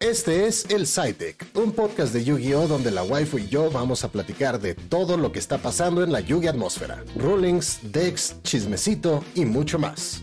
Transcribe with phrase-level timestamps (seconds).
[0.00, 2.68] Este es El SciTech, un podcast de Yu-Gi-Oh!
[2.68, 6.12] donde la waifu y yo vamos a platicar de todo lo que está pasando en
[6.12, 10.22] la Yugi atmósfera, rulings, decks, chismecito y mucho más.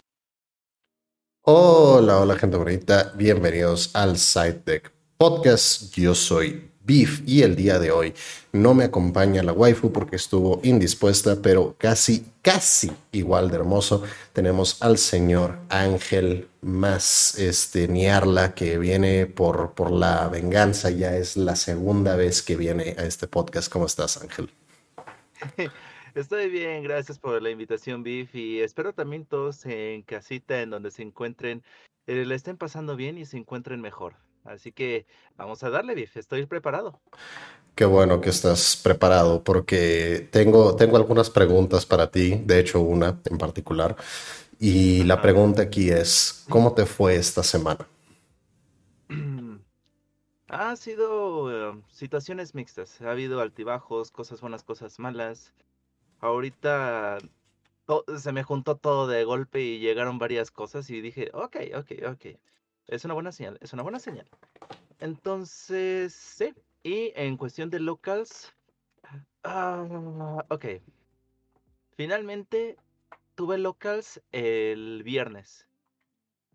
[1.41, 5.94] Hola, hola gente bonita, bienvenidos al SciTech Podcast.
[5.94, 8.13] Yo soy Beef y el día de hoy
[8.51, 14.04] no me acompaña la waifu porque estuvo indispuesta, pero casi, casi igual de hermoso.
[14.33, 20.91] Tenemos al señor Ángel más este Niarla que viene por, por la venganza.
[20.91, 23.71] Ya es la segunda vez que viene a este podcast.
[23.71, 24.52] ¿Cómo estás, Ángel?
[26.15, 30.89] Estoy bien, gracias por la invitación, Beef, y espero también todos en casita en donde
[30.89, 31.61] se encuentren,
[32.08, 34.16] eh, le estén pasando bien y se encuentren mejor.
[34.45, 35.05] Así que
[35.38, 36.16] vamos a darle, Biff.
[36.17, 36.99] Estoy preparado.
[37.75, 43.19] Qué bueno que estás preparado porque tengo, tengo algunas preguntas para ti, de hecho una
[43.25, 43.97] en particular.
[44.59, 47.85] Y la pregunta aquí es, ¿cómo te fue esta semana?
[50.47, 53.02] Ha sido eh, situaciones mixtas.
[53.02, 55.53] Ha habido altibajos, cosas buenas, cosas malas.
[56.19, 57.17] Ahorita
[58.17, 62.25] se me juntó todo de golpe y llegaron varias cosas y dije, ok, ok, ok.
[62.88, 64.30] Es una buena señal, es una buena señal.
[65.00, 66.53] Entonces, sí.
[66.83, 68.53] Y en cuestión de locals,
[69.44, 70.66] ah, ok.
[71.97, 72.77] Finalmente
[73.33, 75.67] tuve locals el viernes.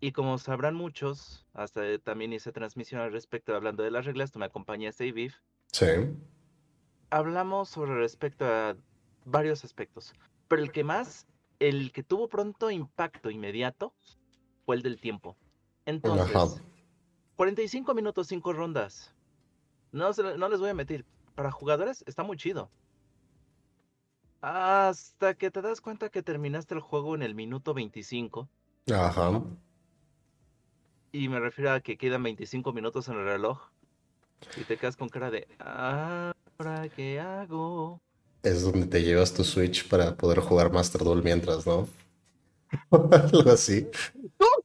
[0.00, 4.38] Y como sabrán muchos, hasta también hice transmisión al respecto hablando de las reglas, tú
[4.38, 5.34] me acompañaste, Viv.
[5.72, 5.86] Sí.
[7.10, 8.76] Hablamos sobre respecto a
[9.24, 10.14] varios aspectos.
[10.48, 11.26] Pero el que más,
[11.58, 13.94] el que tuvo pronto impacto inmediato,
[14.64, 15.36] fue el del tiempo.
[15.90, 16.62] Entonces,
[17.36, 19.12] 45 minutos, 5 rondas.
[19.92, 21.04] No, no les voy a meter.
[21.34, 22.70] Para jugadores está muy chido.
[24.40, 28.48] Hasta que te das cuenta que terminaste el juego en el minuto 25.
[28.94, 29.42] Ajá.
[31.12, 33.58] Y me refiero a que quedan 25 minutos en el reloj.
[34.56, 38.00] Y te quedas con cara de, ¿ahora qué hago?
[38.42, 41.88] Es donde te llevas tu Switch para poder jugar Master Duel mientras, ¿no?
[42.90, 43.88] Algo así.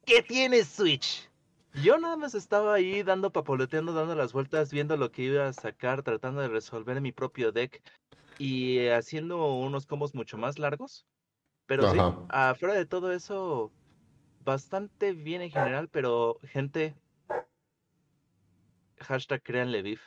[0.06, 1.30] ¿Tú qué tienes Switch?
[1.84, 5.54] Yo nada más estaba ahí dando papoleteando, dando las vueltas, viendo lo que iba a
[5.54, 7.82] sacar, tratando de resolver mi propio deck
[8.38, 11.06] y haciendo unos combos mucho más largos.
[11.66, 11.98] Pero sí,
[12.30, 13.72] afuera de todo eso,
[14.44, 16.96] bastante bien en general, pero gente,
[19.00, 20.02] hashtag créanle beef.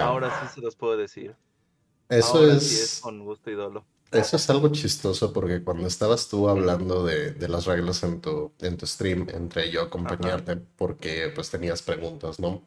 [0.00, 1.36] Ahora sí se los puedo decir.
[2.08, 2.68] Eso es...
[2.68, 3.86] Sí es con gusto y dolo.
[4.12, 8.52] Eso es algo chistoso porque cuando estabas tú hablando de, de las reglas en tu,
[8.60, 12.64] en tu stream, entre yo acompañarte, porque pues tenías preguntas, ¿no?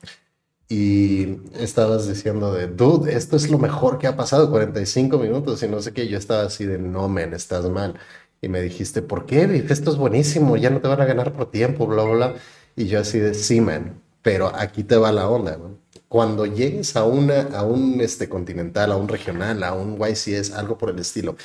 [0.70, 5.68] Y estabas diciendo de, dude, esto es lo mejor que ha pasado, 45 minutos y
[5.68, 6.08] no sé qué.
[6.08, 8.00] Yo estaba así de, no, men, estás mal.
[8.42, 9.44] Y me dijiste, ¿por qué?
[9.70, 12.36] esto es buenísimo, ya no te van a ganar por tiempo, bla, bla, bla.
[12.76, 15.79] Y yo así de, sí, man, pero aquí te va la onda, ¿no?
[16.10, 20.78] Cuando llegues a, una, a un este, continental, a un regional, a un YCS, algo
[20.78, 21.38] por el estilo,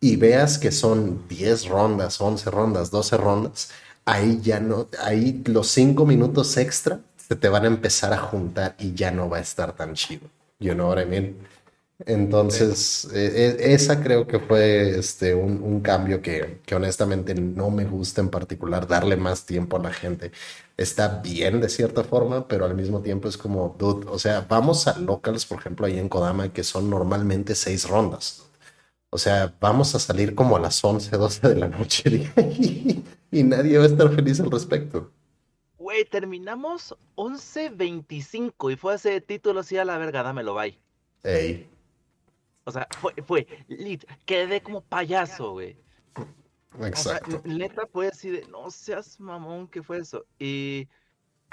[0.00, 3.70] y veas que son 10 rondas, 11 rondas, 12 rondas,
[4.04, 8.76] ahí ya no, ahí los 5 minutos extra se te van a empezar a juntar
[8.78, 10.28] y ya no va a estar tan chido.
[10.58, 11.36] You know what I mean?
[12.06, 17.70] Entonces, e, e, esa creo que fue este, un, un cambio que, que, honestamente no
[17.70, 20.32] me gusta en particular, darle más tiempo a la gente.
[20.76, 24.88] Está bien de cierta forma, pero al mismo tiempo es como, dude, o sea, vamos
[24.88, 28.44] a locals, por ejemplo, ahí en Kodama, que son normalmente seis rondas.
[29.10, 33.42] O sea, vamos a salir como a las 11, 12 de la noche y, y
[33.42, 35.10] nadie va a estar feliz al respecto.
[35.78, 40.78] Güey, terminamos 11.25 y fue ese título así a la verga, dámelo, bye.
[41.24, 41.71] Ey.
[42.64, 43.46] O sea, fue, fue,
[44.24, 45.76] quedé como payaso, güey.
[46.80, 47.38] Exacto.
[47.38, 50.24] O sea, neta fue así de, no seas mamón, ¿qué fue eso?
[50.38, 50.88] Y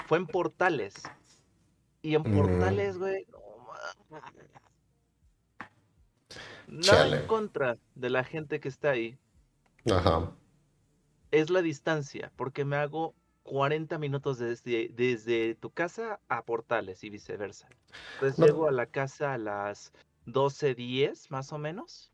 [0.06, 0.94] fue en Portales.
[2.02, 2.98] Y en Portales, mm.
[2.98, 3.40] güey, no
[6.70, 9.18] Nada en contra de la gente que está ahí.
[9.90, 10.30] Ajá.
[11.32, 17.10] Es la distancia, porque me hago 40 minutos desde, desde tu casa a Portales y
[17.10, 17.68] viceversa.
[18.14, 19.92] Entonces llego a la casa a las
[20.32, 22.10] 12.10 más o menos.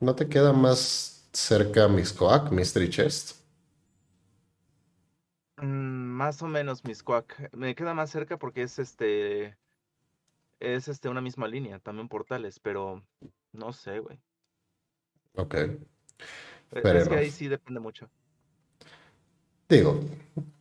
[0.00, 3.36] ¿No te queda más cerca Miscoac, Mystery Chest?
[5.56, 7.50] Mm, más o menos Miscoac.
[7.54, 9.56] Me queda más cerca porque es este.
[10.60, 13.02] Es este una misma línea, también portales, pero
[13.52, 14.20] no sé, güey.
[15.36, 15.54] Ok.
[15.54, 15.78] E,
[16.98, 18.10] es que ahí sí depende mucho.
[19.68, 20.00] Digo,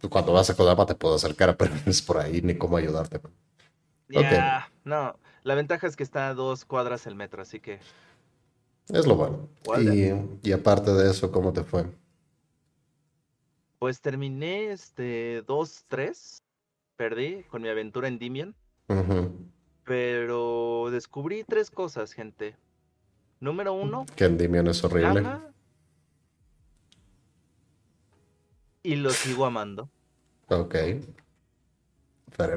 [0.09, 3.19] cuando vas a Kodama te puedo acercar, pero es por ahí ni cómo ayudarte.
[4.09, 5.15] Ya, no.
[5.43, 7.79] La ventaja es que está a dos cuadras el metro, así que.
[8.89, 9.49] Es lo bueno.
[10.43, 11.85] Y, aparte de eso, ¿cómo te fue?
[13.77, 16.41] Pues terminé este 2-3,
[16.97, 18.55] perdí con mi aventura en Dimion.
[18.89, 19.31] Ujú.
[19.85, 22.55] Pero descubrí tres cosas, gente.
[23.39, 25.23] Número uno, Que Endymion es horrible.
[28.83, 29.89] Y lo sigo amando.
[30.49, 30.75] Ok.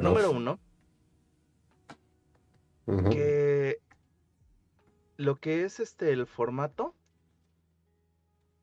[0.00, 0.58] Número uno,
[2.86, 3.78] Que
[5.16, 6.94] lo que es este el formato,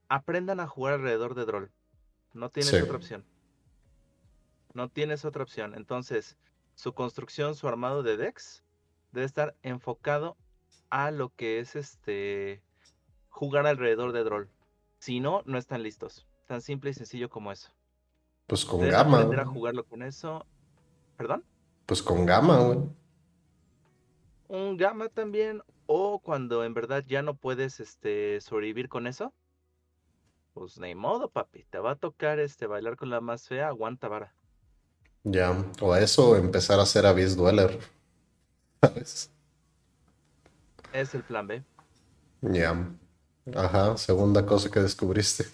[0.09, 1.71] aprendan a jugar alrededor de Droll.
[2.33, 2.77] No tienes Sí.
[2.81, 3.25] otra opción.
[4.73, 5.73] No tienes otra opción.
[5.75, 6.37] Entonces,
[6.75, 8.63] su construcción, su armado de decks,
[9.11, 10.37] debe estar enfocado
[10.89, 12.61] a lo que es este
[13.29, 14.49] jugar alrededor de Droll.
[14.99, 16.27] Si no, no están listos.
[16.47, 17.71] Tan simple y sencillo como eso.
[18.47, 19.17] Pues con Debes gama.
[19.17, 20.45] aprender a jugarlo con eso.
[21.17, 21.43] ¿Perdón?
[21.85, 22.79] Pues con gama, güey.
[24.49, 29.33] Un gamma también, o cuando en verdad ya no puedes este sobrevivir con eso,
[30.53, 34.09] pues ni modo, papi, te va a tocar este bailar con la más fea, aguanta
[34.09, 34.33] vara.
[35.23, 35.55] Ya.
[35.79, 37.79] O eso, empezar a hacer Abyss Dweller.
[38.81, 39.31] ¿Sabes?
[40.91, 41.63] Es el plan B.
[42.41, 42.89] Ya.
[43.55, 43.97] Ajá.
[43.97, 45.45] Segunda cosa que descubriste.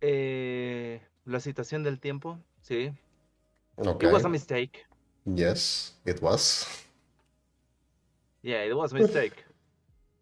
[0.00, 2.92] Eh, la citación del tiempo, sí.
[3.76, 4.02] Ok.
[4.02, 4.86] It was a mistake.
[5.24, 6.85] Yes, it was.
[8.46, 9.44] Yeah, it was a mistake.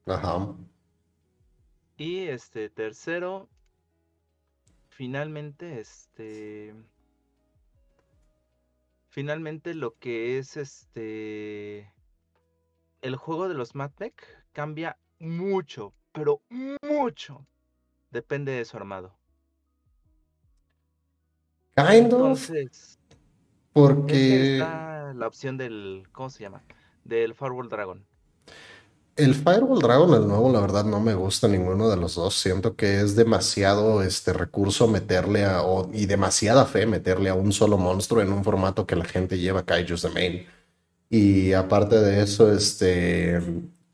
[0.07, 0.57] Ajá.
[1.99, 3.51] Y este tercero,
[4.89, 6.75] finalmente, este,
[9.09, 11.93] finalmente lo que es este,
[13.03, 17.47] el juego de los Matmec cambia mucho, pero mucho,
[18.11, 19.19] depende de su armado.
[21.77, 21.91] Kind.
[21.91, 23.27] Entonces, es que
[23.75, 26.63] Porque está la opción del, ¿cómo se llama?
[27.05, 28.07] Del Firewall Dragon.
[29.17, 32.35] El Firewall Dragon, el nuevo, la verdad no me gusta ninguno de los dos.
[32.35, 35.63] Siento que es demasiado este recurso meterle a,
[35.93, 39.65] y demasiada fe meterle a un solo monstruo en un formato que la gente lleva
[39.65, 40.47] Kaijus de main.
[41.11, 43.41] Y aparte de eso, este,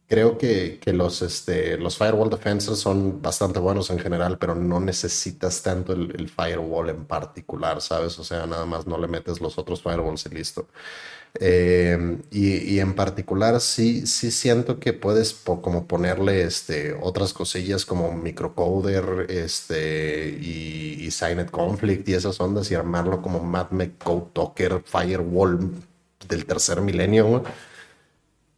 [0.07, 4.81] creo que, que los, este, los Firewall Defenses son bastante buenos en general, pero no
[4.81, 8.19] necesitas tanto el, el Firewall en particular, ¿sabes?
[8.19, 10.69] O sea, nada más no le metes los otros Firewalls y listo.
[11.39, 18.13] Eh, y, en particular sí, sí siento que puedes como ponerle este, otras cosillas como
[18.13, 24.83] microcoder este, y, y Signed Conflict y esas ondas y armarlo como MadMec Code Docker
[24.85, 25.71] Firewall
[26.29, 27.45] del tercer milenio.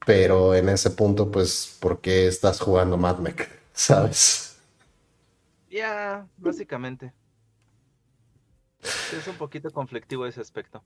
[0.04, 3.48] Pero en ese punto, pues, ¿por qué estás jugando MadMec?
[3.72, 4.56] ¿Sabes?
[5.70, 7.12] Ya, básicamente.
[8.82, 10.82] Es un poquito conflictivo ese aspecto.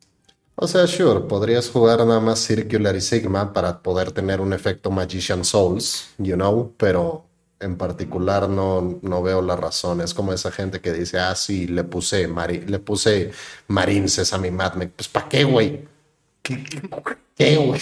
[0.58, 4.90] O sea, sure, podrías jugar nada más Circular y Sigma para poder tener un efecto
[4.90, 7.26] Magician Souls, you know, pero
[7.60, 10.00] en particular no, no veo la razón.
[10.00, 13.32] Es como esa gente que dice, ah, sí, le puse, mari le puse
[13.68, 14.92] Marines a mi Madmec.
[14.92, 15.86] Pues, ¿para qué, güey?
[16.42, 16.80] ¿Qué, qué,
[17.36, 17.80] qué, güey?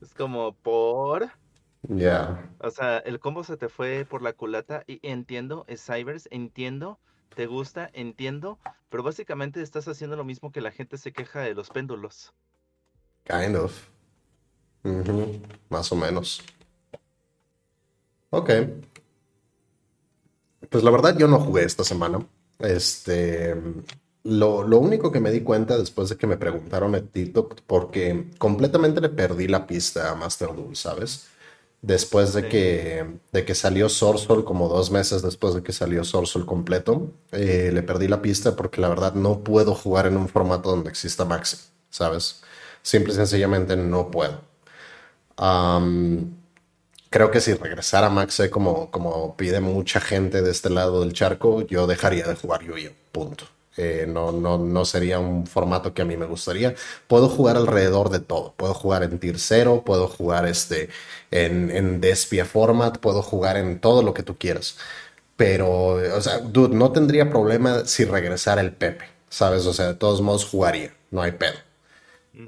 [0.00, 1.30] Es como por...
[1.88, 6.28] Ya, O sea, el combo se te fue por la culata y entiendo, es Cybers,
[6.30, 6.98] entiendo,
[7.34, 8.58] te gusta, entiendo,
[8.90, 12.34] pero básicamente estás haciendo lo mismo que la gente se queja de los péndulos.
[13.24, 13.72] kind of.
[15.68, 16.42] Más o menos.
[18.30, 18.50] Ok.
[20.68, 22.26] Pues la verdad yo no jugué esta semana.
[22.58, 23.56] Este,
[24.24, 28.26] lo, lo único que me di cuenta después de que me preguntaron en TikTok, porque
[28.38, 31.28] completamente le perdí la pista a Master Duel, ¿sabes?
[31.82, 32.48] Después de Sí.
[32.48, 37.70] que, de que salió Sorsol, como dos meses después de que salió Sorsol completo, eh,
[37.72, 41.24] le perdí la pista porque la verdad no puedo jugar en un formato donde exista
[41.24, 41.56] Maxi,
[41.88, 42.42] ¿sabes?
[42.82, 44.40] Simple y sencillamente no puedo.
[47.10, 51.62] Creo que si regresara Maxe como, como pide mucha gente de este lado del charco,
[51.66, 52.92] yo dejaría de jugar Yu-Gi-Oh!
[53.12, 53.44] Punto.
[53.76, 56.74] Eh, no, no, no sería un formato que a mí me gustaría.
[57.06, 58.54] Puedo jugar alrededor de todo.
[58.56, 60.88] Puedo jugar en Tier 0, puedo jugar este,
[61.30, 64.76] en, en Despia Format, puedo jugar en todo lo que tú quieras.
[65.36, 69.66] Pero, o sea, dude, no tendría problema si regresara el Pepe, ¿sabes?
[69.66, 71.56] O sea, de todos modos jugaría, no hay pedo.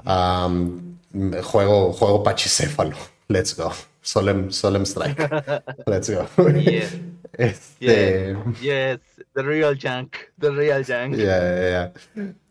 [0.05, 0.99] Um,
[1.43, 2.97] juego, juego Pachicéfalo.
[3.29, 3.73] Let's go.
[4.02, 5.19] Solemn, Solemn Strike.
[5.87, 6.26] Let's go.
[6.52, 6.88] Yeah,
[7.32, 8.36] Este.
[8.60, 9.00] yes,
[9.34, 11.16] the real junk, the real junk.
[11.16, 11.92] ya, ya.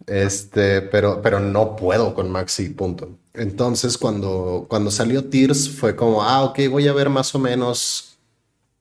[0.07, 3.17] Este, pero, pero no puedo con Maxi, punto.
[3.33, 8.17] Entonces, cuando, cuando salió Tears, fue como, ah, ok, voy a ver más o menos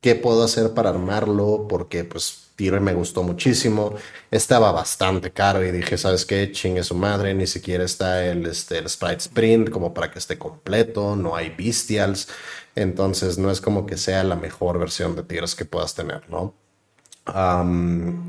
[0.00, 3.94] qué puedo hacer para armarlo, porque pues Tears me gustó muchísimo.
[4.30, 6.52] Estaba bastante caro y dije, ¿sabes qué?
[6.52, 10.36] Chingue su madre, ni siquiera está el, este, el Sprite Sprint como para que esté
[10.38, 12.28] completo, no hay Bestials.
[12.74, 16.54] Entonces, no es como que sea la mejor versión de Tears que puedas tener, ¿no?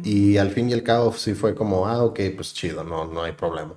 [0.03, 3.23] y al fin y al cabo sí fue como, ah, ok, pues chido, no, no
[3.23, 3.73] hay problema.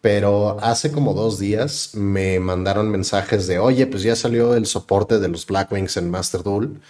[0.00, 5.18] Pero hace como dos días me mandaron mensajes de, oye, pues ya salió el soporte
[5.18, 6.80] de los Blackwings en Master Duel.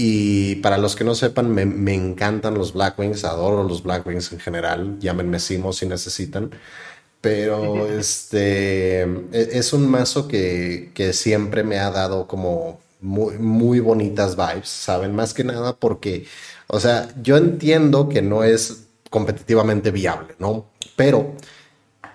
[0.00, 4.38] Y para los que no sepan, me, me encantan los Blackwings, adoro los Blackwings en
[4.38, 6.52] general, llámenme Simo si necesitan.
[7.20, 13.80] Pero este e, es un mazo que, que siempre me ha dado como muy, muy
[13.80, 15.16] bonitas vibes, ¿saben?
[15.16, 16.26] Más que nada porque,
[16.68, 20.66] o sea, yo entiendo que no es competitivamente viable, ¿no?
[20.94, 21.34] Pero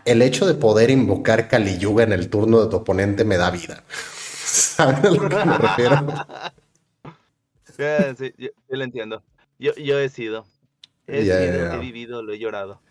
[0.06, 3.52] el hecho de poder invocar Kali Yuga en el turno de tu oponente me da
[3.52, 3.84] vida.
[4.46, 6.08] ¿Sabes a lo que me refiero?
[7.76, 9.24] sí, yo, lo entiendo.
[9.60, 10.46] Yo, yo he sido.
[11.08, 12.82] He, sido, he vivido, lo he llorado.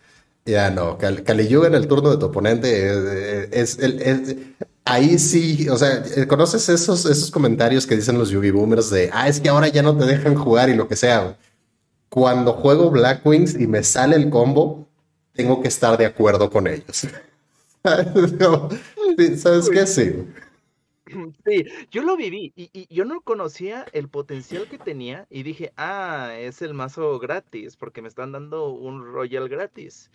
[0.45, 4.35] Ya no, Kali Yuga en el turno de tu oponente es, es,
[4.83, 9.29] ahí sí, o sea, ¿conoces esos, esos comentarios que dicen los Yugi Boomers de, ah,
[9.29, 11.37] es que ahora ya no te dejan jugar y lo que sea?
[12.09, 14.87] Cuando juego Black Wings y me sale el combo,
[15.33, 17.07] tengo que estar de acuerdo con ellos.
[19.37, 19.87] ¿Sabes qué?
[19.87, 20.13] Sí.
[21.45, 26.33] Sí, yo lo viví y, yo no conocía el potencial que tenía y dije, ah,
[26.37, 30.09] es el mazo gratis porque me están dando un Royal gratis.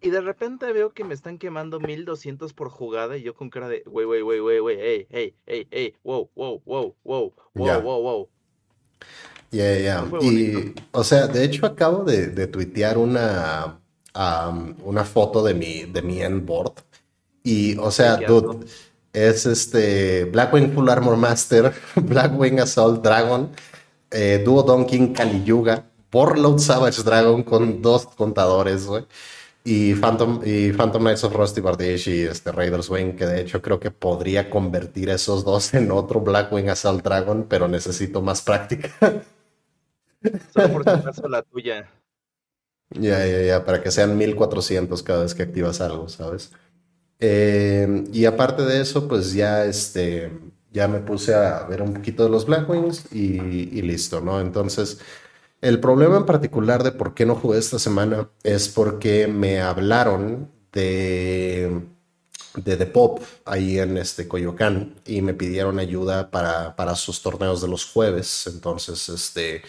[0.00, 3.68] Y de repente veo que me están quemando 1200 por jugada y yo con cara
[3.68, 7.80] de, wey, wey, wey, wey, wey, hey, hey, hey, hey, wow, wow, wow, wow, wow,
[7.80, 8.28] wow, wow.
[9.50, 10.08] Ya, ya.
[10.22, 13.78] Y, o sea, de hecho acabo de, de tuitear una,
[14.82, 16.72] una foto de mi, de mi endboard.
[17.44, 18.66] Y, o sea, dude,
[19.12, 23.50] es este Blackwing Full Armor Master, Blackwing Assault Dragon,
[24.10, 29.06] eh, Duo Donkey Kali Yuga, Warlord Savage Dragon con dos contadores, güey.
[29.64, 33.62] Y Phantom, y Phantom Knights of Rusty Bardish y este Raiders Wing, que de hecho
[33.62, 38.90] creo que podría convertir esos dos en otro Blackwing Assault Dragon, pero necesito más práctica.
[40.52, 41.88] Solo por si acaso la tuya.
[42.90, 46.50] Ya, ya, ya, para que sean 1400 cada vez que activas algo, ¿sabes?
[47.24, 50.32] Eh, y aparte de eso, pues ya, este,
[50.72, 53.18] ya me puse a ver un poquito de los Blackwings y,
[53.78, 54.40] y listo, ¿no?
[54.40, 54.98] Entonces,
[55.60, 60.50] el problema en particular de por qué no jugué esta semana es porque me hablaron
[60.72, 61.82] de
[62.54, 67.62] de The Pop ahí en este Coyoacán y me pidieron ayuda para, para sus torneos
[67.62, 68.46] de los jueves.
[68.46, 69.62] Entonces, este,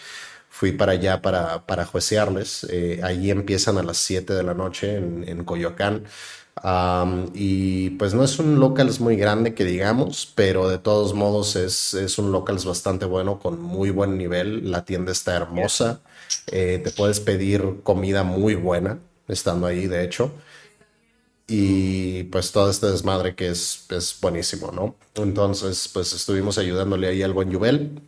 [0.48, 2.64] fui para allá para, para juecearles.
[2.70, 6.04] Eh, allí empiezan a las 7 de la noche en Coyoacán.
[7.34, 11.94] Y pues no es un locals muy grande que digamos, pero de todos modos es,
[11.94, 14.70] es un locals bastante bueno con muy buen nivel.
[14.70, 16.00] La tienda está hermosa.
[16.46, 20.32] Eh, te puedes pedir comida muy buena estando ahí, de hecho.
[21.46, 24.96] Y pues todo este desmadre que es, es buenísimo, ¿no?
[25.14, 28.00] Entonces, pues estuvimos ayudándole ahí al buen Yubel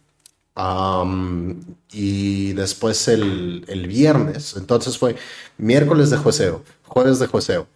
[1.92, 5.16] y después el, el, viernes, entonces fue
[5.58, 7.66] miércoles de jueceo, jueves de jueceo.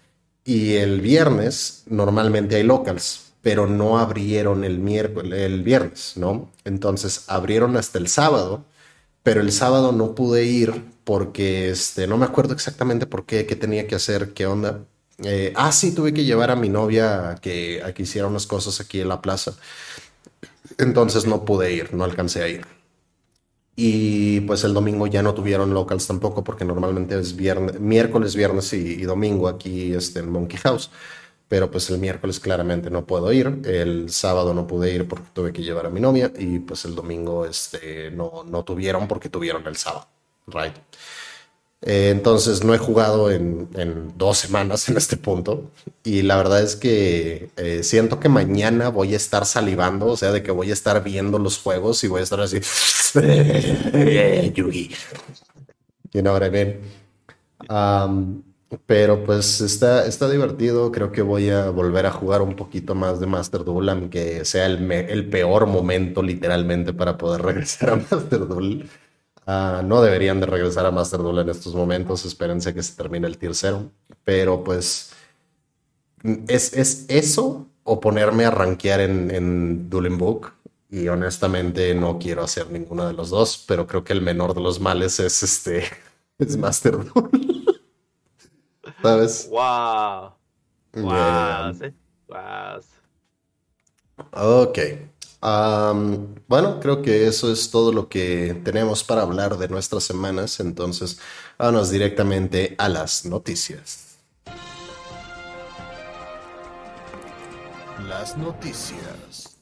[0.44, 4.86] Y el viernes normalmente hay locals, pero no abrieron el
[5.32, 6.50] el viernes, ¿no?
[6.64, 8.64] Entonces abrieron hasta el sábado,
[9.22, 13.56] pero el sábado no pude ir porque este, no me acuerdo exactamente por qué, qué
[13.56, 14.86] tenía que hacer, qué onda.
[15.24, 18.80] Eh, ah, sí, tuve que llevar a mi novia que, a que hiciera unas cosas
[18.80, 19.54] aquí en la plaza.
[20.78, 22.79] Entonces no pude ir, no alcancé a ir.
[23.82, 28.70] Y pues el domingo ya no tuvieron locals tampoco porque normalmente es viernes, miércoles, viernes
[28.74, 30.90] y, domingo aquí este, en Monkey House.
[31.48, 35.52] Pero pues el miércoles claramente no puedo ir, el sábado no pude ir porque tuve
[35.54, 39.66] que llevar a mi novia y pues el domingo este, no, no tuvieron porque tuvieron
[39.66, 40.08] el sábado,
[40.48, 40.74] right?
[41.82, 43.68] Eh, entonces no he jugado en,
[44.16, 45.70] dos semanas en este punto
[46.04, 50.30] y la verdad es que eh, siento que mañana voy a estar salivando, o sea,
[50.30, 52.60] de que voy a estar viendo los juegos y voy a estar así,
[54.54, 54.90] Yugi.
[56.12, 56.80] You know what I mean?
[57.68, 58.42] Um,
[58.86, 63.20] pero pues está, está divertido, creo que voy a volver a jugar un poquito más
[63.20, 68.46] de Master Duel, aunque sea el, el peor momento literalmente para poder regresar a Master
[68.46, 68.88] Duel.
[69.52, 72.24] Ah, no deberían de regresar a Master Duel en estos momentos.
[72.24, 73.90] Espérense que se termine el tier 0.
[74.22, 75.12] Pero pues
[76.46, 80.52] es, es eso o ponerme a rankear en, en Dueling Book.
[80.88, 84.60] Y honestamente no quiero hacer ninguno de los dos, pero creo que el menor de
[84.60, 85.82] los males es este
[86.38, 87.82] es Master Duel.
[89.02, 89.48] ¿Sabes?
[89.50, 90.32] Wow.
[90.94, 91.72] Wow.
[92.28, 92.80] wow.
[94.30, 94.78] Ok
[95.40, 101.18] bueno, creo que eso es todo lo que tenemos para hablar de nuestras semanas, entonces
[101.58, 104.18] vámonos directamente a las noticias.
[108.06, 109.56] Las noticias.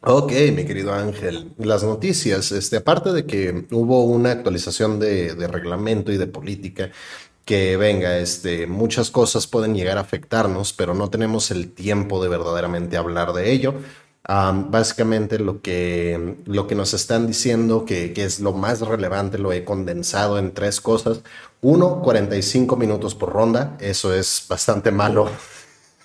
[0.00, 1.52] Ok, mi querido Ángel.
[1.58, 6.90] Las noticias, este, aparte de que hubo una actualización de, de reglamento y de política,
[7.44, 12.28] que venga, este, muchas cosas pueden llegar a afectarnos, pero no tenemos el tiempo de
[12.28, 13.74] verdaderamente hablar de ello.
[14.26, 19.36] Am, básicamente lo que, lo que nos están diciendo que, que es lo más relevante
[19.38, 21.22] lo he condensado en tres cosas.
[21.60, 25.28] Uno, 45 minutos por ronda, eso es bastante malo.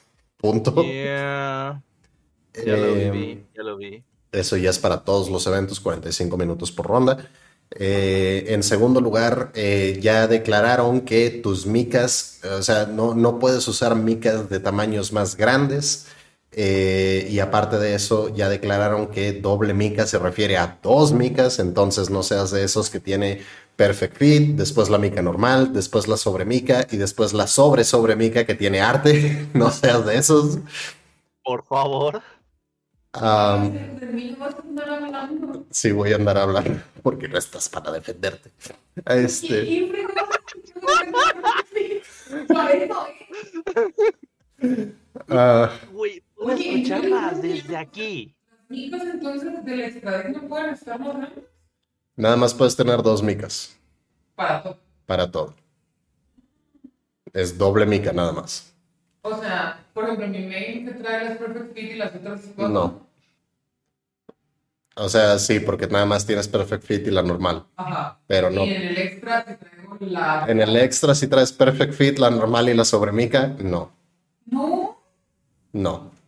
[0.38, 0.74] Punto.
[0.74, 1.84] Yeah,
[2.64, 4.06] ya lo Eh, vi, ya lo vi.
[4.32, 7.30] Eso ya es para todos los eventos, 45 minutos por ronda.
[7.72, 13.68] Eh, en segundo lugar, eh, ya declararon que tus micas, o sea, no, no puedes
[13.68, 16.08] usar micas de tamaños más grandes.
[16.52, 21.60] Eh, y aparte de eso, ya declararon que doble mica se refiere a dos micas,
[21.60, 23.42] entonces no seas de esos que tiene
[23.76, 28.16] perfect fit, después la mica normal, después la sobre mica y después la sobre sobre
[28.16, 29.48] mica que tiene arte.
[29.54, 30.60] No seas de esos.
[31.44, 32.22] Por favor.
[33.14, 33.80] Hablando.
[35.72, 38.52] Sí, voy a andar hablando porque no estás para defenderte.
[39.06, 39.92] Este, y
[46.40, 48.36] puedo Oye, no, desde aquí.
[48.70, 51.44] Micos entonces del extra no pueden estar grandes
[52.16, 53.76] nada más puedes tener dos micas
[54.36, 54.78] para todo.
[55.06, 55.56] para todo.
[57.34, 58.74] Es doble mica nada más.
[59.22, 62.70] O sea, por ejemplo, mi main que trae las Perfect Fit y las otras dos.
[62.70, 63.08] No.
[64.96, 68.20] O sea, sí, porque nada más tienes Perfect Fit y la normal, Ajá.
[68.28, 68.66] pero no.
[68.66, 70.46] Y en el extra te traigo la.
[70.48, 73.92] En el extra, si traes Perfect Fit, la normal y la sobre mica, no,
[74.46, 75.02] No,
[75.72, 76.19] no.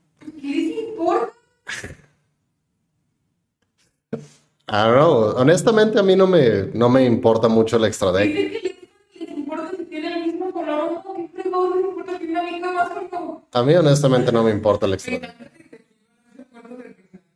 [4.68, 5.34] I don't know.
[5.38, 8.28] Honestamente, a mí no me, no me importa mucho el extra deck.
[8.28, 8.76] Dicen que les,
[9.20, 11.16] les importa si tiene el mismo color o no.
[11.16, 13.48] ¿Qué fregón les importa si una mica más o no?
[13.52, 15.52] A mí, honestamente, no me importa el extra deck.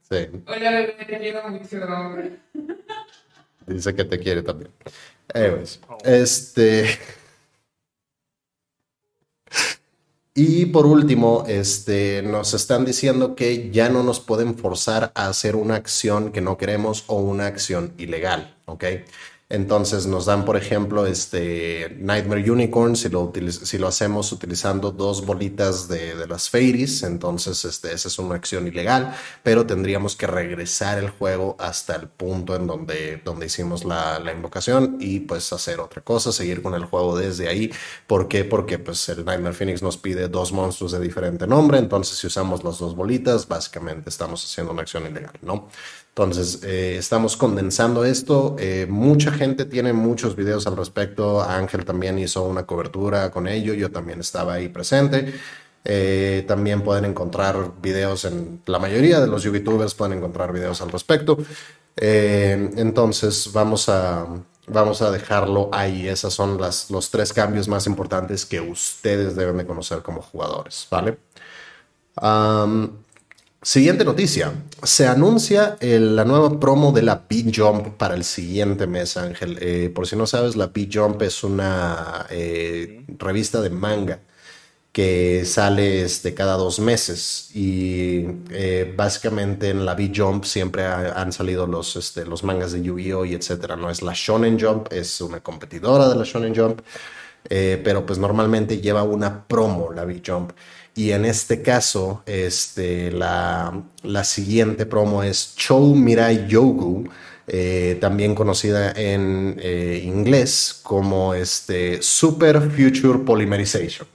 [0.10, 0.27] Sí.
[0.48, 2.39] Hola, bebé, te quiero mucho, hombre.
[3.65, 4.72] Dice que te quiere también.
[5.34, 6.86] Anyways, este.
[10.38, 15.55] Y por último, este, nos están diciendo que ya no nos pueden forzar a hacer
[15.55, 18.83] una acción que no queremos o una acción ilegal, ¿ok?
[19.48, 26.16] Entonces nos dan, por ejemplo, este Nightmare Unicorn, si lo, hacemos utilizando dos bolitas de,
[26.16, 31.12] de las Fairies, entonces este, esa es una acción ilegal, pero tendríamos que regresar el
[31.12, 36.01] juego hasta el punto en donde, donde hicimos la, la invocación y pues hacer otra
[36.01, 37.72] cosa, seguir con el juego desde ahí.
[38.08, 38.46] ¿Por qué?
[38.46, 42.64] Porque pues el Nightmare Phoenix nos pide dos monstruos de diferente nombre, entonces si usamos
[42.64, 45.70] las dos bolitas, básicamente estamos haciendo una acción ilegal, ¿no?
[46.18, 48.56] Entonces, eh, estamos condensando esto.
[48.58, 51.42] eh, mucha gente tiene muchos videos al respecto.
[51.44, 53.74] Ángel también hizo una cobertura con ello.
[53.74, 55.34] Yo también estaba ahí presente.
[55.84, 60.90] Eh, también pueden encontrar videos en la mayoría de los youtubers pueden encontrar videos al
[60.90, 61.38] respecto.
[61.98, 64.25] Entonces, vamos a,
[64.68, 66.08] vamos a dejarlo ahí.
[66.08, 70.88] Esos son las, los tres cambios más importantes que ustedes deben de conocer como jugadores,
[70.90, 71.18] ¿vale?
[72.16, 73.04] Am,
[73.66, 74.54] Siguiente noticia.
[74.84, 79.58] Se anuncia la nueva promo de la B-Jump para el siguiente mes, Ángel.
[79.60, 84.20] Eh, por si no sabes, la B-Jump es una eh, revista de manga
[84.92, 91.34] que sale este, cada dos meses y eh, básicamente en la B-Jump siempre ha- han
[91.34, 93.25] salido los, este, los mangas de Yu-Gi-Oh!
[93.25, 93.75] y etcétera.
[93.75, 96.82] No es la Shonen Jump, es una competidora de la Shonen Jump,
[97.50, 100.51] eh, pero pues normalmente lleva una promo la B-Jump.
[100.96, 107.10] Y en este caso, este, la, la siguiente promo es Chou Mirai Yogu,
[107.48, 114.08] eh, también conocida en eh, inglés como este, Super Future Polymerization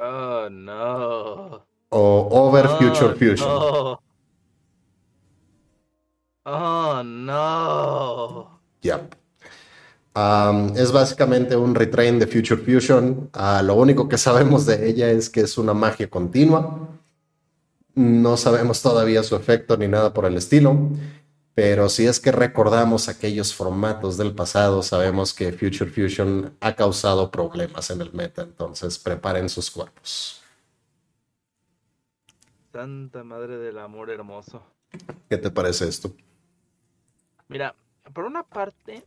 [0.00, 1.66] Oh, no.
[1.90, 3.48] o Over Oh, Future Fusion.
[3.48, 4.00] No.
[6.46, 8.60] Oh, no.
[8.82, 9.14] Yep.
[10.16, 13.30] Um, es básicamente un retrain de Future Fusion.
[13.32, 16.88] Ah, lo único que sabemos de ella es que es una magia continua.
[17.94, 20.90] No sabemos todavía su efecto ni nada por el estilo.
[21.54, 27.30] Pero si es que recordamos aquellos formatos del pasado, sabemos que Future Fusion ha causado
[27.30, 28.42] problemas en el meta.
[28.42, 30.42] Entonces preparen sus cuerpos.
[32.72, 34.62] Santa madre del amor hermoso.
[35.28, 36.12] ¿Qué te parece esto?
[37.48, 37.74] Mira,
[38.12, 39.06] por una parte,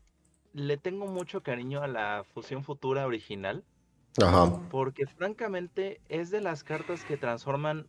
[0.53, 3.63] le tengo mucho cariño a la fusión futura original,
[4.21, 4.59] Ajá.
[4.69, 7.87] porque francamente es de las cartas que transforman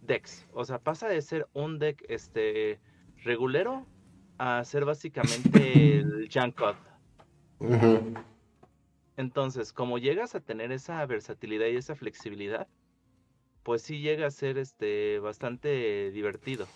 [0.00, 0.46] decks.
[0.52, 2.80] O sea, pasa de ser un deck este
[3.22, 3.86] regulero
[4.38, 6.76] a ser básicamente el Jankot.
[7.58, 8.14] Ujú.
[9.16, 12.68] Entonces, como llegas a tener esa versatilidad y esa flexibilidad,
[13.62, 16.66] pues sí llega a ser este bastante divertido.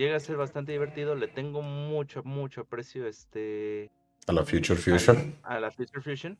[0.00, 1.14] Llega a ser bastante divertido.
[1.14, 3.90] Le tengo mucho, mucho aprecio este,
[4.26, 5.36] A la Future Fusion.
[5.42, 6.38] a la Future Fusion.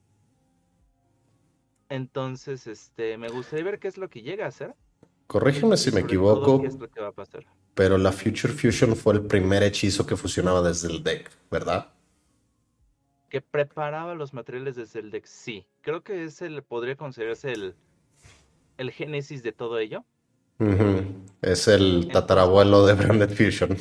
[1.90, 4.74] Entonces, este, me gustaría ver qué es lo que llega a hacer.
[5.26, 7.44] Corrígeme si me equivoco, qué es lo que va a pasar.
[7.74, 11.92] pero la Future Fusion fue el primer hechizo que fusionaba desde el deck, ¿verdad?
[13.28, 15.66] Que preparaba los materiales desde el deck, sí.
[15.82, 17.74] Creo que ese le podría considerarse el,
[18.78, 20.06] el génesis de todo ello.
[20.60, 21.04] Ujú.
[21.42, 23.76] Es el tatarabuelo de Branded Fusion.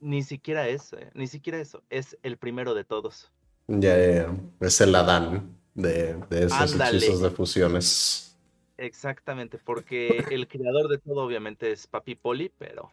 [0.00, 1.82] Ni siquiera eso, eh, ni siquiera eso.
[1.88, 3.32] Es el primero de todos.
[3.66, 4.36] Ya, ya, ya.
[4.60, 6.98] Es el Adán de, de esos Ándale.
[6.98, 8.36] hechizos de fusiones.
[8.76, 12.90] Exactamente, porque el creador de todo obviamente es Papi Poli, pero...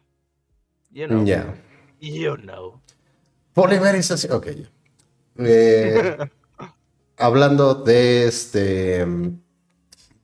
[0.91, 1.25] You know.
[1.25, 1.53] Ya.
[1.99, 2.79] You know.
[3.53, 4.31] Polimerización.
[4.31, 4.69] Ok, ya.
[5.39, 6.17] Eh,
[7.17, 9.05] hablando de este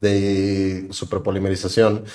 [0.07, 2.05] de superpolimerización,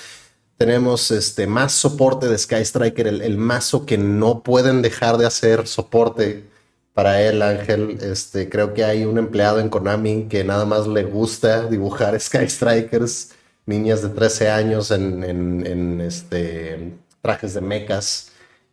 [0.57, 5.67] tenemos este más soporte de Sky Striker, el, mazo que no pueden dejar de hacer
[5.67, 6.45] soporte
[6.93, 7.97] para él, Ángel.
[8.01, 12.47] Este, creo que hay un empleado en Konami que nada más le gusta dibujar Sky
[12.49, 13.31] Strikers,
[13.65, 18.29] niñas de 13 años en, este, trajes de mechas.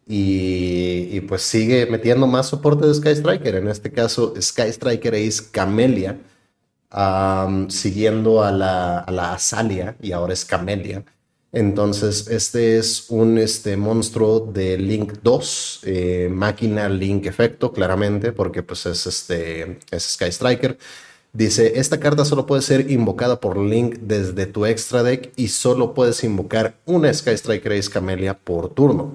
[0.07, 3.55] Y, y pues sigue metiendo más soporte de Sky Striker.
[3.55, 6.19] En este caso, Sky Striker es Camelia,
[7.69, 11.05] siguiendo a la, a la Azalia, y ahora es Camelia.
[11.53, 18.63] Entonces, este es un este, monstruo de Link 2, eh, máquina Link efecto, claramente, porque
[18.63, 20.79] pues es, este, es Sky Striker.
[21.33, 25.95] Dice, esta carta solo puede ser invocada por Link desde tu extra deck y solo
[25.95, 29.15] puedes invocar una Sky Striker Ace Camelia por turno.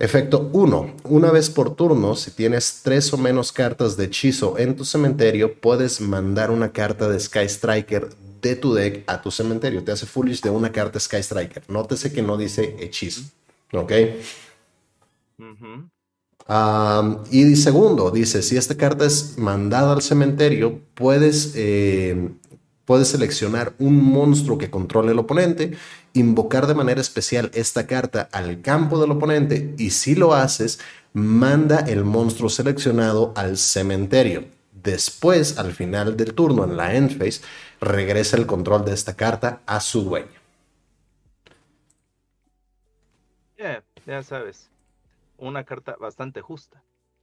[0.00, 0.94] Efecto 1.
[1.04, 5.60] Una vez por turno, si tienes tres o menos cartas de hechizo en tu cementerio,
[5.60, 8.08] puedes mandar una carta de Sky Striker
[8.40, 9.82] de tu deck a tu cementerio.
[9.82, 11.64] Te hace foolish de una carta Sky Striker.
[11.68, 13.22] Nótese que no dice hechizo.
[13.72, 13.92] ¿Ok?
[17.30, 22.30] Y segundo, dice, si esta carta es mandada al cementerio, puedes, eh,
[22.88, 25.76] puedes seleccionar un monstruo que controle el oponente,
[26.14, 30.80] invocar de manera especial esta carta al campo del oponente y si lo haces,
[31.12, 34.46] manda el monstruo seleccionado al cementerio.
[34.72, 37.42] Después, al final del turno, en la end phase,
[37.78, 40.40] regresa el control de esta carta a su dueño.
[43.58, 44.70] Yeah, ya sabes.
[45.36, 46.82] Una carta bastante justa.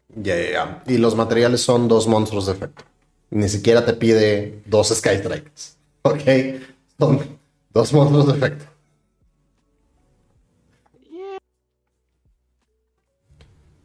[0.09, 0.83] Ya, ya, ya.
[0.85, 2.85] Y los materiales son dos monstruos de efecto.
[3.29, 5.77] Ni siquiera te pide dos Sky Strikers.
[6.03, 6.21] Ok.
[6.97, 7.19] Son
[7.73, 8.65] dos monstruos de efecto.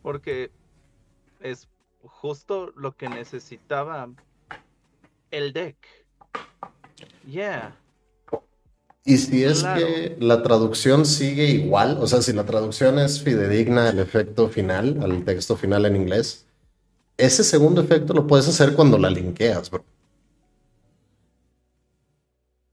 [0.03, 0.51] Porque
[1.41, 1.69] es
[2.03, 4.09] justo lo que necesitaba
[5.31, 5.77] el deck.
[7.27, 7.77] Yeah.
[9.05, 9.81] Y si es Claro.
[9.81, 14.99] que la traducción sigue igual, o sea, si la traducción es fidedigna al efecto final,
[15.03, 16.47] al texto final en inglés,
[17.21, 19.85] ese segundo efecto lo puedes hacer cuando la linkeas, bro.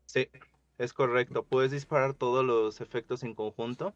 [0.06, 0.30] Sí,
[0.78, 1.46] es correcto.
[1.46, 3.94] Puedes disparar todos los efectos en conjunto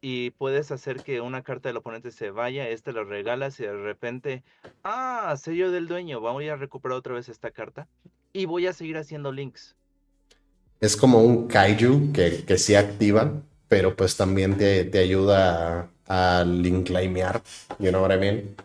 [0.00, 3.74] y puedes hacer que una carta del oponente se vaya, este lo regalas y de
[3.74, 4.44] repente,
[4.84, 7.88] ah, sello del dueño, voy a recuperar otra vez esta carta
[8.32, 9.76] y voy a seguir haciendo links.
[10.80, 13.32] Es como un kaiju que, que sí activa,
[13.68, 17.42] pero pues también te, te ayuda a, a linklimear,
[17.78, 18.56] you know what I mean?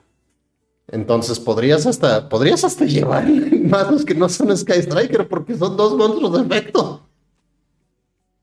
[0.88, 3.28] Entonces podrías hasta, podrías hasta llevar
[3.64, 7.08] mazos que no son Sky Striker porque son dos monstruos de efecto.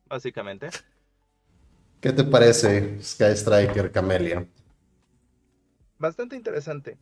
[0.08, 0.70] Básicamente.
[2.00, 4.46] ¿Qué te parece Sky Striker Camelia?
[5.98, 6.96] Bastante interesante.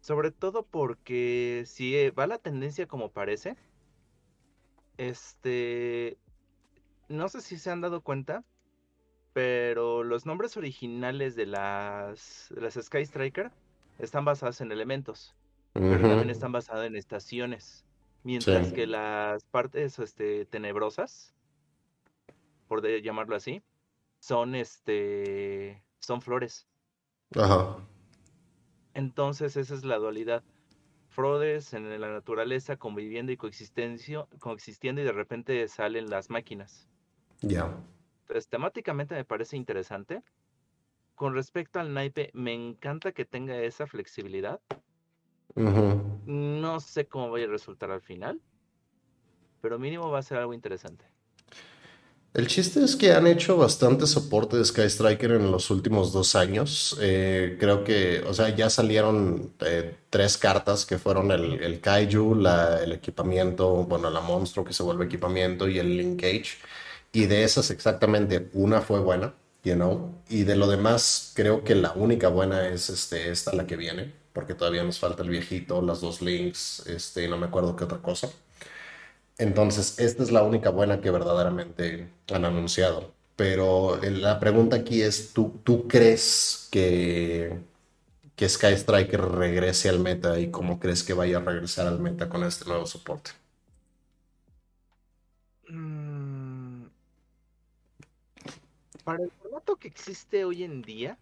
[0.00, 3.56] Sobre todo porque si eh, va la tendencia como parece,
[4.98, 6.18] este,
[7.08, 8.44] no sé si se han dado cuenta,
[9.32, 13.52] pero los nombres originales de las, de las Sky Striker
[14.00, 15.34] están basados en elementos,
[15.72, 17.84] pero también están basados en estaciones,
[18.24, 18.74] mientras Sí.
[18.74, 21.34] que las partes este, tenebrosas,
[22.68, 23.62] por de- llamarlo así,
[24.18, 26.66] son este, son flores.
[27.36, 27.76] Ajá.
[28.94, 30.42] Entonces esa es la dualidad.
[31.08, 36.88] Flores en la naturaleza conviviendo y coexistencia, coexistiendo y de repente salen las máquinas.
[37.40, 37.76] Ya.
[38.22, 40.22] Entonces temáticamente me parece interesante.
[41.20, 44.58] Con respecto al naipe, me encanta que tenga esa flexibilidad.
[46.24, 48.40] No sé cómo vaya a resultar al final,
[49.60, 51.04] pero mínimo va a ser algo interesante.
[52.32, 56.36] El chiste es que han hecho bastante soporte de Sky Striker en los últimos dos
[56.36, 56.96] años.
[57.00, 62.36] Eh, creo que, o sea, ya salieron eh, tres cartas que fueron el, el Kaiju,
[62.36, 66.58] la- el equipamiento, bueno, la monstruo que se vuelve equipamiento y el Linkage.
[67.12, 70.14] Y de esas exactamente una fue buena, you know.
[70.28, 74.12] Y de lo demás, creo que la única buena es este, esta, la que viene,
[74.32, 77.98] porque todavía nos falta el viejito, las dos links, este, no me acuerdo qué otra
[77.98, 78.28] cosa.
[79.38, 83.12] Entonces, esta es la única buena que verdaderamente han anunciado.
[83.36, 87.58] Pero la pregunta aquí es, ¿tú, tú crees que,
[88.36, 92.28] que Sky Striker regrese al meta y cómo crees que vaya a regresar al meta
[92.28, 93.32] con este nuevo soporte?
[95.70, 96.90] Mm,
[99.04, 99.30] Para el
[99.70, 101.18] formato que existe hoy en día,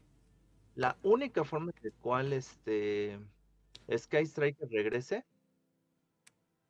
[0.74, 3.18] la única forma en la cual este
[3.90, 5.24] Sky Striker regrese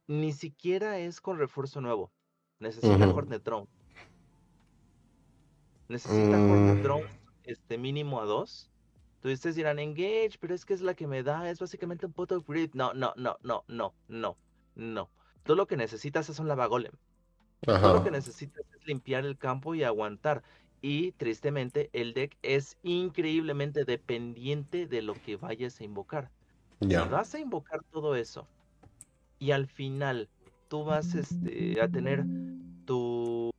[0.06, 2.10] ni siquiera es con refuerzo nuevo.
[2.58, 3.06] Necesita.
[3.08, 3.68] Hornet Drone.
[5.88, 7.06] Necesita Hornet Mm, Drone
[7.44, 8.70] este, mínimo a dos.
[9.22, 12.36] Ustedes dirán, Engage, pero es que es la que me da, es básicamente un puto
[12.36, 12.70] upgrade.
[12.72, 14.36] No, no, no, no, no, no,
[14.74, 15.10] no.
[15.44, 16.92] Tú lo que necesitas es un lava golem.
[17.60, 20.42] Tú lo que ajá, necesitas es limpiar el campo y aguantar.
[20.80, 26.30] Y tristemente, el deck es increíblemente dependiente de lo que vayas a invocar.
[26.80, 28.46] Si vas a invocar todo eso
[29.40, 30.28] y al final
[30.68, 32.24] tú vas este, a tener
[32.84, 33.50] tu,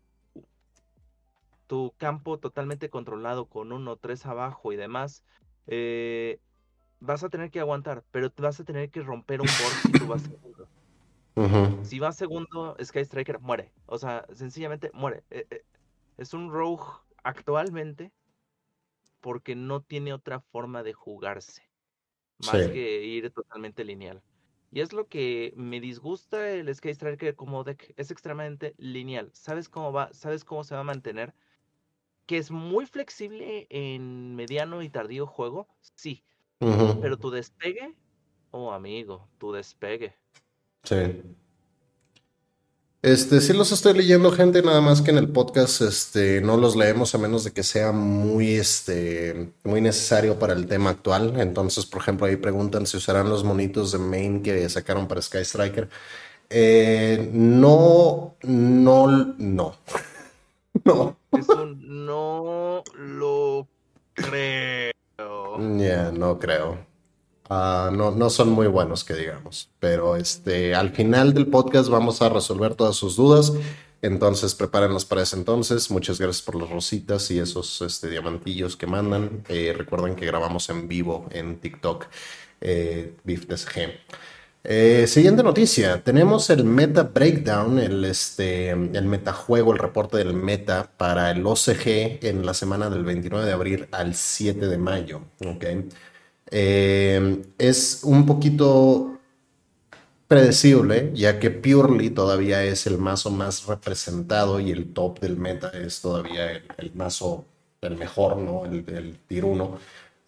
[1.67, 5.23] tu campo totalmente controlado con uno, tres abajo y demás,
[5.67, 6.39] eh,
[6.99, 9.91] vas a tener que aguantar, pero te vas a tener que romper un board si
[9.91, 10.67] tú vas segundo.
[11.83, 13.71] Si vas segundo, Sky Striker muere.
[13.85, 15.23] O sea, sencillamente muere.
[15.29, 15.63] Eh, eh,
[16.17, 16.83] es un rogue
[17.23, 18.11] actualmente
[19.21, 21.69] porque no tiene otra forma de jugarse
[22.39, 24.23] más sí, que ir totalmente lineal.
[24.71, 27.93] Y es lo que me disgusta el Sky Striker como deck.
[27.97, 29.31] Es extremadamente lineal.
[29.33, 30.13] ¿Sabes cómo va?
[30.13, 31.33] ¿Sabes cómo se va a mantener?
[32.27, 36.23] Que es muy flexible en mediano y tardío juego, sí.
[37.01, 37.95] Pero tu despegue,
[38.51, 40.15] oh amigo, tu despegue.
[40.83, 40.95] sí.
[43.01, 46.75] Este, sí los estoy leyendo, gente, nada más que en el podcast, este, no los
[46.75, 51.39] leemos a menos de que sea muy, este, muy necesario para el tema actual.
[51.39, 55.45] Entonces, por ejemplo, ahí preguntan si usarán los monitos de main que sacaron para Sky
[55.45, 55.89] Striker.
[56.49, 59.07] Eh, no, no,
[59.37, 59.75] no,
[60.83, 61.17] no.
[61.31, 63.65] Es un no lo
[64.13, 64.91] creo.
[65.77, 66.88] Ya, no creo.
[67.49, 69.69] Ah, no, no son muy buenos, que digamos.
[69.79, 73.53] Pero este, al final del podcast vamos a resolver todas sus dudas.
[74.01, 75.89] Entonces, prepárenlos para ese entonces.
[75.91, 79.43] Muchas gracias por las rositas y esos este, diamantillos que mandan.
[79.49, 82.05] Eh, recuerden que grabamos en vivo en TikTok,
[82.61, 83.13] eh.
[84.63, 86.03] Eh, siguiente noticia.
[86.03, 92.19] Tenemos el Meta Breakdown, el, este, el metajuego, el reporte del meta para el OCG
[92.25, 95.21] en la semana del 29 de abril al 7 de mayo.
[95.45, 95.65] ¿ok?
[96.51, 99.19] Eh, es un poquito
[100.27, 105.69] predecible, ya que Purely todavía es el mazo más representado y el top del meta
[105.69, 107.45] es todavía el, el mazo,
[107.81, 108.65] el mejor, ¿no?
[108.65, 109.79] El, el tier 1.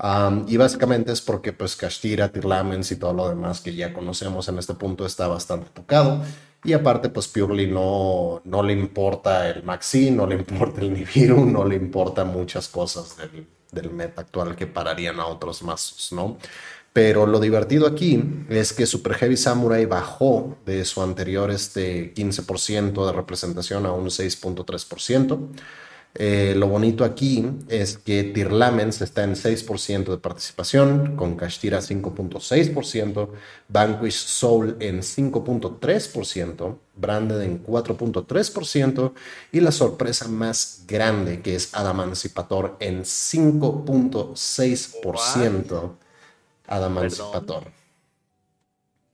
[0.04, 4.48] Um, y básicamente es porque pues Kashtira, Tirlamens y todo lo demás que ya conocemos
[4.48, 6.24] en este punto está bastante tocado.
[6.64, 11.46] Y aparte pues Purely no, no le importa el Maxi, no le importa el Nibiru,
[11.46, 16.38] no le importa muchas cosas del, del meta actual que pararían a otros mazos, ¿no?
[16.94, 23.06] Pero lo divertido aquí es que Super Heavy Samurai bajó de su anterior este 15%
[23.06, 25.40] de representación a un 6.3%.
[26.16, 33.30] Eh, lo bonito aquí es que Tirlamens está en 6% de participación, con Kashtira 5.6%,
[33.70, 39.14] Vanquish Soul en 5.3%, Branded en 4.3%
[39.54, 43.06] y la sorpresa más grande que es Adamancipator en What?
[43.06, 45.62] 5.6%.
[45.62, 45.98] Perdón.
[46.68, 47.64] Adamancipator.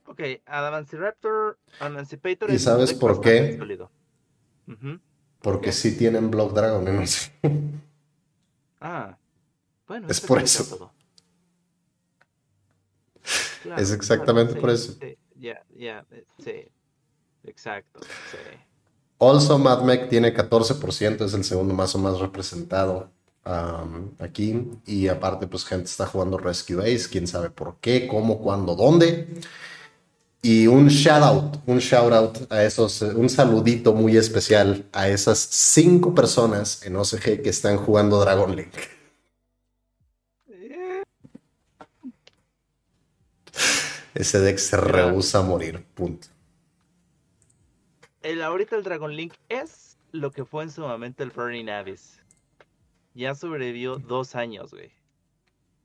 [0.06, 3.56] Ok, Adamantiraptor, Emancipator ¿Y sabes por qué?
[3.56, 3.90] sólido.
[4.66, 5.00] Ujú, ¿Por
[5.40, 7.04] Porque sí tienen Block Dragon en
[8.80, 9.16] Ah,
[9.86, 10.92] bueno, Es por eso.
[13.24, 14.92] Es claro, exactamente sí, por eso.
[15.00, 16.68] sí, ya, ya, eh, sí,
[17.44, 18.00] exacto.
[19.18, 23.10] Also, Mad tiene 14%, es el segundo mazo más representado
[23.44, 24.70] um, aquí.
[24.86, 29.40] Y aparte, pues gente está jugando Rescue Ace, quién sabe por qué, cómo, cuándo, dónde.
[30.40, 35.08] Y un shout out, un shout out a esos, eh, un saludito muy especial a
[35.08, 38.74] esas cinco personas en OCG que están jugando Dragon Link.
[44.14, 46.28] Ese deck se rehúsa a morir, punto.
[48.22, 52.20] el, ahorita el Dragon Link es lo que fue en su momento el Burning Abyss.
[53.14, 54.92] Ya sobrevivió dos años, güey.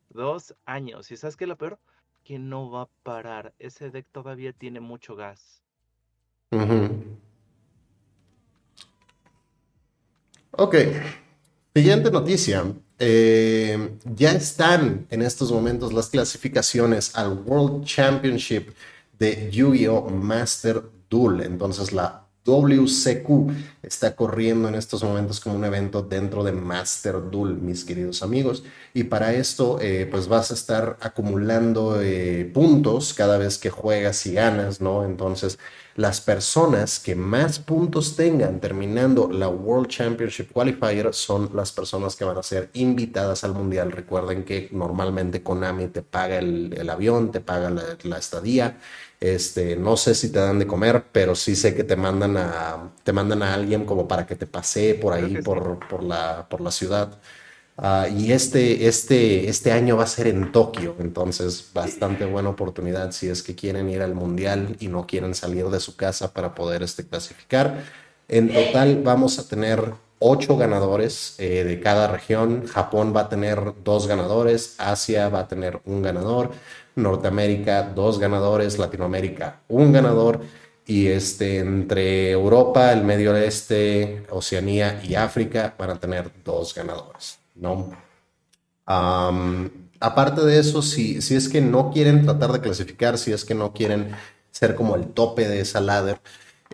[0.10, 1.12] Dos años.
[1.12, 1.80] ¿Y sabes qué es lo peor?
[2.24, 3.54] Que no va a parar.
[3.60, 5.62] Ese deck todavía tiene mucho gas.
[10.52, 10.76] Ok,
[11.74, 12.64] siguiente noticia.
[13.00, 18.70] Eh, ya están en estos momentos las clasificaciones al World Championship
[19.18, 20.10] de Yu-Gi-Oh!
[20.10, 21.42] Master Duel.
[21.42, 23.52] Entonces la WCQ
[23.84, 28.64] está corriendo en estos momentos como un evento dentro de Master Duel, mis queridos amigos.
[28.94, 34.26] Y para esto, eh, pues vas a estar acumulando eh, puntos cada vez que juegas
[34.26, 35.06] y ganas, ¿no?
[35.06, 35.58] Entonces,
[35.96, 42.26] las personas que más puntos tengan terminando la World Championship Qualifier son las personas que
[42.26, 43.92] van a ser invitadas al Mundial.
[43.92, 48.80] Recuerden que normalmente Konami te paga el, avión, te paga la estadía
[49.24, 52.92] este, no sé si te dan de comer, pero sí sé que te mandan a,
[53.06, 56.60] te mandan a alguien como para que te pasee por ahí, por, por, la, por
[56.60, 57.18] la ciudad.
[57.78, 63.12] Ah, y este, este, este año va a ser en Tokio, entonces bastante buena oportunidad
[63.14, 66.54] si es que quieren ir al mundial y no quieren salir de su casa para
[66.54, 67.82] poder este, clasificar.
[68.28, 72.68] En total vamos a tener ocho ganadores eh, de cada región.
[72.68, 76.52] Japón va a tener dos ganadores, Asia va a tener un ganador.
[76.96, 80.42] Norteamérica dos ganadores, Latinoamérica un ganador
[80.86, 87.40] y este, entre Europa, el Medio Oeste, Oceanía y África van a tener dos ganadores,
[87.56, 87.92] ¿no?
[88.86, 93.56] aparte de eso, si, si es que no quieren tratar de clasificar, si es que
[93.56, 94.12] no quieren
[94.52, 96.20] ser como el tope de esa ladder,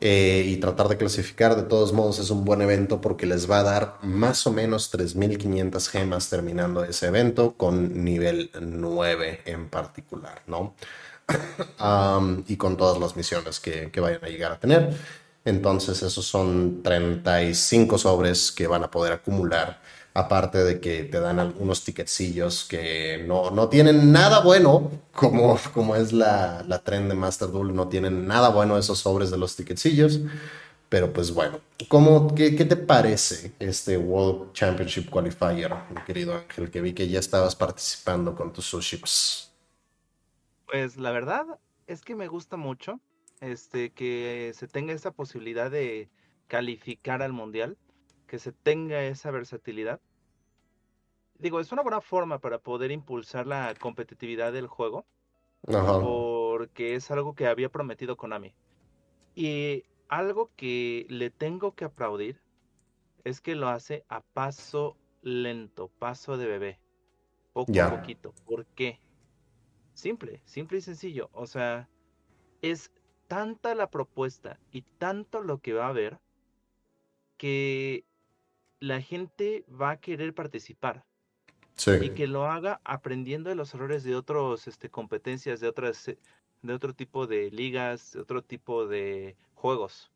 [0.01, 1.55] eh, y tratar de clasificar.
[1.55, 4.93] De todos modos, es un buen evento porque les va a dar más o menos
[4.93, 10.75] 3.500 gemas terminando ese evento con nivel 9 en particular, ¿no?
[12.47, 14.93] y con todas las misiones que, que vayan a llegar a tener.
[15.45, 19.81] Entonces, esos son 35 sobres que van a poder acumular
[20.13, 25.95] aparte de que te dan algunos ticketcillos que no, no tienen nada bueno, como, como
[25.95, 29.55] es la, la trend de Master Duel, no tienen nada bueno esos sobres de los
[29.55, 30.19] ticketcillos.
[30.89, 36.71] Pero pues bueno, ¿cómo, qué, qué, te parece este World Championship Qualifier, mi querido Ángel?
[36.71, 39.53] Que vi que ya estabas participando con tus suships.
[40.65, 41.45] Pues la verdad
[41.85, 42.99] es que me gusta mucho
[43.41, 46.09] este, que se tenga esa posibilidad de
[46.47, 47.77] calificar al mundial,
[48.29, 49.99] que se tenga esa versatilidad
[51.39, 55.05] digo, es una buena forma para poder impulsar la competitividad del juego.
[55.63, 58.53] Porque es algo que había prometido Konami.
[59.35, 62.41] Y algo que le tengo que aplaudir
[63.23, 66.79] es que lo hace a paso lento, paso de bebé.
[67.53, 68.33] Poco a poquito.
[68.45, 68.99] ¿Por qué?
[69.93, 71.29] Simple, simple y sencillo.
[71.33, 71.89] O sea,
[72.61, 72.91] es
[73.27, 76.19] tanta la propuesta y tanto lo que va a haber
[77.37, 78.05] que
[78.79, 81.05] la gente va a querer participar.
[82.01, 86.17] Y que lo haga aprendiendo de los errores de otras este, competencias, de, otras, eh,
[86.61, 90.11] de otro tipo de ligas, de otro tipo de juegos.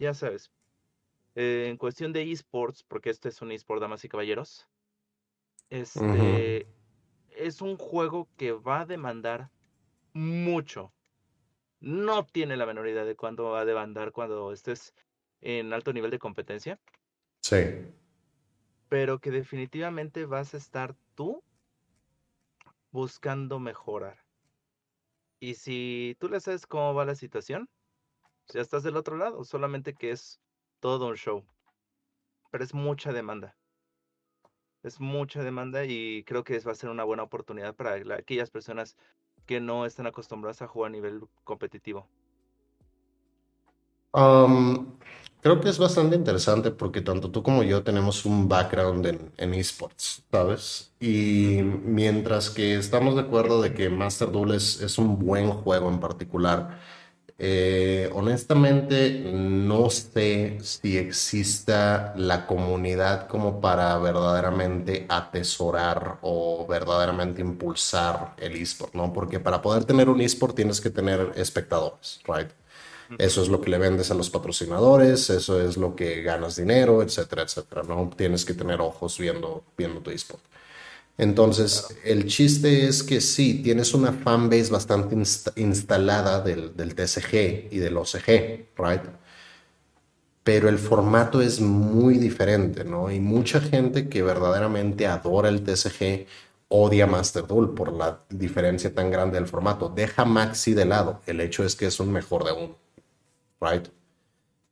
[0.00, 0.50] Ya sabes.
[1.36, 4.68] Eh, en cuestión de esports, porque este es un esport, damas y caballeros,
[5.70, 6.66] este,
[7.30, 9.50] es un juego que va a demandar
[10.12, 10.92] mucho.
[11.78, 14.94] No tiene la menor idea de cuándo va a demandar cuando estés
[15.42, 16.80] en alto nivel de competencia.
[17.40, 17.56] Sí
[18.88, 21.42] pero que definitivamente vas a estar tú
[22.90, 24.18] buscando mejorar.
[25.40, 27.68] Y si tú le sabes cómo va la situación,
[28.48, 30.40] ya estás del otro lado, solamente que es
[30.80, 31.44] todo un show.
[32.50, 33.56] Pero es mucha demanda.
[34.82, 38.96] Es mucha demanda y creo que va a ser una buena oportunidad para aquellas personas
[39.46, 42.08] que no están acostumbradas a jugar a nivel competitivo.
[45.44, 50.22] Creo que es bastante interesante porque tanto tú como yo tenemos un background en, esports,
[50.30, 50.90] ¿sabes?
[50.98, 56.00] Y mientras que estamos de acuerdo de que Master Duel es, un buen juego en
[56.00, 56.80] particular,
[57.38, 68.34] eh, honestamente no sé si exista la comunidad como para verdaderamente atesorar o verdaderamente impulsar
[68.38, 69.12] el esport, ¿no?
[69.12, 72.48] Porque para poder tener un esport tienes que tener espectadores, ¿right?
[73.18, 77.02] Eso es lo que le vendes a los patrocinadores, eso es lo que ganas dinero,
[77.02, 77.82] etcétera, etcétera.
[77.82, 80.42] No tienes que tener ojos viendo, viendo tu eSport.
[81.16, 85.16] Entonces, el chiste es que sí, tienes una fanbase bastante
[85.56, 89.02] instalada del, del, TCG y del OCG, ¿right?
[90.42, 93.10] Pero el formato es muy diferente, ¿no?
[93.10, 96.26] Y mucha gente que verdaderamente adora el TCG
[96.68, 99.88] odia Master Duel por la diferencia tan grande del formato.
[99.88, 101.20] Deja Maxi de lado.
[101.26, 102.83] El hecho es que es un mejor de uno
[103.64, 103.88] right?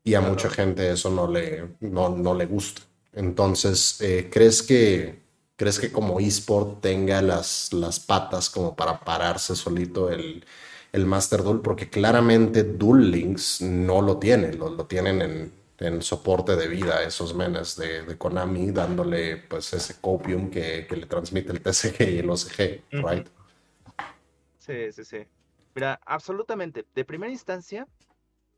[0.04, 2.82] Y a mucha gente eso no le, no, le gusta.
[3.12, 5.20] Entonces, eh, ¿crees, que,
[5.56, 10.44] ¿crees que como eSport tenga las, las patas como para pararse solito el,
[10.92, 11.60] el Master Duel?
[11.60, 17.02] Porque claramente Duel Links no lo tiene, lo, lo tienen en en soporte de vida
[17.02, 22.02] esos menes de, de, Konami, dándole pues ese copium que, que, le transmite el TCG
[22.02, 23.26] y el OCG, ¿right?
[24.58, 25.18] Sí, sí, sí.
[25.74, 26.86] Mira, absolutamente.
[26.94, 27.86] De primera instancia,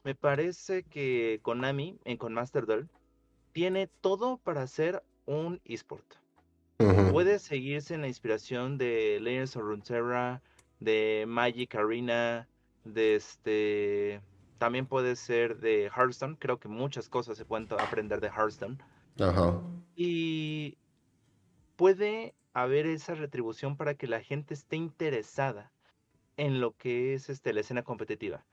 [0.04, 2.88] me parece que Konami en con Master Duel
[3.52, 6.04] tiene todo para hacer un esport.
[7.12, 10.42] Puede seguirse en la inspiración de Legends of Runeterra,
[10.80, 12.46] de Magic Arena,
[12.84, 14.20] de este
[14.58, 16.36] también puede ser de Hearthstone.
[16.38, 18.78] Creo que muchas cosas se pueden aprender de Hearthstone.
[19.20, 19.60] Ajá.
[19.96, 20.76] Y
[21.76, 25.72] puede haber esa retribución para que la gente esté interesada
[26.36, 28.44] en lo que es este, la escena competitiva.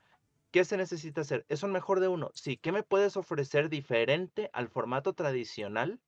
[0.51, 1.45] ¿Qué se necesita hacer?
[1.47, 2.29] ¿Es un mejor de uno?
[2.33, 2.57] Sí.
[2.57, 5.99] ¿Qué me puedes ofrecer diferente al formato tradicional?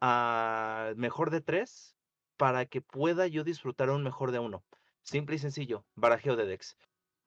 [0.00, 1.96] A mejor de tres
[2.36, 4.64] para que pueda yo disfrutar un mejor de uno.
[5.02, 6.76] Simple y sencillo, barajeo de decks.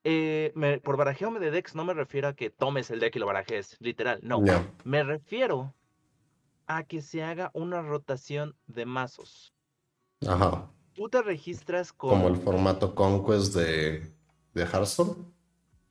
[0.03, 0.53] Eh,
[0.83, 3.77] por barajeo de decks no me refiero a que tomes el deck y lo barajes,
[3.79, 4.41] literal, no.
[4.83, 5.73] Me refiero
[6.65, 9.53] a que se haga una rotación de mazos.
[10.27, 10.71] Ajá.
[10.93, 12.11] Tú te registras con...
[12.11, 14.13] Como el formato Conquest de,
[14.53, 15.40] de Hearthstone.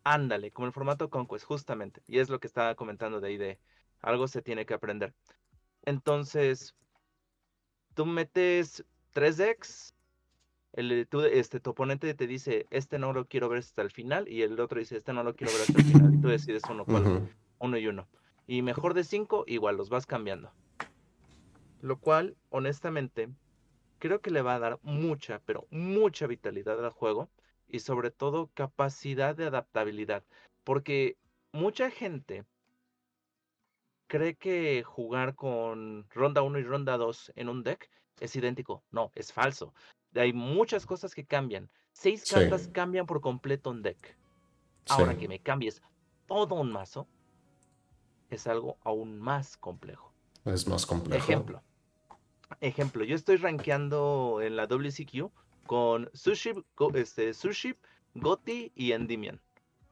[0.05, 2.03] Ándale, como el formato Conquest, justamente.
[2.07, 3.59] Y es lo que estaba comentando de ahí de
[4.01, 5.15] algo se tiene que aprender.
[5.83, 6.75] Entonces,
[7.95, 9.95] tú metes tres decks,
[10.73, 14.29] el, tú, este, tu oponente te dice, este no lo quiero ver hasta el final,
[14.29, 16.63] y el otro dice, este no lo quiero ver hasta el final, y tú decides
[16.71, 16.85] uno,
[17.59, 18.09] uno y uno.
[18.47, 20.53] Y mejor de cinco, igual, los vas cambiando.
[21.81, 23.29] Lo cual, honestamente,
[23.99, 27.31] creo que le va a dar mucha, pero mucha vitalidad al juego,
[27.71, 30.25] y sobre todo capacidad de adaptabilidad,
[30.65, 31.17] porque
[31.53, 32.45] mucha gente
[34.07, 38.83] cree que jugar con ronda 1 y ronda 2 en un deck es idéntico.
[38.91, 39.73] No, es falso
[40.19, 41.69] hay muchas cosas que cambian.
[41.93, 44.17] Seis cartas cambian por completo un deck.
[44.89, 45.83] Ahora que me cambies
[46.27, 47.07] todo un mazo,
[48.31, 50.13] es algo aún más complejo.
[50.45, 51.23] Es más complejo.
[51.23, 51.63] Ejemplo.
[52.61, 55.31] Ejemplo, yo estoy rankeando en la WCQ
[55.67, 56.53] con Sushi,
[56.95, 57.75] este, Sushi
[58.15, 59.41] Goti y Endymion.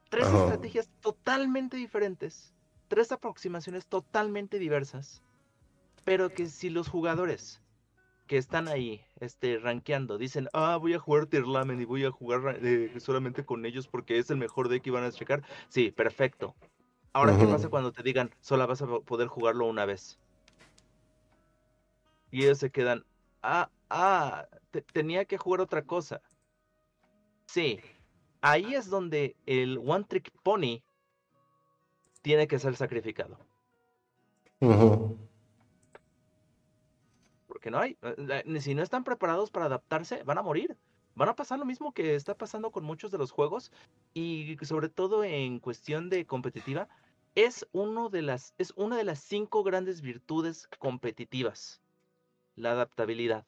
[0.08, 2.54] Tres estrategias totalmente diferentes,
[2.88, 5.22] tres aproximaciones totalmente diversas,
[6.04, 7.60] pero que si los jugadores
[8.26, 12.58] que están ahí, este, rankeando, dicen, ah, voy a jugar Tirlamen y voy a jugar
[12.62, 15.42] eh, solamente con ellos porque es el mejor deck y van a checar.
[15.68, 16.54] Sí, perfecto.
[17.14, 20.18] Ahora, ¿qué pasa cuando te digan, solo vas a poder jugarlo una vez?
[22.30, 23.04] Y ellos se quedan,
[23.42, 24.46] ah, ah,
[24.92, 26.20] tenía que jugar otra cosa.
[27.46, 27.80] Sí,
[28.40, 30.82] ahí es donde el One Trick Pony
[32.22, 33.38] tiene que ser sacrificado
[37.46, 37.96] porque no hay.
[38.02, 40.76] Eh, si no están preparados para adaptarse, van a morir.
[41.16, 43.72] Van a pasar lo mismo que está pasando con muchos de los juegos
[44.14, 46.88] y sobre todo en cuestión de competitiva.
[47.34, 51.80] Es, uno de las, es una de las cinco grandes virtudes competitivas.
[52.54, 53.44] La adaptabilidad.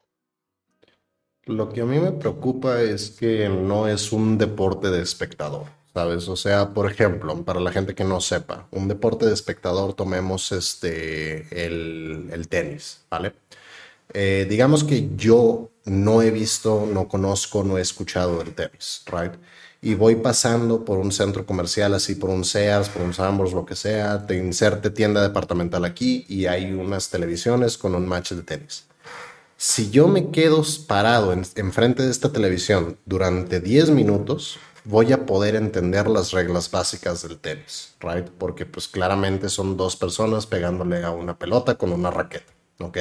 [1.46, 6.28] Lo que a mí me preocupa es que no es un deporte de espectador, ¿sabes?
[6.28, 10.52] O sea, por ejemplo, para la gente que no sepa, un deporte de espectador, tomemos
[10.52, 13.32] este, el, el tenis, ¿vale?
[14.12, 19.32] Eh, digamos que yo no he visto, no conozco, no he escuchado el tenis, right?
[19.82, 23.64] Y voy pasando por un centro comercial, así por un Sears, por un Sambors, lo
[23.64, 28.42] que sea, te inserte tienda departamental aquí y hay unas televisiones con un match de
[28.42, 28.89] tenis.
[29.62, 35.54] Si yo me quedo parado enfrente de esta televisión durante 10 minutos, voy a poder
[35.54, 38.26] entender las reglas básicas del tenis, right?
[38.38, 42.96] Porque pues claramente son dos personas pegándole a una pelota con una raqueta, ¿ok?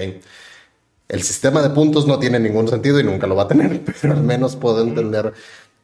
[1.07, 4.15] El sistema de puntos no tiene ningún sentido y nunca lo va a tener, pero
[4.15, 5.31] al menos puedo entender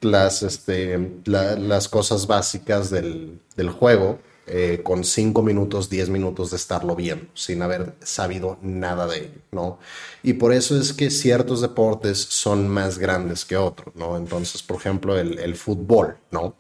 [0.02, 3.40] las, este, las cosas básicas del,
[3.80, 9.18] juego eh, con 5 minutos, 10 minutos de estarlo viendo, sin haber sabido nada de
[9.18, 9.80] ello, ¿no?
[10.22, 14.18] Y por eso es que ciertos deportes son más grandes que otros, ¿no?
[14.18, 16.56] Entonces, por ejemplo, el, fútbol, ¿no?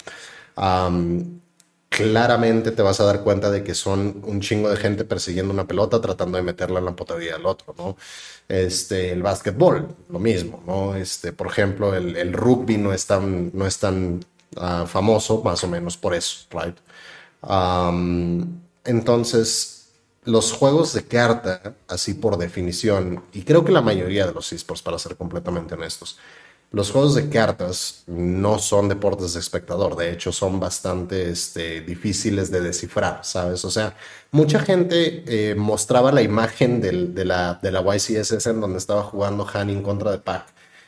[1.90, 5.68] claramente te vas a dar cuenta de que son un chingo de gente persiguiendo una
[5.68, 7.96] pelota tratando de meterla en la potabilidad del otro, ¿no?
[8.50, 10.96] Este, el básquetbol, lo mismo, ¿no?
[10.96, 14.26] Este, por ejemplo, el, rugby no es tan, no es tan
[14.58, 16.76] ah, famoso, más o menos por eso, right?
[18.84, 19.90] Entonces,
[20.24, 24.82] los juegos de carta, así por definición, y creo que la mayoría de los esports,
[24.82, 26.18] para ser completamente honestos,
[26.72, 32.52] los juegos de cartas no son deportes de espectador, de hecho son bastante este, difíciles
[32.52, 33.64] de descifrar, ¿sabes?
[33.64, 33.96] O sea,
[34.32, 39.48] mucha gente eh, mostraba la imagen de, la, de la YCSS en donde estaba jugando
[39.48, 40.48] Hanning contra de Pack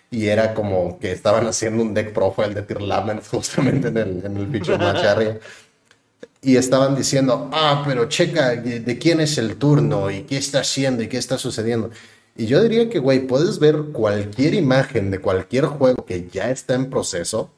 [0.10, 4.38] y era como que estaban haciendo un deck profile de Tirlamen justamente en el, en
[4.38, 5.04] el feature match
[6.42, 10.12] y estaban diciendo, ah, pero checa, ¿de quién es el turno?
[10.12, 11.04] ¿Y qué está haciendo?
[11.04, 11.90] ¿Y qué está sucediendo?
[12.36, 16.76] Y yo diría que, güey, puedes ver cualquier imagen de cualquier juego que ya está
[16.76, 17.52] en proceso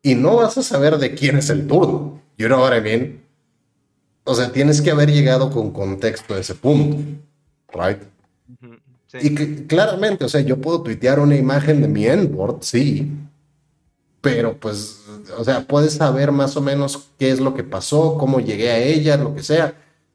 [0.00, 2.22] y no vas a saber de quién es el turno.
[2.38, 3.22] You know what I mean?
[4.24, 6.98] O sea, tienes que haber llegado con contexto a ese punto,
[7.74, 7.98] right?
[9.20, 13.10] Y que, claramente, o sea, yo puedo tuitear una imagen de mi endboard, sí,
[14.22, 15.02] pero pues,
[15.36, 18.78] o sea, puedes saber más o menos qué es lo que pasó, cómo llegué a
[18.78, 19.74] ella, lo que sea,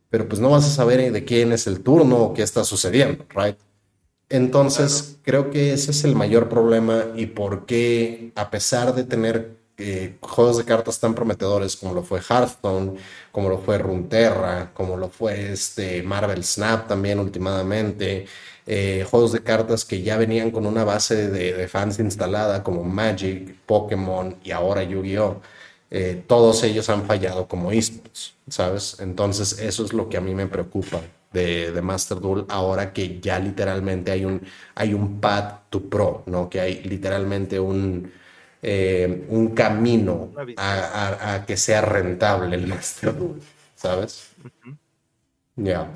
[0.09, 3.25] pero pues no vas a saber de quién es el turno o qué está sucediendo,
[3.35, 3.57] right?
[4.29, 9.57] Entonces, creo que ese es el mayor problema y por qué, a pesar de tener
[9.77, 12.95] eh, juegos de cartas tan prometedores como lo fue Hearthstone,
[13.31, 18.25] como lo fue Runeterra, como lo fue este Marvel Snap también últimamente,
[18.68, 23.55] eh, juegos de cartas que ya venían con una base de, fans instalada como Magic,
[23.65, 25.41] Pokémon y ahora Yu-Gi-Oh!
[25.89, 28.97] Eh, todos ellos han fallado como esports, ¿sabes?
[28.99, 30.99] Entonces eso es lo que a mí me preocupa
[31.32, 34.41] de, Master Duel ahora que ya literalmente hay un,
[34.76, 36.49] hay un pad to pro, ¿no?
[36.49, 38.11] Que hay literalmente un,
[38.61, 43.41] eh, un camino a, que sea rentable el Master Duel,
[43.76, 44.32] ¿sabes?
[45.55, 45.89] Ya.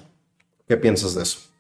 [0.69, 1.50] ¿Qué piensas de eso?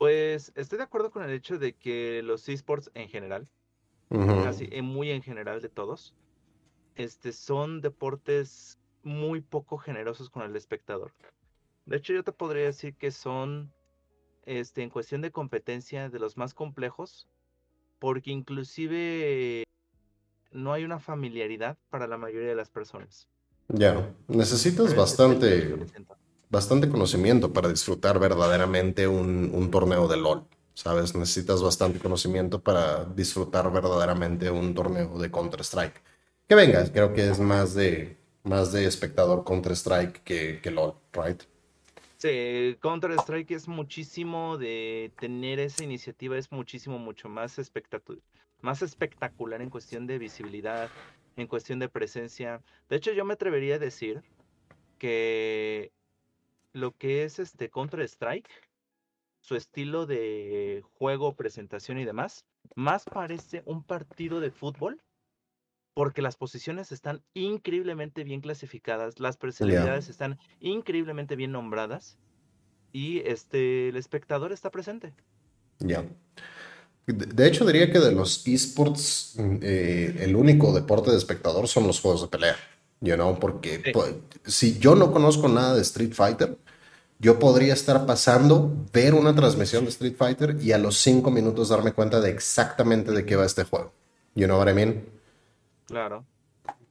[0.00, 3.46] Pues estoy de acuerdo con el hecho de que los esports en general,
[4.08, 6.14] casi muy en general de todos,
[6.94, 11.12] este, son deportes muy poco generosos con el espectador.
[11.84, 13.74] De hecho, yo te podría decir que son,
[14.46, 17.28] este, en cuestión de competencia, de los más complejos,
[17.98, 19.64] porque inclusive
[20.50, 23.28] no hay una familiaridad para la mayoría de las personas.
[23.68, 25.76] Ya, necesitas bastante,
[26.50, 30.44] bastante conocimiento para disfrutar verdaderamente un, un torneo de LOL.
[30.74, 31.14] ¿Sabes?
[31.14, 36.00] Necesitas bastante conocimiento para disfrutar verdaderamente un torneo de Counter-Strike.
[36.48, 41.42] Que venga, creo que es más de, más de espectador Counter-Strike que, que LOL, ¿right?
[42.16, 48.22] Sí, Counter-Strike es muchísimo de tener esa iniciativa, es muchísimo, mucho más, espectacular,
[48.60, 50.88] más espectacular en cuestión de visibilidad,
[51.36, 52.62] en cuestión de presencia.
[52.88, 54.22] De hecho, yo me atrevería a decir
[54.98, 55.92] que
[56.72, 58.48] lo que es este Counter-Strike,
[59.40, 62.44] su estilo de juego, presentación y demás,
[62.74, 65.02] más parece un partido de fútbol
[65.94, 72.16] porque las posiciones están increíblemente bien clasificadas, las personalidades están increíblemente bien nombradas
[72.92, 75.12] y este el espectador está presente.
[75.78, 76.04] Ya.
[77.06, 81.86] De hecho, diría que de los esports, mm, eh, el único deporte de espectador son
[81.86, 82.56] los juegos de pelea.
[83.00, 86.58] You know, porque pues, si yo no conozco nada de Street Fighter,
[87.18, 91.68] yo podría estar pasando, ver una transmisión de Street Fighter y a los cinco minutos
[91.68, 93.92] darme cuenta de exactamente de qué va este juego.
[94.34, 95.04] You know what I mean?
[95.86, 96.24] Claro.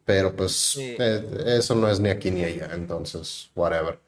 [0.06, 4.00] Pero pues eh, eso no es ni aquí ni allá, entonces, whatever.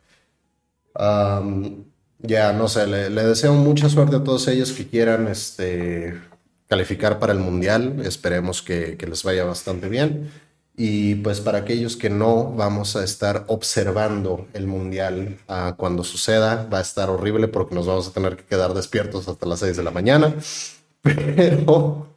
[2.20, 6.20] ya, no sé, le, deseo mucha suerte a todos ellos que quieran este,
[6.68, 8.02] calificar para el Mundial.
[8.04, 10.32] Esperemos que, les vaya bastante bien.
[10.84, 16.68] Y pues para aquellos que no, vamos a estar observando el Mundial ah, cuando suceda.
[16.74, 19.78] Va a estar horrible porque nos vamos a tener que quedar despiertos hasta las 6
[19.78, 20.34] de la mañana.
[21.04, 22.08] Pero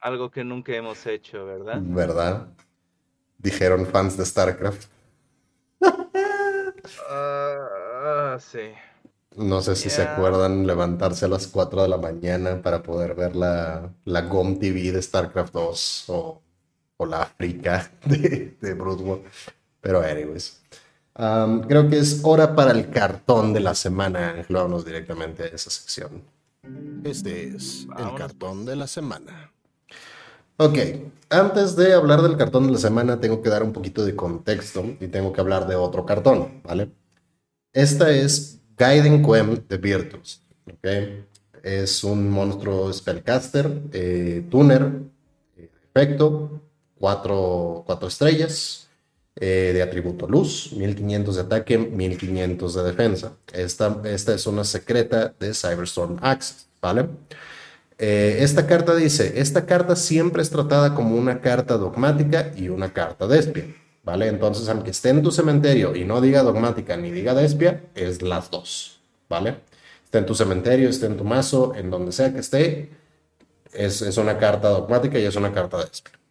[0.00, 1.80] algo que nunca hemos hecho, ¿verdad?
[1.82, 2.46] ¿Verdad?
[3.36, 4.86] Dijeron fans de StarCraft.
[7.10, 8.70] Ah, sí.
[9.36, 13.36] No sé si se acuerdan levantarse a las 4 de la mañana para poder ver
[13.36, 16.42] la, la GOM TV de StarCraft 2 o,
[17.06, 19.22] la África de, de Broadway.
[19.80, 20.60] Pero anyways.
[21.18, 24.46] Um, creo que es hora para el cartón de la semana.
[24.48, 26.22] Vámonos directamente a esa sección.
[27.04, 29.52] Este es el cartón de la semana.
[30.56, 30.78] Ok,
[31.28, 34.84] antes de hablar del cartón de la semana, tengo que dar un poquito de contexto
[35.00, 36.90] y tengo que hablar de otro cartón, ¿vale?
[37.72, 40.42] Esta es Gaiden Quem de Virtus.
[40.78, 41.26] Okay.
[41.62, 45.00] Es un monstruo spellcaster, eh, tuner,
[45.56, 46.60] eh, efecto,
[47.02, 48.88] 4, 4 estrellas
[49.34, 53.32] eh, de atributo luz, 1500 de ataque, 1500 de defensa.
[53.52, 57.08] Esta, esta es una secreta de Cyberstorm Access, ¿vale?
[57.98, 62.92] Eh, esta carta dice, esta carta siempre es tratada como una carta dogmática y una
[62.92, 63.64] carta despia,
[64.04, 64.28] ¿vale?
[64.28, 68.48] Entonces, aunque esté en tu cementerio y no diga dogmática ni diga despia, es las
[68.48, 69.56] dos, ¿vale?
[70.04, 72.90] Esté en tu cementerio, esté en tu mazo, en donde sea que esté,
[73.72, 76.21] es, es una carta dogmática y es una carta despia.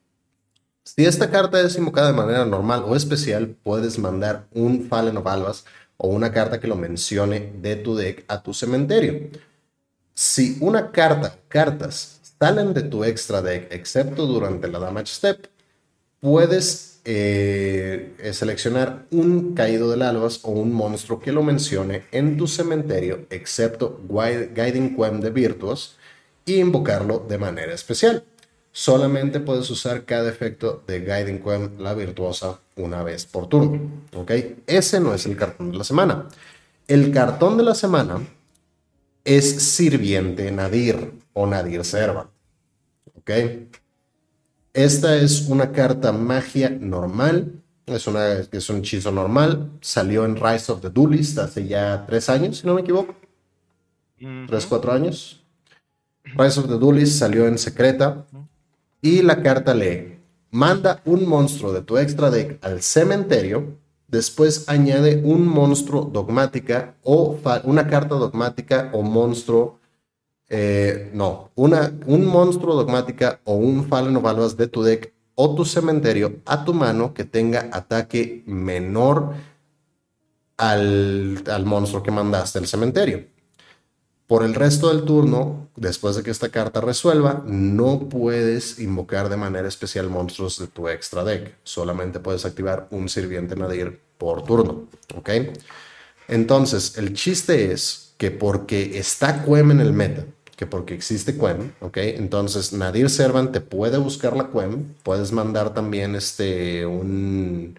[0.84, 5.28] Si esta carta es invocada de manera normal o especial, puedes mandar un Fallen of
[5.28, 5.66] Albas
[5.98, 9.30] o una carta que lo mencione de tu deck a tu cementerio.
[10.16, 15.48] Si una carta cartas salen de tu extra deck, excepto durante la damage step,
[16.20, 22.48] puedes eh, seleccionar un caído del albas o un monstruo que lo mencione en tu
[22.48, 25.98] cementerio, excepto Guiding Quem de Virtuos,
[26.46, 28.24] y invocarlo de manera especial.
[28.72, 33.80] Solamente puedes usar cada efecto de Guiding Quem, la virtuosa, una vez por turno.
[34.15, 34.32] ¿Ok?
[34.65, 36.28] Ese no es el cartón de la semana.
[36.88, 38.22] El cartón de la semana
[39.26, 42.30] es Sirviente Nadir o Nadir Serva.
[43.15, 43.32] ¿Ok?
[44.74, 47.61] Esta es una carta magia normal.
[47.86, 49.69] Es, una, es un hechizo normal.
[49.82, 53.15] Salió en Rise of the Duelist hace ya tres años, si no me equivoco.
[54.47, 55.43] Tres, cuatro años.
[56.24, 58.26] Rise of the Duelist salió en secreta.
[59.02, 60.20] Y la carta lee:
[60.52, 63.78] Manda un monstruo de tu extra deck al cementerio.
[64.08, 69.80] Después añade un monstruo dogmática o una carta dogmática o monstruo
[70.54, 75.64] eh, no, una, un monstruo dogmática o un Fallen of de tu deck o tu
[75.64, 79.34] cementerio a tu mano que tenga ataque menor
[80.58, 83.28] al, al monstruo que mandaste al cementerio.
[84.32, 89.36] Por el resto del turno, después de que esta carta resuelva, no puedes invocar de
[89.36, 91.58] manera especial monstruos de tu extra deck.
[91.66, 94.88] Solamente puedes activar un sirviente nadir por turno.
[95.18, 95.32] ¿Ok?
[96.30, 100.24] Entonces, el chiste es que porque está Quem en el meta,
[100.56, 101.98] que porque existe Quem, ¿ok?
[101.98, 107.78] Entonces Nadir Servan te puede buscar la Quem, puedes mandar también este, un,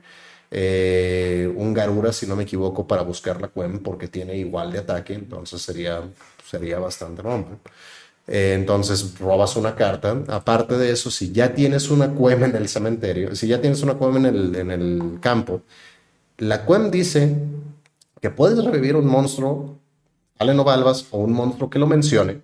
[0.50, 4.80] eh, un Garura, si no me equivoco, para buscar la Quem, porque tiene igual de
[4.80, 6.02] ataque, entonces sería,
[6.52, 7.58] sería bastante normal.
[8.26, 10.22] Eh, entonces robas una carta.
[10.28, 13.98] Aparte de eso, si ya tienes una Quem en el cementerio, si ya tienes una
[13.98, 15.62] Quem en el, en el campo,
[16.36, 17.34] la Quem dice
[18.20, 19.78] que puedes revivir un monstruo,
[20.38, 22.42] Aleno Balbas, o un monstruo que lo mencione,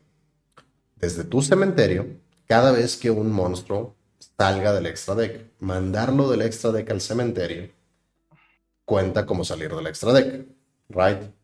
[0.96, 2.06] desde tu cementerio
[2.46, 3.94] cada vez que un monstruo
[4.38, 5.50] salga del extra deck.
[5.60, 7.68] Mandarlo del extra deck al cementerio
[8.86, 10.46] cuenta como salir del extra deck,
[10.88, 11.37] right?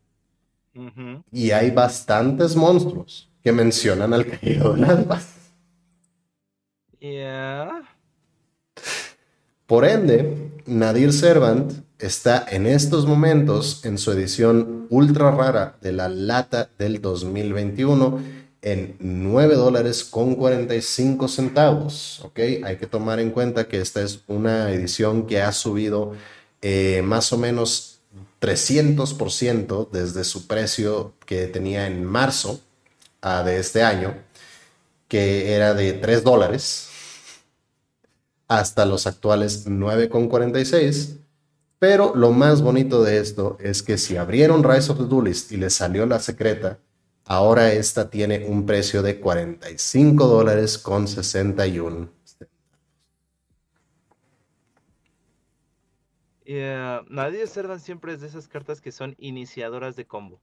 [1.31, 5.27] Y hay bastantes monstruos que mencionan al caído de albas.
[6.99, 7.83] Yeah.
[9.65, 16.09] Por ende, Nadir Servant está en estos momentos en su edición ultra rara de la
[16.09, 18.19] lata del 2021
[18.61, 22.21] en 9 dólares con 45 centavos.
[22.25, 22.39] ¿ok?
[22.63, 26.13] Hay que tomar en cuenta que esta es una edición que ha subido
[26.61, 27.94] eh, más o menos
[28.41, 32.59] 300% desde su precio que tenía en marzo
[33.21, 34.15] de este año,
[35.07, 36.89] que era de 3 dólares,
[38.47, 41.17] hasta los actuales 9,46.
[41.79, 45.57] Pero lo más bonito de esto es que si abrieron Rise of the Duelist y
[45.57, 46.79] les salió la secreta,
[47.27, 52.07] Ahora esta tiene un precio de 45 dólares con 61.
[56.45, 60.39] Yeah, nadie Servan siempre es de esas cartas que son iniciadoras de combo.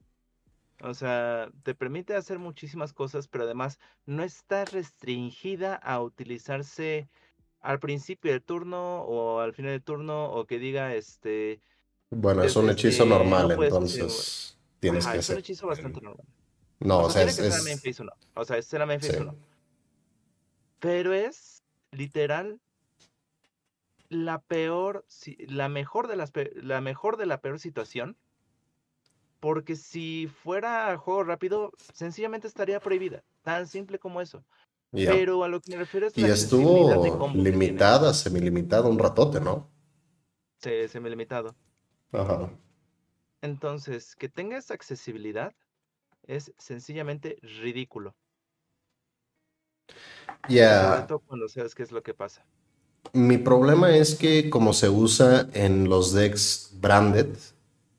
[0.81, 7.07] O sea, te permite hacer muchísimas cosas, pero además no está restringida a utilizarse
[7.61, 11.61] al principio del turno o al final del turno o que diga este...
[12.09, 16.27] Bueno, es un hechizo normal, entonces tienes que es un hechizo bastante normal.
[16.81, 17.99] No, o, sea, es, es...
[18.01, 18.11] o no.
[18.35, 19.37] O sea, es la Memphis no.
[20.79, 22.59] Pero es literal
[24.13, 25.05] la peor,
[25.47, 28.17] la mejor de las, la mejor de la peor situación.
[29.39, 33.23] Porque si fuera juego rápido, sencillamente estaría prohibida.
[33.41, 34.45] Tan simple como eso.
[34.91, 39.69] Pero a lo que me refiero es Y estuvo limitada, semilimitada un ratote, ¿no?
[40.59, 41.55] Sí, semilimitado.
[42.11, 42.49] Ajá.
[43.41, 45.53] Entonces, que tenga esa accesibilidad
[46.27, 48.15] es sencillamente ridículo.
[50.47, 51.07] Ya.
[51.25, 52.45] Cuando sabes qué es lo que pasa.
[53.13, 57.27] Mi problema es que como se usa en los decks branded,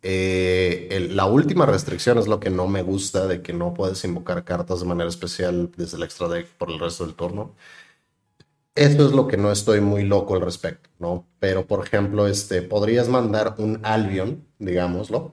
[0.03, 4.45] eh, la última restricción es lo que no me gusta de que no puedes invocar
[4.45, 7.55] cartas de manera especial desde el extra deck por el resto del turno.
[8.75, 11.27] Eso es lo que no estoy muy loco al respecto, ¿no?
[11.39, 15.33] Pero, por ejemplo, este, podrías mandar un Albion, digámoslo,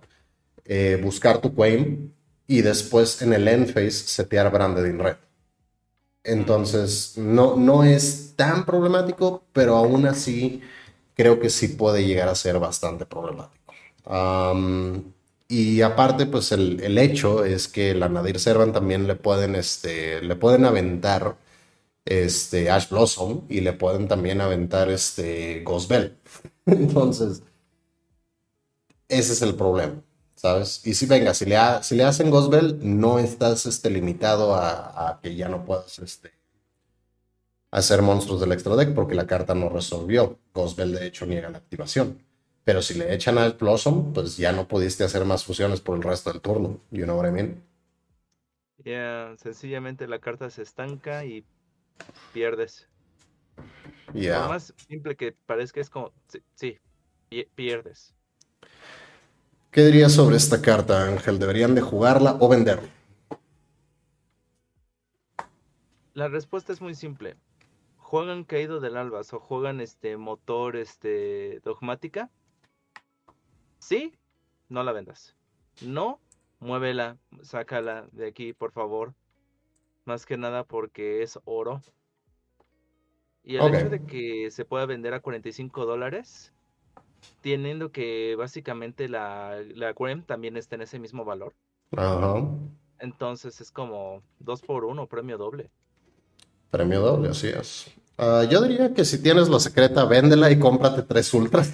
[0.65, 2.13] eh, buscar tu Queen,
[2.47, 5.17] y después en el end phase setear branded in red.
[6.23, 10.61] Entonces, no, no es tan problemático, pero aún así
[11.15, 13.73] creo que sí puede llegar a ser bastante problemático.
[15.47, 20.21] y aparte, pues el, el, hecho es que la Nadir Servan también le pueden, este,
[20.21, 21.37] le pueden aventar
[22.05, 26.17] este, Ash Blossom y le pueden también aventar este, Ghost Bell.
[26.65, 27.43] Entonces,
[29.09, 30.01] ese es el problema.
[30.41, 30.81] ¿Sabes?
[30.85, 35.35] Y si venga, si le, si le hacen gospel, no estás este, limitado a, que
[35.35, 36.31] ya no puedas este,
[37.71, 40.39] hacer monstruos del extra deck porque la carta no resolvió.
[40.53, 42.23] Ghostbell de hecho niega la activación.
[42.63, 46.03] Pero si le echan al Blossom, pues ya no pudiste hacer más fusiones por el
[46.03, 46.79] resto del turno.
[46.91, 47.63] You know what I mean?
[48.83, 51.45] Ya, sencillamente la carta se estanca y
[52.33, 52.89] pierdes.
[54.13, 54.37] Ya.
[54.37, 56.79] Lo más simple que parezca es como, sí, sí,
[57.29, 58.15] pi- pierdes.
[59.71, 61.39] ¿Qué dirías sobre esta carta, Ángel?
[61.39, 62.89] ¿Deberían de jugarla o venderla?
[66.13, 67.37] La respuesta es muy simple.
[67.95, 72.29] ¿Juegan Caído del Albas o juegan este motor este dogmática?
[73.79, 74.13] Sí,
[74.67, 75.37] no la vendas.
[75.81, 76.19] No,
[76.59, 79.13] muévela, sácala de aquí, por favor.
[80.03, 81.81] Más que nada porque es oro.
[83.45, 86.51] Y el hecho de que se pueda vender a 45 dólares,
[87.41, 89.93] teniendo que básicamente la, la
[90.25, 91.53] también está en ese mismo valor.
[91.95, 92.47] Ajá.
[92.99, 95.69] Entonces es como dos por uno, premio doble.
[96.69, 97.91] Premio doble, así es.
[98.17, 101.73] Ah, yo diría que si tienes la secreta, véndela y cómprate tres ultras.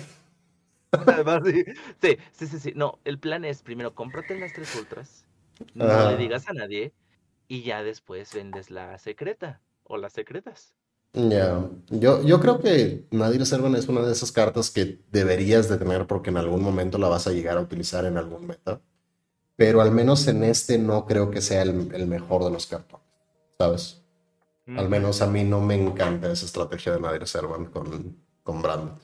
[0.91, 2.73] Además, sí, sí, sí, sí.
[2.75, 5.25] No, el plan es primero cómprate las tres ultras,
[5.73, 6.93] no le digas a nadie
[7.47, 10.73] y ya después vendes la secreta o las secretas.
[11.18, 15.78] Ya, Yo, yo creo que Nadir Servan es una de esas cartas que deberías de
[15.78, 18.82] tener porque en algún momento la vas a llegar a utilizar en algún meta.
[19.55, 23.05] Pero al menos en este no creo que sea el, el mejor de los cartones,
[23.59, 24.03] ¿sabes?
[24.76, 24.91] Al Ujú.
[24.91, 29.01] menos a mí no me encanta esa estrategia de Nadir Servan con, con Branded.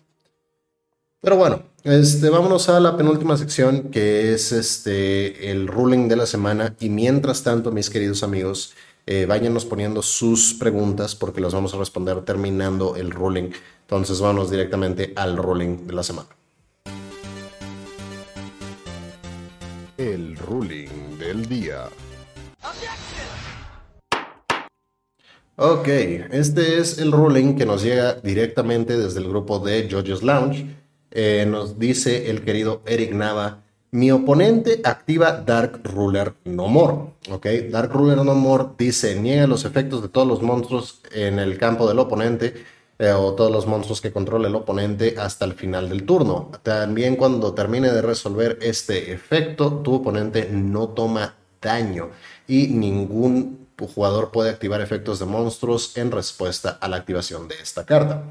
[1.21, 6.25] Pero bueno, este, vámonos a la penúltima sección que es este, el ruling de la
[6.25, 6.75] semana.
[6.79, 8.73] Y mientras tanto, mis queridos amigos,
[9.05, 13.51] eh, váyanos poniendo sus preguntas porque las vamos a responder terminando el ruling.
[13.81, 16.29] Entonces, vamos directamente al ruling de la semana.
[19.97, 21.89] El ruling del día.
[25.55, 30.65] Ok, este es el ruling que nos llega directamente desde el grupo de JoJo's Lounge.
[31.11, 33.62] Eh, nos dice el querido Eric Nava,
[33.93, 37.13] mi oponente activa Dark Ruler No More.
[37.29, 41.59] Ok, Dark Ruler No More dice, niega los efectos de todos los monstruos en el
[41.59, 42.55] campo del oponente
[42.97, 46.49] eh, o todos los monstruos que controla el oponente hasta el final del turno.
[46.63, 52.09] También cuando termine de resolver este efecto, tu oponente no toma daño
[52.47, 57.85] y ningún jugador puede activar efectos de monstruos en respuesta a la activación de esta
[57.85, 58.23] carta.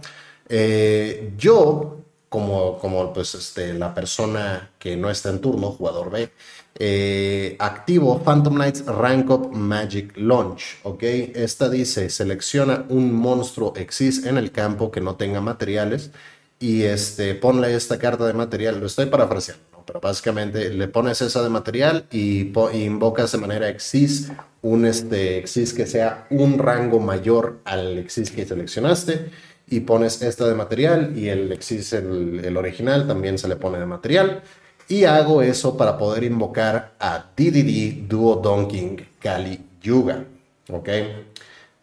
[0.48, 1.98] Eh, yo,
[2.33, 6.30] como, como pues, este, la persona que no está en turno, jugador B,
[6.78, 10.78] eh, activo Phantom Knights Rank Up Magic Launch.
[10.83, 11.03] ¿ok?
[11.35, 16.11] Esta dice, selecciona un monstruo Exis en el campo que no tenga materiales
[16.59, 18.80] y este, ponle esta carta de material.
[18.80, 19.85] Lo estoy parafraseando, ¿no?
[19.85, 25.37] pero básicamente le pones esa de material y, y invocas de manera Exis un este,
[25.37, 29.30] Exis que sea un rango mayor al Exis que seleccionaste
[29.72, 33.86] y pones esta de material y el Exis, el, original, también se le pone de
[33.86, 34.42] material.
[34.86, 40.24] Y hago eso para poder invocar a DDD Duo Donking Kali Yuga.
[40.70, 40.90] ¿Ok?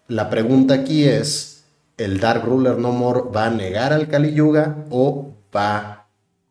[0.07, 1.63] La pregunta aquí es,
[1.97, 6.05] ¿el Dark Ruler No More va a negar al Kali Yuga o va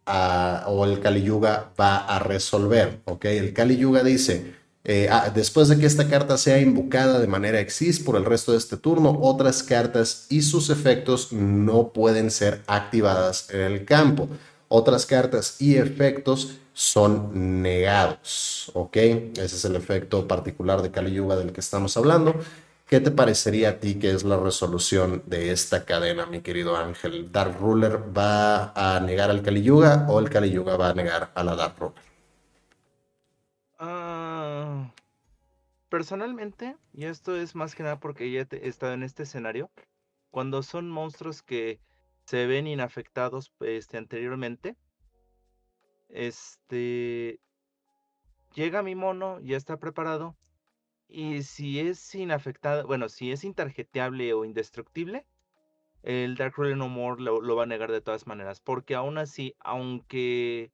[0.07, 2.99] a, o el Kali Yuga va a resolver?
[3.05, 3.27] ¿Ok?
[3.27, 4.55] El Kali Yuga dice,
[4.91, 8.53] eh, ah, después de que esta carta sea invocada de manera exis por el resto
[8.53, 14.31] de este turno, otras cartas y sus efectos no pueden ser activadas en el campo.
[14.69, 18.97] Otras cartas y efectos son negados, ¿ok?
[18.97, 22.35] Ese es el efecto particular de Kali Yuga del que estamos hablando.
[22.87, 27.31] ¿Qué te parecería a ti que es la resolución de esta cadena, mi querido Ángel?
[27.31, 31.31] ¿Dark Ruler va a negar al Kali Yuga o el Kali Yuga va a negar
[31.35, 32.08] a la Dark Ruler?
[34.61, 34.93] Ah,
[35.89, 39.71] personalmente, y esto es más que nada porque ya he estado en este escenario,
[40.33, 41.81] cuando son monstruos que
[42.25, 44.77] se ven inafectados este, anteriormente,
[46.09, 47.39] este,
[48.53, 50.37] llega mi mono, ya está preparado,
[51.07, 55.25] y si es inafectado, bueno, si es intarjeteable o indestructible,
[56.03, 59.19] el Dark Ruler No More lo, lo va a negar de todas maneras, porque aún
[59.19, 60.73] así, aunque,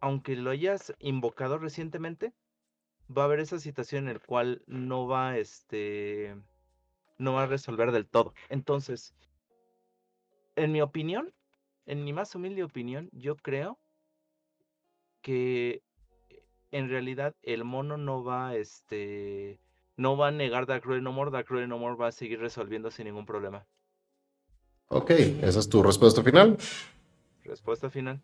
[0.00, 2.32] aunque lo hayas invocado recientemente,
[3.08, 6.36] va a haber esa situación en la cual no va, este,
[7.18, 8.34] no va a resolver del todo.
[8.48, 9.14] Entonces,
[10.56, 11.32] en mi opinión,
[11.86, 13.78] en mi más humilde opinión, yo creo
[15.20, 15.82] que
[16.70, 19.60] en realidad el mono no va, este,
[19.96, 22.40] no va a negar Dark Ruler No More, Dark Ruler No More va a seguir
[22.40, 23.66] resolviendo sin ningún problema.
[24.88, 26.58] Ok, esa es tu respuesta final.
[27.44, 28.20] Respuesta final.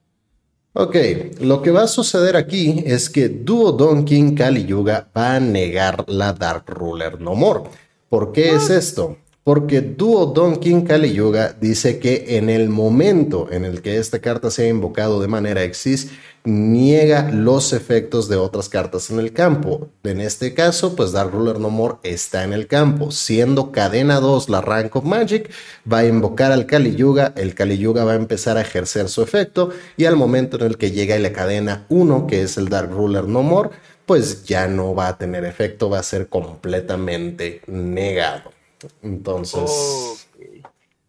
[0.75, 0.97] Ok,
[1.41, 6.05] lo que va a suceder aquí es que Duo Donkin Kali Yuga va a negar
[6.09, 7.63] la Dark Ruler No More.
[8.09, 9.17] ¿Por qué es esto?
[9.49, 14.51] Porque Duo Donkin Kali Yuga dice que en el momento en el que esta carta
[14.51, 16.11] sea invocado de manera exis,
[16.45, 19.89] niega los efectos de otras cartas en el campo.
[20.05, 23.11] En este caso, pues Dark Ruler No More está en el campo.
[23.11, 25.51] Siendo cadena 2 la Rank of Magic,
[25.91, 29.23] va a invocar al Kali Yuga, el Kali Yuga va a empezar a ejercer su
[29.23, 32.91] efecto y al momento en el que llega la cadena 1, que es el Dark
[32.91, 33.71] Ruler No More,
[34.05, 38.58] pues ya no va a tener efecto, va a ser completamente negado.
[39.03, 40.29] Entonces,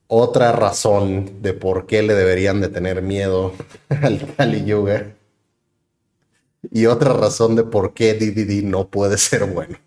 [0.08, 3.54] otra razón de por qué le deberían de tener miedo
[3.90, 5.16] al Kali Yuga.
[6.72, 9.78] Y otra razón de por qué DDD no puede ser bueno.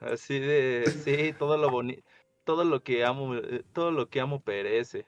[0.00, 2.02] Así de, sí, todo lo bonito,
[2.44, 5.06] todo lo que amo, eh, todo lo que amo perece.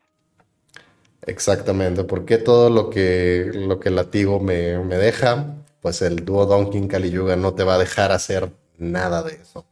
[1.23, 6.89] Exactamente, porque todo lo que, lo que latigo me, me deja, pues el dúo Donkey
[6.89, 9.67] Kali Yuga no te va a dejar hacer nada de eso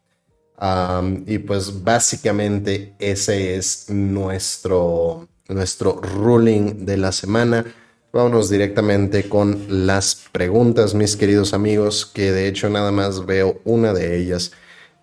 [1.26, 7.64] y pues básicamente ese es nuestro, nuestro ruling de la semana.
[8.12, 13.92] Vámonos directamente con las preguntas, mis queridos amigos, que de hecho nada más veo una
[13.92, 14.52] de ellas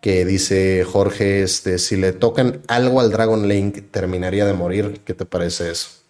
[0.01, 5.01] que dice Jorge, este, si le tocan algo al Dragon Link, terminaría de morir.
[5.05, 6.01] ¿Qué te parece eso?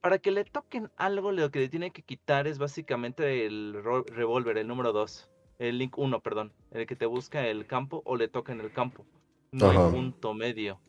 [0.00, 3.76] Para que le toquen algo, lo que le tiene que quitar es básicamente el
[4.14, 5.28] revólver, el número 2
[5.58, 8.72] el link 1, perdón, el que te busca el campo o le toca en el
[8.72, 9.04] campo.
[9.50, 10.80] No hay punto medio.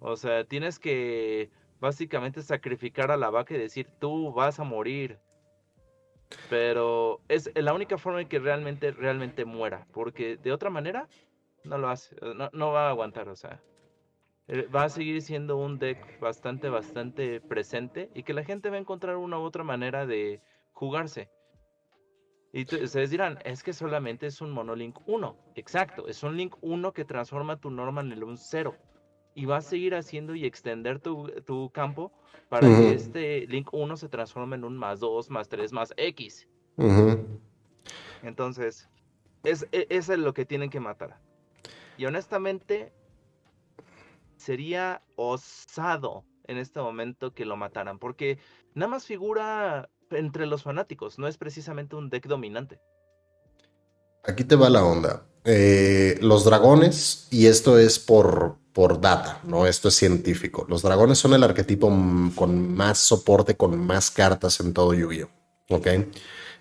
[0.00, 5.18] O sea, tienes que básicamente sacrificar a la vaca y decir, tú vas a morir.
[6.50, 9.86] Pero es la única forma en que realmente, realmente muera.
[9.92, 11.08] Porque de otra manera,
[11.64, 12.16] no lo hace.
[12.34, 13.62] No, no va a aguantar, o sea.
[14.46, 18.10] Eh, va a seguir siendo un deck bastante, bastante presente.
[18.14, 20.42] Y que la gente va a encontrar una u otra manera de
[20.72, 21.30] jugarse.
[22.52, 25.36] Y ustedes dirán, es que solamente es un monolink 1.
[25.54, 28.74] Exacto, es un link 1 que transforma tu normal en un 0.
[29.34, 32.12] Y va a seguir haciendo y extender tu, campo
[32.48, 36.48] para que este link 1 se transforme en un más 2, más 3, más X.
[38.22, 38.88] Entonces,
[39.44, 41.20] es, e, es lo que tienen que matar.
[41.98, 42.92] Y honestamente,
[44.36, 48.38] sería osado en este momento que lo mataran, porque
[48.74, 52.80] nada más figura entre los fanáticos, no es precisamente un deck dominante.
[54.24, 55.22] Aquí te va la onda.
[55.44, 59.66] Eh, los dragones, y esto es por, por data, ¿no?
[59.66, 60.66] Esto es científico.
[60.68, 61.88] Los dragones son el arquetipo
[62.34, 65.30] con más soporte, con más cartas en todo Yu-Gi-Oh!
[65.70, 65.86] ¿Ok?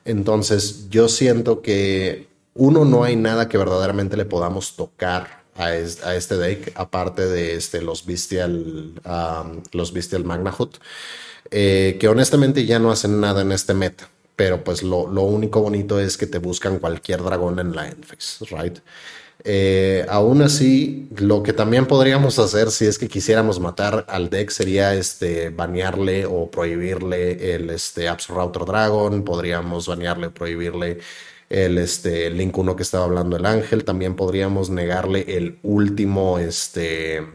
[0.05, 6.37] Entonces, yo siento que uno, no hay nada que verdaderamente le podamos tocar a, este
[6.37, 8.93] deck, aparte de este, los Bestial,
[9.71, 10.77] los Bestial Magnahut.
[11.51, 14.09] Eh, que honestamente ya no hacen nada en este meta.
[14.37, 18.77] Pero pues lo, único bonito es que te buscan cualquier dragón en la endphase, right?
[19.43, 24.51] Eh, aún así, lo que también podríamos hacer si es que quisiéramos matar al deck
[24.51, 29.23] sería este, banearle o prohibirle el este, Router Dragon.
[29.23, 30.99] Podríamos banearle o prohibirle
[31.49, 33.85] el este, Link 1 que estaba hablando el ángel.
[33.85, 37.25] También podríamos negarle el último, este,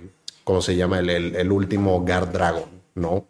[0.45, 1.01] ¿cómo se llama?
[1.01, 3.27] El, el, el último Guard Dragon, ¿no?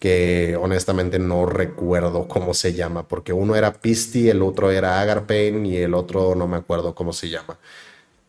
[0.00, 5.66] Que honestamente no recuerdo cómo se llama, porque uno era Pisti, el otro era Agarpain
[5.66, 7.58] y el otro no me acuerdo cómo se llama.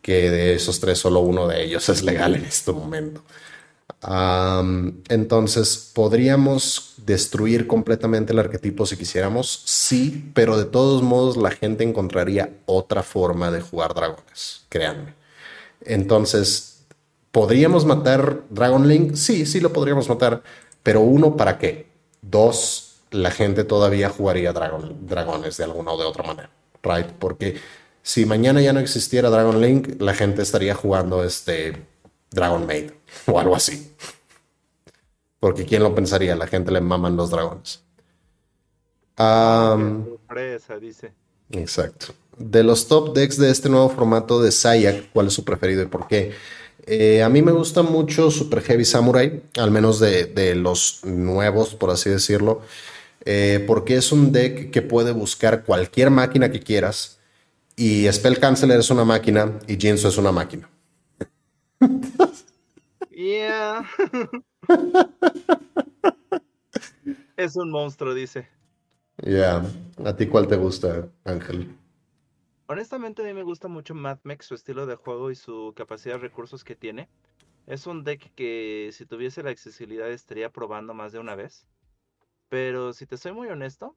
[0.01, 3.24] Que de esos tres solo uno de ellos es legal en este momento.
[5.07, 9.63] entonces, ¿podríamos destruir completamente el arquetipo si quisiéramos?
[9.65, 15.13] Sí, pero de todos modos la gente encontraría otra forma de jugar dragones, créanme.
[15.86, 16.84] Entonces,
[17.32, 19.15] ¿podríamos matar Dragon Link?
[19.15, 20.43] Sí, sí lo podríamos matar,
[20.84, 21.88] pero uno, ¿para qué?
[22.21, 26.49] Dos, la gente todavía jugaría dragones de alguna o de otra manera,
[26.84, 27.07] right?
[27.07, 27.59] Porque
[28.03, 31.86] si mañana ya no existiera Dragon Link, la gente estaría jugando este
[32.32, 32.91] Dragon Maid
[33.27, 33.95] o algo así.
[35.39, 36.36] Porque ¿quién lo pensaría?
[36.36, 37.84] La gente le maman los dragones.
[39.17, 41.13] sorpresa, dice.
[41.51, 42.13] Exacto.
[42.38, 45.88] De los top decks de este nuevo formato de Sayak, ¿cuál es su preferido y
[45.88, 46.34] por qué?
[46.86, 51.91] Eh, a mí me gusta mucho Super Heavy Samurai, al menos de, los nuevos, por
[51.91, 52.61] así decirlo,
[53.25, 57.19] eh, porque es un deck que puede buscar cualquier máquina que quieras
[57.75, 60.69] y Spell Canceler es una máquina y Jinzo es una máquina.
[63.09, 63.86] Yeah.
[67.38, 68.47] es un monstruo, dice.
[69.23, 69.63] Ya.
[70.03, 71.75] ¿A ti cuál te gusta, Ángel?
[72.72, 76.22] Honestamente a mí me gusta mucho MadMex, su estilo de juego y su capacidad de
[76.22, 77.09] recursos que tiene.
[77.67, 81.67] Es un deck que si tuviese la accesibilidad estaría probando más de una vez.
[82.47, 83.93] Pero si te soy muy honesto,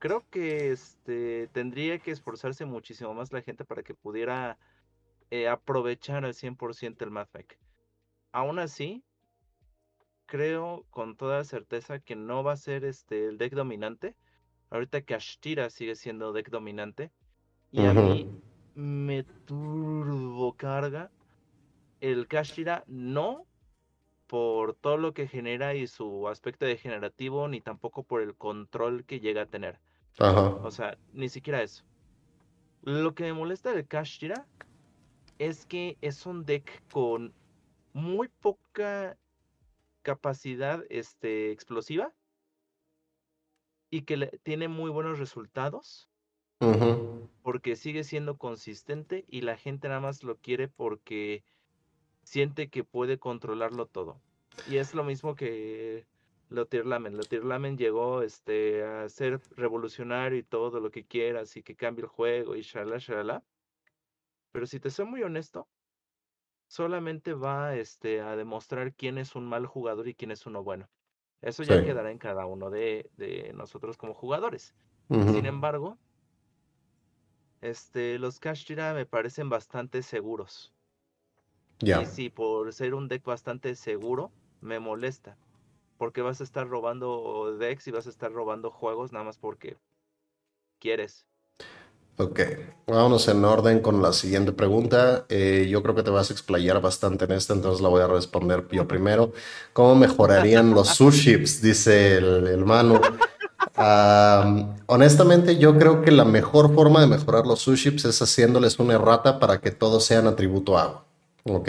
[0.00, 4.58] creo que este tendría que esforzarse muchísimo más la gente para que pudiera
[5.30, 7.56] eh, aprovechar al 100% el Mathmech.
[8.32, 9.04] Aún así,
[10.26, 14.16] creo con toda certeza que no va a ser este el deck dominante.
[14.70, 17.12] Ahorita que Ashtira sigue siendo deck dominante.
[17.72, 18.28] Y a mí
[18.74, 21.10] me turbo carga
[22.00, 23.46] el Kashira no
[24.26, 29.20] por todo lo que genera y su aspecto degenerativo, ni tampoco por el control que
[29.20, 29.80] llega a tener.
[30.18, 31.84] O sea, ni siquiera eso.
[32.82, 34.46] Lo que me molesta del Kashira
[35.38, 37.32] es que es un deck con
[37.92, 39.16] muy poca
[40.02, 42.12] capacidad este, explosiva
[43.90, 46.09] y que le, tiene muy buenos resultados
[47.42, 51.42] porque sigue siendo consistente y la gente nada más lo quiere porque
[52.22, 54.20] siente que puede controlarlo todo.
[54.68, 56.06] Y es lo mismo que
[56.50, 57.16] Lotir Lamen.
[57.16, 62.02] Lotir Lamen llegó este, a ser revolucionario y todo lo que quieras y que cambie
[62.04, 63.44] el juego y shalala, shalala.
[64.52, 65.68] Pero si te soy muy honesto,
[66.66, 70.88] solamente va este, a demostrar quién es un mal jugador y quién es uno bueno.
[71.40, 74.74] Eso ya quedará en cada uno de, de nosotros como jugadores.
[75.08, 75.98] Sin embargo,
[77.60, 80.72] este, los Kashira me parecen bastante seguros.
[81.80, 84.30] Y sí, por ser un deck bastante seguro,
[84.60, 85.36] me molesta.
[85.96, 89.76] Porque vas a estar robando decks y vas a estar robando juegos nada más porque
[90.78, 91.26] quieres.
[92.16, 92.40] Ok,
[92.86, 95.24] vámonos en orden con la siguiente pregunta.
[95.30, 98.06] Eh, yo creo que te vas a explayar bastante en esta, entonces la voy a
[98.08, 99.32] responder yo primero.
[99.72, 101.62] ¿Cómo mejorarían los suships?
[101.62, 102.64] Dice el, el
[104.86, 109.38] Honestamente, yo creo que la mejor forma de mejorar los suships es haciéndoles una errata
[109.38, 111.04] para que todos sean atributo agua.
[111.44, 111.68] ¿ok?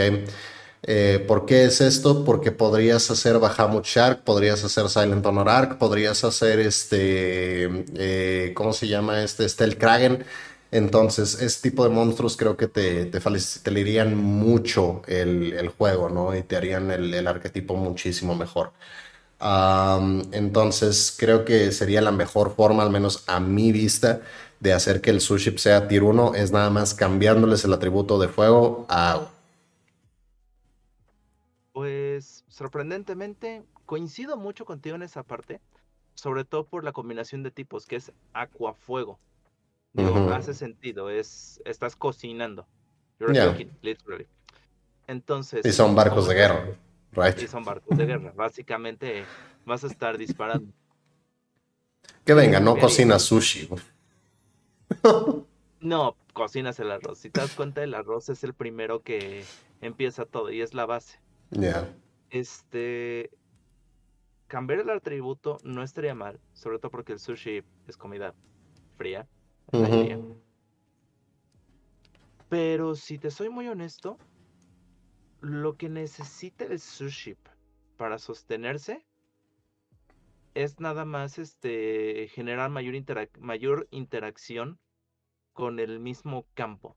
[0.84, 2.26] Eh, ¿Por qué es esto?
[2.26, 8.74] Porque podrías hacer Bahamut Shark, podrías hacer Silent Honor Arc, podrías hacer este, eh, ¿cómo
[8.74, 9.48] se llama este?
[9.48, 10.26] Stealth Kragen.
[10.72, 16.36] Entonces, este tipo de monstruos creo que te, te facilitarían mucho el, juego, ¿no?
[16.36, 18.72] Y te harían el, arquetipo muchísimo mejor.
[19.44, 24.22] Entonces, creo que sería la mejor forma, al menos a mi vista,
[24.60, 28.28] de hacer que el Suship sea Tier 1, es nada más cambiándoles el atributo de
[28.28, 29.32] fuego a agua.
[31.74, 35.60] Pues sorprendentemente coincido mucho contigo en esa parte,
[36.14, 39.20] sobre todo por la combinación de tipos que es aqua fuego.
[40.32, 42.68] hace sentido, es estás cocinando.
[43.20, 44.28] literally.
[45.08, 46.66] Entonces, y son barcos de guerra,
[47.42, 49.26] Y son barcos de guerra, básicamente
[49.66, 50.72] vas a estar disparando.
[52.24, 53.68] Que venga, no cocina sushi.
[55.82, 57.18] no, cocinas el arroz.
[57.20, 59.44] Si te das cuenta, el arroz es el primero que
[59.82, 61.20] empieza todo y es la base.
[62.30, 63.32] Este.
[64.48, 68.34] Cambiar el atributo no estaría mal, sobre todo porque el sushi es comida
[68.98, 69.28] fría.
[72.50, 74.18] Pero si te soy muy honesto,
[75.42, 77.36] lo que necesita el sushi
[77.98, 79.06] para sostenerse
[80.54, 84.80] es nada más este generar mayor, mayor interacción
[85.54, 86.96] con el mismo campo.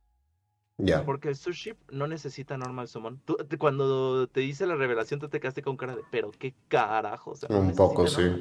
[1.07, 3.23] Porque el sushi no necesita normal summon.
[3.59, 7.35] cuando te dice la revelación, tú te quedaste con cara de, pero qué carajo.
[7.49, 8.41] Un poco, sí.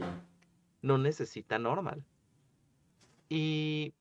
[0.81, 2.03] No necesita normal.
[3.29, 3.93] Y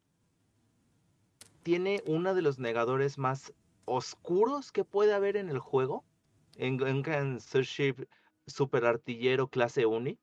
[1.63, 3.53] tiene uno de los negadores más
[3.85, 6.05] oscuros que puede haber en el juego.
[6.57, 7.95] En, en Sushi
[8.47, 10.19] Super Artillero clase Uni.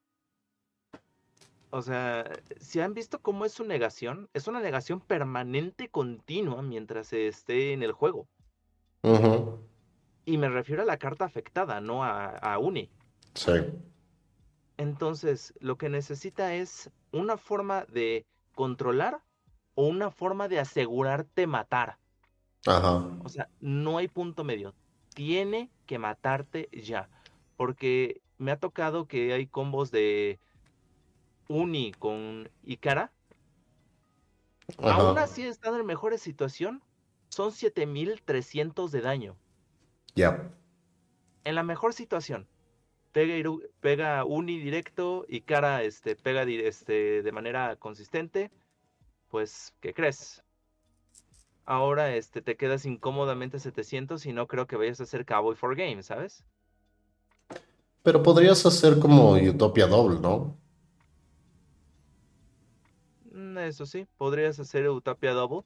[1.71, 2.29] O sea,
[2.59, 7.83] si han visto cómo es su negación, es una negación permanente continua mientras esté en
[7.83, 8.27] el juego.
[10.25, 12.89] Y me refiero a la carta afectada, no a, Uni.
[13.35, 13.51] Sí.
[14.77, 19.21] Entonces, lo que necesita es una forma de controlar
[19.75, 21.97] o una forma de asegurarte matar.
[22.65, 23.07] Ajá.
[23.23, 24.73] O sea, no hay punto medio.
[25.13, 27.09] Tiene que matarte ya.
[27.57, 30.39] Porque me ha tocado que hay combos de
[31.49, 33.11] Uni con Ikara,
[34.77, 36.83] aún así están en mejores situación,
[37.29, 39.35] son 7300 de daño.
[40.15, 40.51] Ya.
[41.43, 42.47] En la mejor situación,
[43.11, 43.51] pega,
[43.81, 48.51] pega Uni directo, Ikara este, pega este, de manera consistente,
[49.29, 50.43] pues, ¿qué crees?
[51.69, 55.75] Ahora este, te quedas incómodamente 700 y no creo que vayas a hacer Cowboy for
[55.75, 56.43] Game, ¿sabes?
[58.01, 60.57] Pero podrías hacer como Utopia Double, ¿no?
[63.59, 65.63] eso sí, podrías hacer Utopia Double.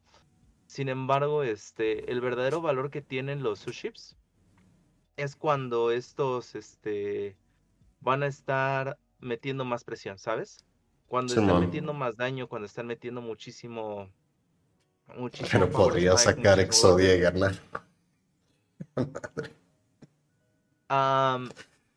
[0.68, 4.18] Sin embargo, este, el verdadero valor que tienen los suships
[5.16, 7.38] es cuando estos este,
[8.02, 10.66] van a estar metiendo más presión, ¿sabes?
[11.08, 14.10] Cuando están metiendo más daño, cuando están metiendo muchísimo.
[15.18, 17.54] Muchísimo Pero podría sacar Exodia y ganar.
[20.88, 21.50] Am,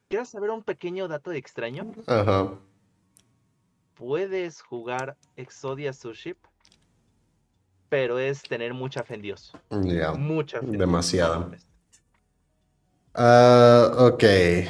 [0.09, 1.93] ¿Quieres saber un pequeño dato de extraño?
[2.07, 2.53] Ajá.
[3.95, 6.37] Puedes jugar Exodia Suship,
[7.89, 9.53] pero es tener mucha fe en Dios.
[10.17, 10.67] Mucha fe.
[10.67, 11.66] en Dios,
[13.19, 14.25] Ah, ok,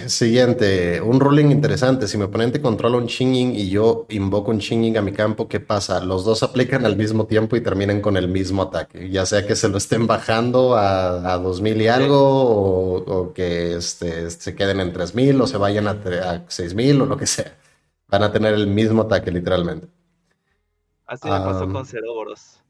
[0.06, 1.00] siguiente.
[1.00, 2.06] Un ruling interesante.
[2.06, 5.58] Si mi oponente controla un Chinging y yo invoco un Chinging a mi campo, ¿qué
[5.58, 5.98] pasa?
[6.04, 9.10] Los dos aplican al mismo tiempo y terminan con el mismo ataque.
[9.10, 13.74] Ya sea que se lo estén bajando a, a 2000 y algo, o, o que
[13.76, 17.56] este, se queden en 3000 o se vayan a, a 6000 o lo que sea.
[18.08, 19.88] Van a tener el mismo ataque, literalmente.
[21.06, 22.62] Así me pasó con Ceroboros.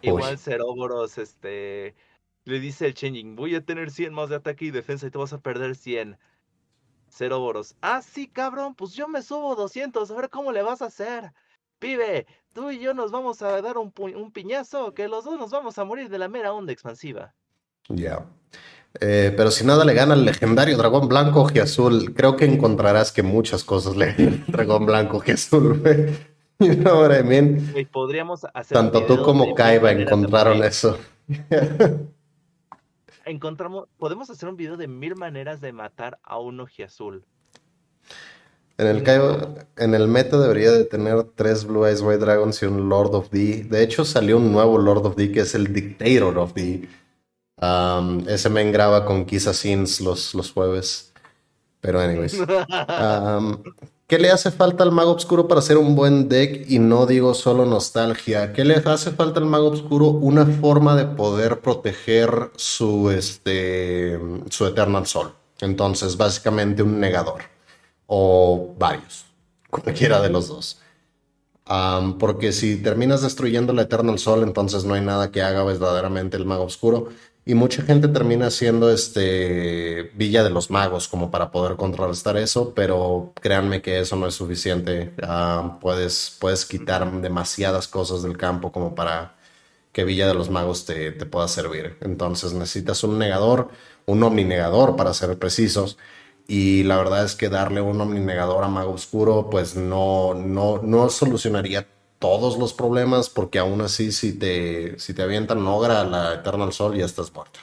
[0.00, 1.94] Igual Ceroboros, este,
[2.44, 5.18] le dice el Changing, voy a tener 100 más de ataque y defensa y te
[5.18, 6.16] vas a perder 100.
[7.10, 10.86] Ceroboros, ah, sí, cabrón, pues yo me subo 200, a ver cómo le vas a
[10.86, 11.32] hacer.
[11.78, 15.50] Pibe, tú y yo nos vamos a dar un, un piñazo, que los dos nos
[15.50, 17.34] vamos a morir de la mera onda expansiva.
[17.88, 18.24] Ya.
[19.00, 23.22] Eh, pero si nada le gana al legendario dragón blanco azul, creo que encontrarás que
[23.22, 26.32] muchas cosas le ganan dragón blanco azul, güey.
[26.62, 27.72] You know what I mean?
[27.72, 30.96] Güey, podríamos hacer Tanto tú como Kaiba encontraron eso.
[33.24, 37.24] Encontramos, podemos hacer un video de mil maneras de matar a un ojiazul.
[38.78, 42.66] En el Kaiba, en el meta debería de tener tres Blue Eyes White Dragons y
[42.66, 43.64] un Lord of D.
[43.64, 46.88] De hecho, salió un nuevo Lord of D que es el Dictator of D.
[47.60, 51.12] Um, ese men graba con Kisa Sins los, los jueves.
[51.80, 52.36] Pero anyways.
[52.88, 53.62] Um,
[54.06, 56.70] ¿qué le hace falta al Mago Oscuro para hacer un buen deck?
[56.70, 58.52] Y no digo solo nostalgia.
[58.52, 60.06] ¿Qué le hace falta al Mago Oscuro?
[60.06, 64.18] Una forma de poder proteger su, este,
[64.50, 65.32] su Eternal Soul.
[65.60, 67.42] Entonces, básicamente un negador.
[68.06, 69.24] O varios.
[69.70, 70.78] Cualquiera de los dos.
[72.18, 76.44] Porque si terminas destruyendo la Eternal Soul, entonces no hay nada que haga verdaderamente el
[76.44, 77.08] Mago Oscuro.
[77.44, 82.72] Y mucha gente termina siendo este Villa de los Magos como para poder contrarrestar eso,
[82.74, 85.12] pero créanme que eso no es suficiente.
[85.22, 89.36] Ah, puedes, puedes quitar demasiadas cosas del campo como para
[89.92, 91.96] que Villa de los Magos te, te pueda servir.
[92.00, 93.70] Entonces necesitas un negador,
[94.06, 95.98] un omninegador para ser precisos.
[96.46, 101.10] Y la verdad es que darle un omninegador a Mago Oscuro, pues no, no, no
[101.10, 101.88] solucionaría
[102.22, 106.72] todos los problemas, porque aún así, si te, si te avientan Ogra a la Eternal
[106.72, 107.58] Soul, ya estás muerto.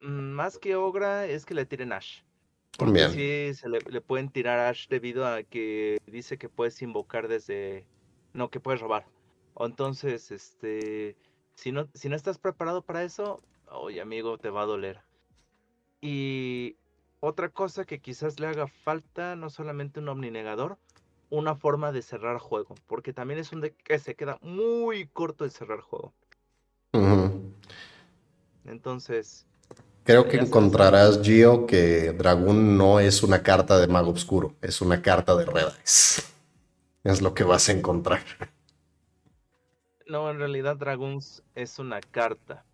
[0.00, 2.20] Mm, Más que Ogra es que le tiren Ash.
[2.78, 3.10] También.
[3.10, 7.84] sí, se le, le pueden tirar Ash debido a que dice que puedes invocar desde...
[8.32, 9.06] No, que puedes robar.
[9.58, 11.16] Entonces, este...
[11.56, 15.00] Si no, si no estás preparado para eso, oye amigo, te va a doler.
[16.00, 16.76] Y
[17.18, 20.78] otra cosa que quizás le haga falta, no solamente un omninegador,
[21.34, 22.74] una forma de cerrar juego.
[22.86, 26.14] Porque también es un deck que se queda muy corto de cerrar juego.
[28.64, 29.46] Entonces,
[30.04, 35.00] Creo que encontrarás, Gio, que Dragón no es una carta de Mago Oscuro, es una
[35.02, 36.22] carta de Red Eyes.
[37.04, 38.22] Es lo que vas a encontrar.
[40.06, 42.64] no, en realidad Dragoons es una carta.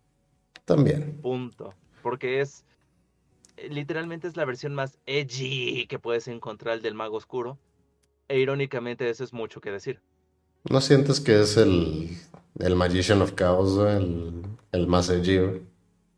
[0.65, 1.21] También.
[1.21, 1.73] Punto.
[2.01, 2.65] Porque es.
[3.57, 7.59] eh, Literalmente es la versión más edgy que puedes encontrar del Mago Oscuro.
[8.33, 10.01] E irónicamente, eso es mucho que decir.
[10.69, 12.09] ¿No sientes que es el,
[12.59, 15.61] el Magician of Chaos, el, el más edgy?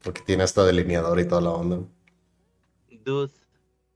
[0.03, 1.79] Porque tiene hasta delineador y toda la onda.
[2.89, 3.33] Dude,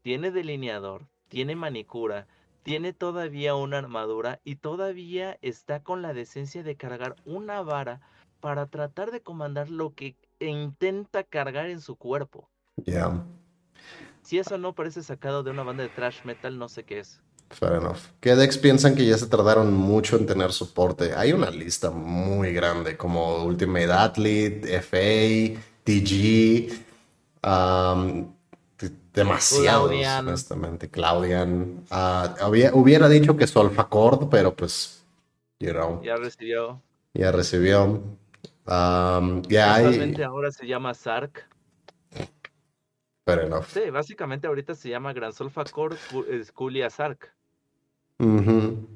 [0.01, 2.28] tiene delineador, tiene manicura,
[2.63, 8.01] tiene todavía una armadura y todavía está con la decencia de cargar una vara
[8.41, 12.50] para tratar de comandar lo que intenta cargar en su cuerpo.
[12.87, 13.25] Ya,
[14.21, 17.24] Si eso no parece sacado de una banda de thrash metal, no sé qué es.
[17.49, 17.97] Fair enough.
[18.19, 21.13] ¿Qué decks piensan que ya se tardaron mucho en tener soporte?
[21.15, 26.74] Hay una lista muy grande, como Ultimate Athlete, FA, TG,
[27.43, 28.33] um,
[29.13, 30.28] demasiados, Claudian.
[30.28, 30.89] honestamente.
[30.89, 31.83] Claudian.
[31.89, 35.03] Ah, había- hubiera dicho que Solfacord, pero pues,
[35.59, 36.82] you know, Ya recibió.
[37.13, 38.03] ya recibió.
[38.67, 41.47] Um, ya hay, Casualmente ahora se llama Sark.
[43.25, 43.65] fair enough.
[43.74, 45.97] Sí, básicamente ahorita se llama Gran Solfacor
[46.45, 47.33] Skulia Sark.
[48.19, 48.87] Ujú.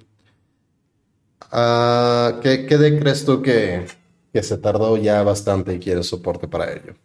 [1.51, 3.85] Ah, ¿qué, qué deck crees tú que,
[4.33, 6.95] que se tardó ya bastante y quieres soporte para ello?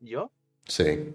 [0.00, 0.30] Yo
[0.66, 1.14] Sí.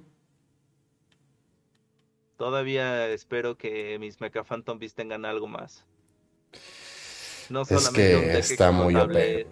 [2.37, 5.83] todavía espero que mis Mecha Phantom Beast tengan algo más.
[7.49, 9.47] No Es solamente un que está muy OP.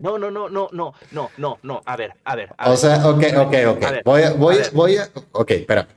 [0.00, 1.82] No, no, no, no, no, no, no, no.
[1.86, 2.54] A ver, a ver.
[2.56, 4.04] a O ver, sea, ok, ok, ok.
[4.04, 5.88] Voy a, voy a voy a, ok, espera.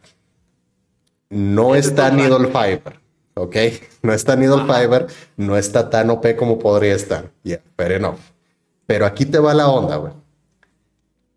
[1.31, 2.47] No está Needle.
[2.49, 2.99] Fiber,
[3.33, 3.55] ok.
[4.03, 4.81] No está Needle Ajá.
[4.81, 7.31] Fiber, no está tan OP como podría estar.
[7.43, 8.19] Yeah, fair enough.
[8.85, 10.13] Pero aquí te va la onda, güey.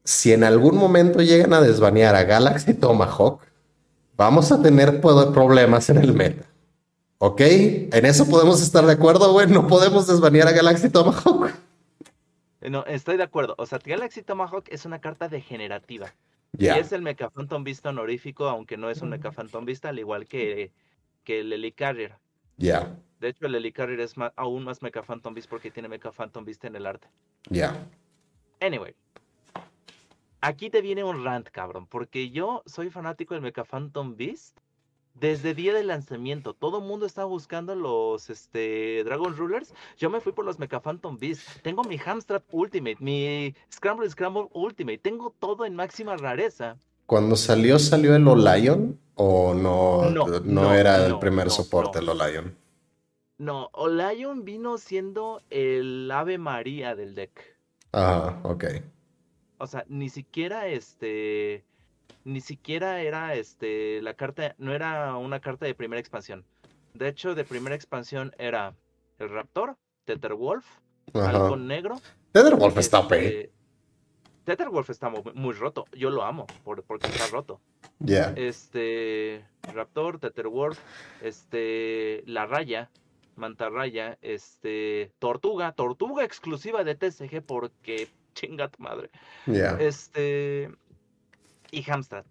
[0.04, 3.40] si en algún momento llegan a desbanear a Galaxy Tomahawk,
[4.16, 6.44] vamos a tener problemas en el meta.
[7.18, 7.40] ¿Ok?
[7.40, 9.46] En eso podemos estar de acuerdo, güey.
[9.46, 11.52] No podemos desbanear a Galaxy Tomahawk.
[12.68, 13.54] No, estoy de acuerdo.
[13.58, 16.12] O sea, Galaxy Tomahawk es una carta degenerativa.
[16.58, 19.98] Y es el Mecha Phantom Beast honorífico, aunque no es un Mecha Phantom Beast, al
[19.98, 20.72] igual que,
[21.24, 22.16] que el Helicarrier.
[22.56, 22.96] Ya.
[23.20, 26.64] De hecho, el Helicarrier es aún más Mecha Phantom Beast porque tiene Mecha Phantom Beast
[26.64, 27.08] en el arte.
[27.50, 27.86] Ya.
[28.60, 28.94] Anyway.
[30.40, 34.58] Aquí te viene un rant, cabrón, porque yo soy fanático del Mecha Phantom Beast
[35.14, 36.54] desde día de lanzamiento.
[36.54, 39.72] Todo el mundo estaba buscando los este, Dragon Rulers.
[39.96, 41.48] Yo me fui por los Mecha Phantom Beast.
[41.62, 44.98] Tengo mi Hamstrap Ultimate, mi Scramble Scramble Ultimate.
[44.98, 46.76] Tengo todo en máxima rareza.
[47.06, 52.12] Cuando salió, salió el Olion o no, No, no, no, era el primer soporte no.
[52.12, 52.56] el Olion.
[53.38, 57.58] No, Olion vino siendo el Ave María del deck.
[57.92, 58.64] Ajá, ok.
[59.58, 61.64] O sea, ni siquiera este.
[62.24, 64.00] Ni siquiera era este.
[64.02, 64.54] La carta.
[64.58, 66.44] No era una carta de primera expansión.
[66.94, 68.74] De hecho, de primera expansión era
[69.18, 70.64] el Raptor, Tetherwolf.
[71.12, 72.00] Halcón Negro.
[72.32, 73.12] Tetherwolf está OP.
[73.12, 73.52] este,
[74.44, 75.84] Tetherwolf está mu- muy, roto.
[75.92, 77.60] Yo lo amo por- porque está roto.
[77.98, 78.32] Ya.
[78.36, 79.44] Este.
[79.74, 80.78] Raptor, Tetherwolf,
[81.22, 82.22] este.
[82.26, 82.90] La Raya,
[83.36, 85.12] Mantarraya, este.
[85.18, 89.10] Tortuga, Tortuga exclusiva de TCG porque chinga tu madre.
[89.46, 89.76] Ya.
[89.80, 90.70] Este.
[91.74, 92.26] Y Hamstrat.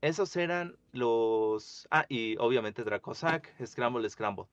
[0.00, 1.86] Esos eran los.
[1.92, 4.46] Ah, y obviamente Dracosac, Scramble, Scramble.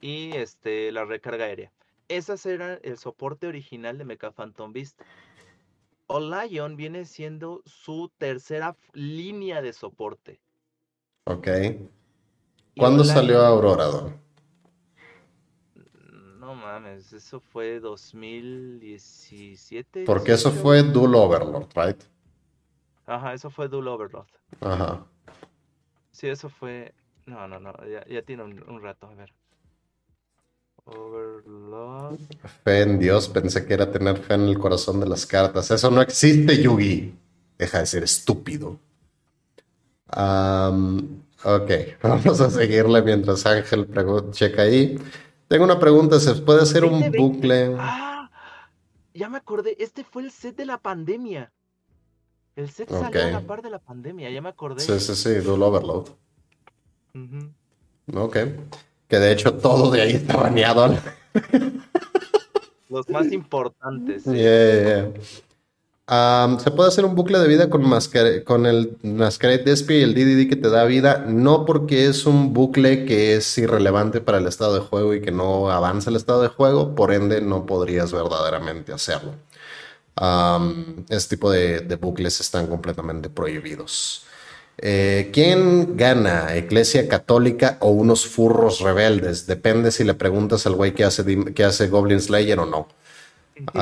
[0.00, 1.70] Y este, la recarga aérea.
[2.08, 5.00] Esas eran el soporte original de Mecha Phantom Beast.
[6.08, 10.40] Olion viene siendo su tercera línea de soporte.
[11.26, 11.46] Ok.
[12.76, 14.18] ¿Cuándo salió Aurora, Don?
[16.40, 20.06] No mames, eso fue 2017.
[20.06, 20.62] Porque eso 18.
[20.62, 22.02] fue Dual Overlord, right?
[23.10, 24.28] Ajá, eso fue Dual Overlord.
[24.60, 25.04] Ajá.
[26.12, 26.94] Sí, eso fue.
[27.26, 29.32] No, no, no, ya, ya tiene un, un rato, a ver.
[30.84, 32.20] Overlord.
[32.64, 35.70] Fe en Dios, pensé que era tener fe en el corazón de las cartas.
[35.70, 37.14] Eso no existe, Yugi.
[37.58, 38.78] Deja de ser estúpido.
[40.08, 41.70] Am, ok,
[42.02, 43.88] vamos a seguirle mientras Ángel
[44.32, 44.98] checa ahí.
[45.48, 47.18] Tengo una pregunta, ¿se puede hacer un 2020.
[47.18, 47.76] bucle?
[47.78, 48.30] ¡Ah!
[49.14, 51.52] Ya me acordé, este fue el set de la pandemia.
[52.56, 54.80] El set salió a la par de la pandemia, ya me acordé.
[54.80, 56.08] Sí, sí, sí, Dual Overload.
[57.14, 58.18] Ujú.
[58.24, 58.36] Ok.
[59.08, 60.94] Que de hecho todo de ahí está baneado.
[62.88, 64.24] Los más importantes.
[64.24, 64.30] sí.
[64.34, 65.12] Yeah,
[66.12, 66.58] yeah.
[66.58, 70.12] ¿se puede hacer un bucle de vida con, Masquer- con el Masquerade Despia y el
[70.14, 71.24] DDD que te da vida?
[71.28, 75.30] No porque es un bucle que es irrelevante para el estado de juego y que
[75.30, 79.34] no avanza el estado de juego, por ende no podrías verdaderamente hacerlo.
[80.22, 84.24] Am, este tipo de, de bucles están completamente prohibidos.
[84.76, 86.56] Eh, ¿Quién gana?
[86.56, 89.46] ¿Iglesia Católica o unos furros rebeldes?
[89.46, 91.24] Depende si le preguntas al güey que hace,
[91.54, 92.86] que hace Goblin Slayer o no.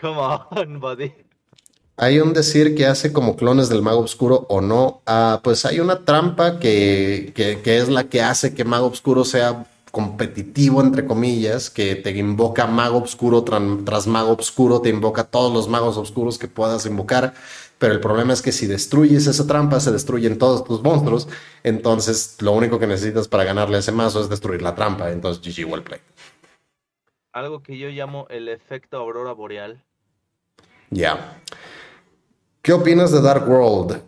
[0.00, 0.18] Come
[0.50, 1.12] on, buddy.
[1.96, 5.02] Hay un decir que hace como clones del Mago Oscuro o no.
[5.06, 9.24] Ah, pues hay una trampa que, que- que es la que hace que Mago Oscuro
[9.24, 15.52] sea competitivo, entre comillas, que te invoca Mago Oscuro tras Mago Oscuro, te invoca todos
[15.52, 17.34] los magos oscuros que puedas invocar.
[17.78, 21.28] Pero el problema es que si destruyes esa trampa, se destruyen todos tus monstruos.
[21.62, 25.10] Entonces, lo único que necesitas para ganarle a ese mazo es destruir la trampa.
[25.10, 26.00] Entonces, GG, well played.
[27.32, 29.82] Algo que yo llamo el efecto aurora boreal.
[30.90, 31.38] Ya.
[32.62, 34.02] ¿Qué opinas de Dark World?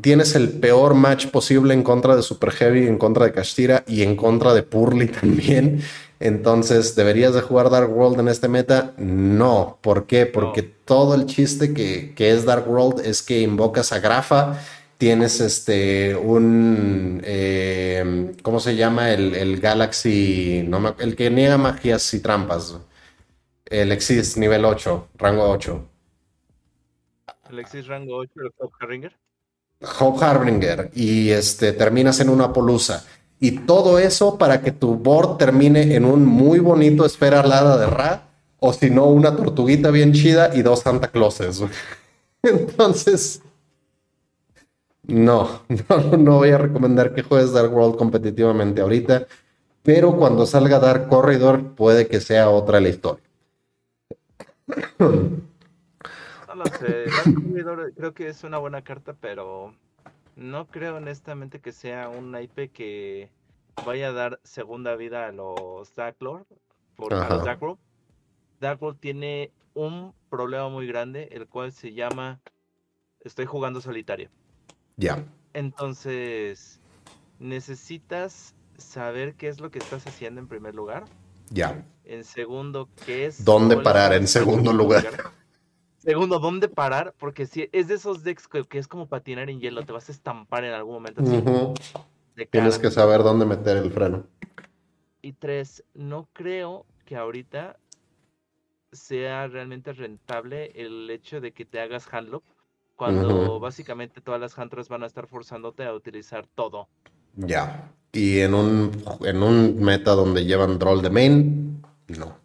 [0.00, 4.02] Tienes el peor match posible en contra de Super Heavy, en contra de Kashtira y
[4.02, 5.82] en contra de Purly también.
[6.20, 8.92] Entonces, ¿deberías de jugar Dark World en este meta?
[8.96, 9.78] No.
[9.82, 10.26] ¿Por qué?
[10.26, 14.60] Porque todo el chiste que, que es Dark World es que invocas a Grafa,
[14.98, 19.10] tienes este un eh, ¿cómo se llama?
[19.10, 22.76] El, el Galaxy, no me- el que niega magias y trampas.
[23.66, 25.88] El Exis nivel 8, rango 8.
[27.52, 29.14] Alexis Rango 8, el Top Harringer.
[30.00, 33.04] Hope Harbinger y este, terminas en una polusa.
[33.40, 37.86] Y todo eso para que tu board termine en un muy bonito esfera alada de
[37.86, 41.62] Ra, o si no, una tortuguita bien chida y dos Santa Clauses.
[42.42, 43.42] Entonces,
[45.02, 49.26] no, no, no voy a recomendar que juegues Dark World competitivamente ahorita,
[49.82, 53.24] pero cuando salga Dark Corridor puede que sea otra la historia.
[56.64, 57.06] Lo sé.
[57.96, 59.74] Creo que es una buena carta, pero
[60.36, 63.30] no creo honestamente que sea un naipe que
[63.86, 66.46] vaya a dar segunda vida a los Dark Lord,
[66.96, 67.78] por, a los Dark World,
[68.60, 72.40] Dark World tiene un problema muy grande, el cual se llama
[73.20, 74.30] estoy jugando solitario.
[74.96, 75.24] Ya.
[75.54, 76.80] Entonces,
[77.38, 81.04] necesitas saber qué es lo que estás haciendo en primer lugar.
[81.50, 81.84] Ya.
[82.04, 83.44] En segundo, qué es...
[83.44, 85.04] ¿Dónde parar en segundo lugar?
[86.02, 87.14] Segundo, ¿dónde parar?
[87.16, 90.08] Porque si es de esos decks que, que es como patinar en hielo, te vas
[90.08, 91.22] a estampar en algún momento.
[91.22, 91.74] así, Ujú.
[92.34, 94.26] de Tienes que saber dónde meter el freno.
[95.22, 97.76] Y tres, no creo que ahorita
[98.90, 102.42] sea realmente rentable el hecho de que te hagas handlock
[102.96, 106.88] cuando básicamente todas las hunters van a estar forzándote a utilizar todo.
[107.36, 107.92] Ya.
[108.12, 112.41] Y en un, en un meta donde llevan troll de main, no.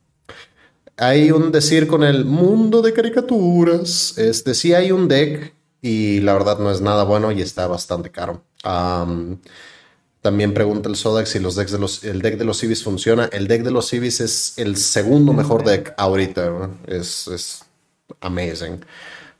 [0.98, 4.18] Hay un decir con el mundo de caricaturas.
[4.18, 8.10] Este sí hay un deck y la verdad no es nada bueno y está bastante
[8.12, 8.44] caro.
[8.64, 9.40] Am,
[10.22, 13.30] también pregunta el Sodax si los decks de el deck de los Civis funciona.
[13.32, 16.72] El deck de los Civis es el segundo mejor deck ahorita.
[16.88, 17.64] es
[18.22, 18.82] amazing.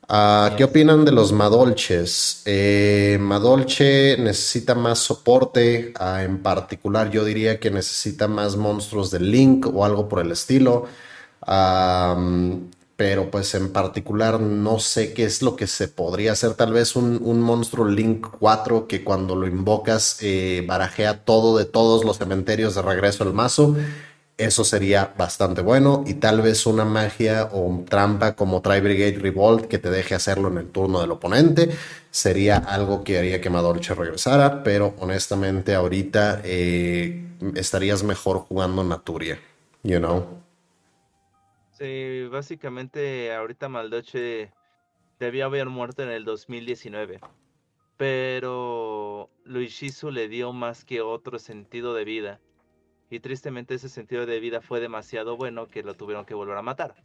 [0.10, 2.42] Ah, ¿qué opinan de los Madolches?
[2.46, 5.92] Eh, Madolche necesita más soporte.
[6.00, 10.32] ah, en particular, yo diría que necesita más monstruos de Link o algo por el
[10.32, 10.86] estilo.
[12.98, 16.56] Pero pues en particular no sé qué es lo que se podría hacer.
[16.56, 22.04] Tal vez un, monstruo Link 4 que cuando lo invocas eh, barajea todo de todos
[22.04, 23.76] los cementerios de regreso al mazo.
[24.36, 26.04] Eso sería bastante bueno.
[26.08, 30.48] Y tal vez una magia o trampa como Tri Brigade Revolt que te deje hacerlo
[30.48, 31.70] en el turno del oponente.
[32.10, 34.64] Sería algo que haría que Madolche regresara.
[34.64, 39.40] Pero honestamente ahorita eh, estarías mejor jugando Naturia.
[39.84, 40.47] You know.
[41.78, 44.52] Sí, básicamente ahorita Maldoche
[45.20, 47.20] debió haber muerto en el 2019,
[47.98, 52.40] pero Luishizu le dio más que otro sentido de vida.
[53.12, 56.62] Y tristemente ese sentido de vida fue demasiado bueno que lo tuvieron que volver a
[56.64, 56.96] matar.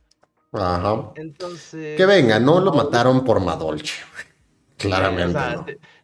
[0.52, 1.12] Ajá.
[1.16, 1.96] Entonces...
[1.96, 4.02] Que venga, no lo mataron por Madolche.
[4.78, 5.40] Claramente o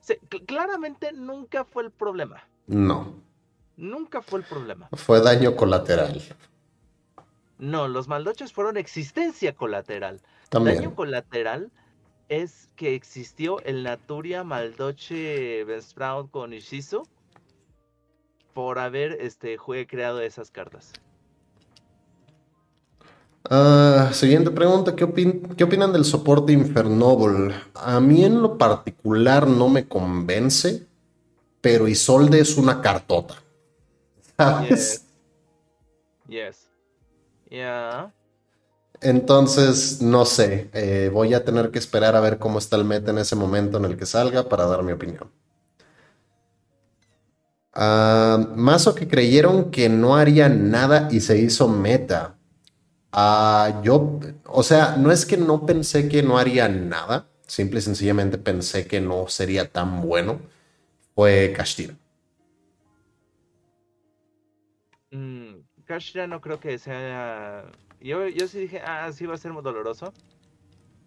[0.00, 0.46] sea, no.
[0.46, 2.46] claramente nunca fue el problema.
[2.66, 3.14] No.
[3.76, 4.88] Nunca fue el problema.
[4.92, 6.22] Fue daño colateral.
[7.58, 10.20] No, los maldoches fueron existencia colateral.
[10.50, 10.90] Daño También.
[10.92, 11.70] colateral
[12.28, 17.02] es que existió el Naturia Maldoche Sprout con Ishizu
[18.54, 19.56] por haber este
[19.86, 20.92] creado esas cartas.
[23.50, 27.54] Ah, siguiente pregunta, ¿qué opin- qué opinan del soporte Infernoble?
[27.74, 30.86] A mí en lo particular no me convence,
[31.60, 33.36] pero Isolde es una cartota.
[34.36, 35.06] ¿Sabes?
[36.28, 36.67] Yes.
[39.00, 43.10] Entonces, no sé, eh, voy a tener que esperar a ver cómo está el meta
[43.12, 45.30] en ese momento en el que salga para dar mi opinión.
[47.72, 52.36] Ah, mazo que creyeron que no haría nada y se hizo meta.
[53.12, 57.82] Ah, yo, o sea, no es que no pensé que no haría nada, simple y
[57.82, 60.40] sencillamente pensé que no sería tan bueno.
[61.14, 61.94] Fue Kashtira.
[65.88, 67.64] Kashira no creo que sea.
[68.00, 70.12] Yo, yo sí dije, ah, sí va a ser muy doloroso.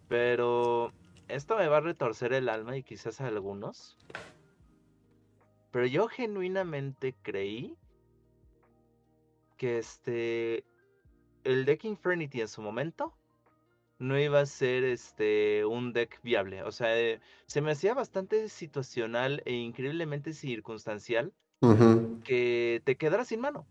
[0.07, 0.91] Pero
[1.27, 3.95] esto me va a retorcer el alma y quizás a algunos.
[5.71, 7.77] Pero yo genuinamente creí
[9.57, 10.65] que este.
[11.43, 13.15] El deck Infernity en su momento
[13.99, 16.63] no iba a ser este un deck viable.
[16.63, 21.33] O sea, eh, se me hacía bastante situacional e increíblemente circunstancial
[22.23, 23.67] que te quedaras sin mano.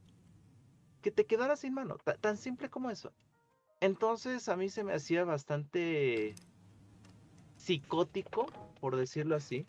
[1.02, 1.96] Que te quedaras sin mano.
[2.04, 3.12] ta- tan simple como eso.
[3.80, 6.34] Entonces a mí se me hacía bastante
[7.56, 8.46] psicótico,
[8.80, 9.66] por decirlo así,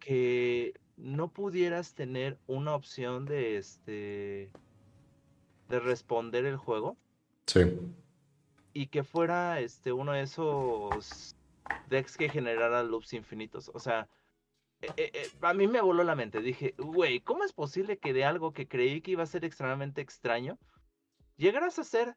[0.00, 4.50] que no pudieras tener una opción de este
[5.68, 6.96] de responder el juego
[7.46, 7.60] Sí.
[8.72, 11.36] y que fuera este uno de esos
[11.90, 13.70] decks que generara loops infinitos.
[13.74, 14.08] O sea,
[14.82, 16.40] eh, eh, eh, a mí me voló la mente.
[16.40, 20.00] Dije, güey, ¿cómo es posible que de algo que creí que iba a ser extremadamente
[20.00, 20.58] extraño,
[21.36, 22.16] llegaras a hacer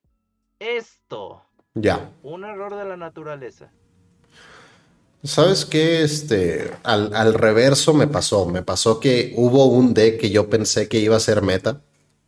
[0.60, 1.44] esto?
[1.74, 2.12] Ya.
[2.24, 3.72] Un error de la naturaleza.
[5.24, 6.04] ¿Sabes qué?
[6.04, 8.46] Este, al, al reverso me pasó.
[8.48, 11.82] Me pasó que hubo un deck que yo pensé que iba a ser meta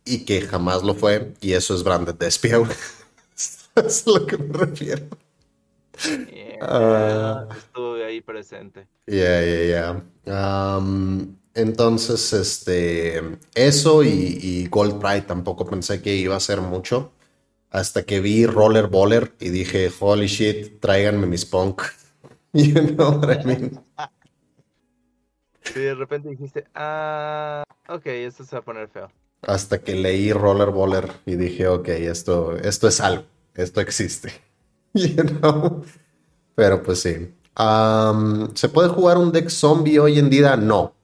[0.04, 2.66] y que jamás lo fue, y eso es Branded Despiau.
[3.76, 5.06] es a lo que me refiero.
[6.04, 7.48] Yeah, Ah.
[7.56, 8.86] Estuve ahí presente.
[9.06, 10.80] Ya, ya, ya.
[11.54, 13.22] Entonces, este,
[13.54, 17.12] eso y, y Gold Pride tampoco pensé que iba a ser mucho.
[17.70, 21.82] Hasta que vi Roller Baller y dije, holy shit, tráiganme mis punk.
[22.52, 23.80] You know what I mean?
[25.74, 29.10] Y de repente dijiste, ah, ok, esto se va a poner feo.
[29.42, 33.24] Hasta que leí Roller Baller y dije, ok, esto, esto es algo.
[33.54, 34.32] esto existe.
[34.94, 35.84] You know?
[36.54, 37.34] Pero pues sí.
[37.54, 40.56] Am, ¿se puede jugar un deck zombie hoy en día?
[40.56, 40.94] No.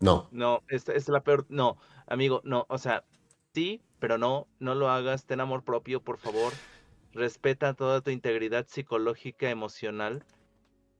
[0.00, 0.28] No.
[0.30, 1.46] No, esta, esta es la peor.
[1.48, 1.76] No,
[2.06, 2.66] amigo, no.
[2.68, 3.04] O sea,
[3.54, 5.24] sí, pero no, no lo hagas.
[5.24, 6.52] Ten amor propio, por favor.
[7.12, 10.24] Respeta toda tu integridad psicológica, emocional.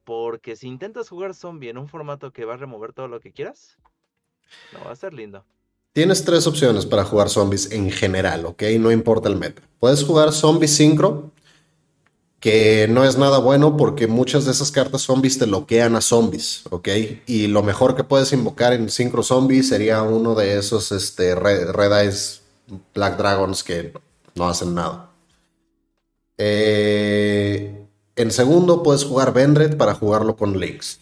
[0.04, 3.32] Porque si intentas jugar zombie en un formato que va a remover todo lo que
[3.32, 3.78] quieras,
[4.72, 5.44] no va a ser lindo.
[5.92, 8.62] Tienes tres opciones para jugar zombies en general, ¿ok?
[8.80, 9.62] No importa el meta.
[9.78, 11.30] Puedes jugar zombie synchro,
[12.42, 16.64] que no es nada bueno porque muchas de esas cartas zombies te bloquean a zombies,
[16.70, 16.88] ¿ok?
[17.24, 21.70] Y lo mejor que puedes invocar en synchro zombie sería uno de esos este, Red,
[21.70, 22.42] Red Eyes
[22.94, 23.92] Black Dragons que
[24.34, 25.12] no hacen nada.
[26.36, 27.86] Eh,
[28.16, 30.98] en segundo puedes jugar Vendred para jugarlo con Links.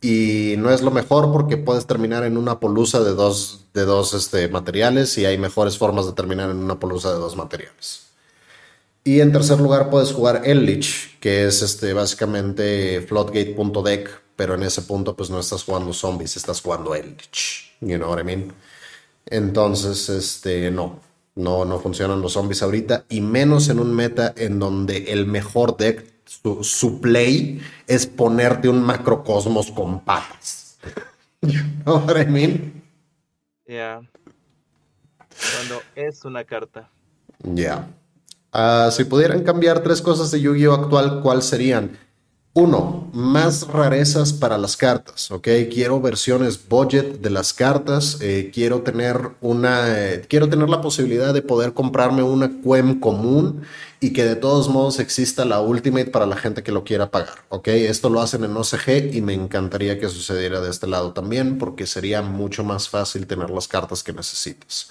[0.00, 4.12] Y no es lo mejor porque puedes terminar en una polusa de dos, de dos
[4.12, 8.04] este, materiales y hay mejores formas de terminar en una polusa de dos materiales.
[9.06, 14.80] Y en tercer lugar puedes jugar Eldritch, que es este, básicamente floodgate.deck, pero en ese
[14.80, 17.76] punto pues no estás jugando zombies, estás jugando Eldritch.
[17.82, 18.54] You know what I mean?
[19.26, 21.00] Entonces, este, no,
[21.34, 25.76] no, no funcionan los zombies ahorita, y menos en un meta en donde el mejor
[25.76, 30.78] deck, su, su play, es ponerte un macrocosmos con patas.
[31.42, 32.82] You know what I mean?
[33.66, 34.00] Ya.
[35.28, 36.88] Cuando es una carta.
[37.42, 37.86] Ya.
[38.56, 41.98] Ah, si pudieran cambiar tres cosas de Yu-Gi-Oh actual, ¿cuáles serían?
[42.52, 45.48] Uno, más rarezas para las cartas, ¿ok?
[45.72, 51.34] Quiero versiones budget de las cartas, eh, quiero tener una, eh, quiero tener la posibilidad
[51.34, 53.62] de poder comprarme una QEM común
[53.98, 57.44] y que de todos modos exista la Ultimate para la gente que lo quiera pagar,
[57.48, 57.66] ¿ok?
[57.66, 61.86] Esto lo hacen en OCG y me encantaría que sucediera de este lado también porque
[61.88, 64.90] sería mucho más fácil tener las cartas que necesitas.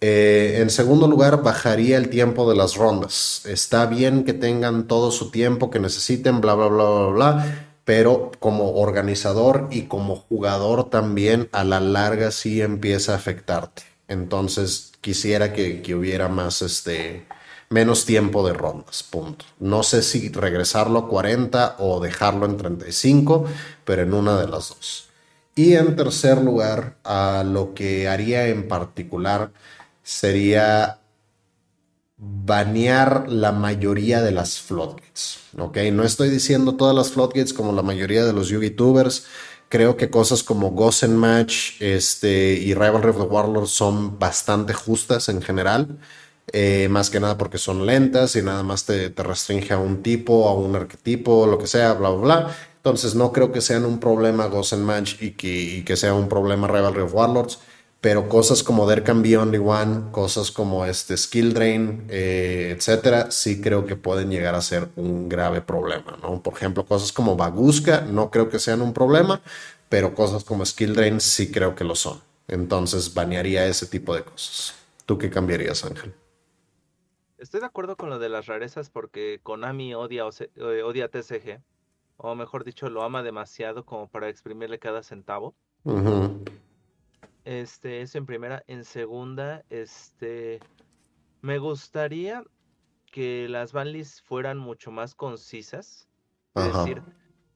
[0.00, 3.42] Eh, en segundo lugar, bajaría el tiempo de las rondas.
[3.44, 8.30] Está bien que tengan todo su tiempo que necesiten, bla, bla, bla, bla, bla, pero
[8.38, 13.82] como organizador y como jugador también a la larga sí empieza a afectarte.
[14.08, 17.26] Entonces quisiera que, que hubiera más, este,
[17.68, 19.44] menos tiempo de rondas, punto.
[19.60, 23.46] No sé si regresarlo a 40 o dejarlo en 35,
[23.84, 25.08] pero en una de las dos.
[25.54, 29.52] Y en tercer lugar, a lo que haría en particular
[30.02, 31.00] sería
[32.16, 35.38] banear la mayoría de las floodgates.
[35.58, 35.78] ¿ok?
[35.92, 39.26] No estoy diciendo todas las floodgates como la mayoría de los YouTubers.
[39.68, 45.28] Creo que cosas como Gozen Match este, y Rivalry of the Warlords son bastante justas
[45.28, 45.98] en general.
[46.52, 50.48] eh, más que nada porque son lentas y nada más te, restringe a un tipo,
[50.48, 52.56] a un arquetipo, lo que sea, bla, bla, bla.
[52.76, 56.28] Entonces no creo que sean un problema Gozen Match y que, y que sea un
[56.28, 57.58] problema Rivalry of Warlords
[58.00, 63.30] pero cosas como There Can Be Only One, cosas como este Skill Drain, eh, etcétera,
[63.30, 66.42] sí creo que pueden llegar a ser un grave problema, ¿no?
[66.42, 69.42] Por ejemplo, cosas como Baguska no creo que sean un problema,
[69.90, 72.20] pero cosas como Skill Drain sí creo que lo son.
[72.48, 74.74] Entonces banearía ese tipo de cosas.
[75.04, 76.14] ¿Tú qué cambiarías, Ángel?
[77.38, 80.24] Estoy de acuerdo con lo de las rarezas porque Konami odia,
[80.56, 81.60] eh, odia TCG.
[82.16, 85.54] O mejor dicho, lo ama demasiado como para exprimirle cada centavo.
[85.84, 86.44] Ujú.
[87.50, 88.62] Este, eso en primera.
[88.68, 90.60] En segunda, este,
[91.42, 92.44] me gustaría
[93.10, 96.08] que las banlists fueran mucho más concisas.
[96.54, 96.78] Es Ajá.
[96.84, 97.02] decir,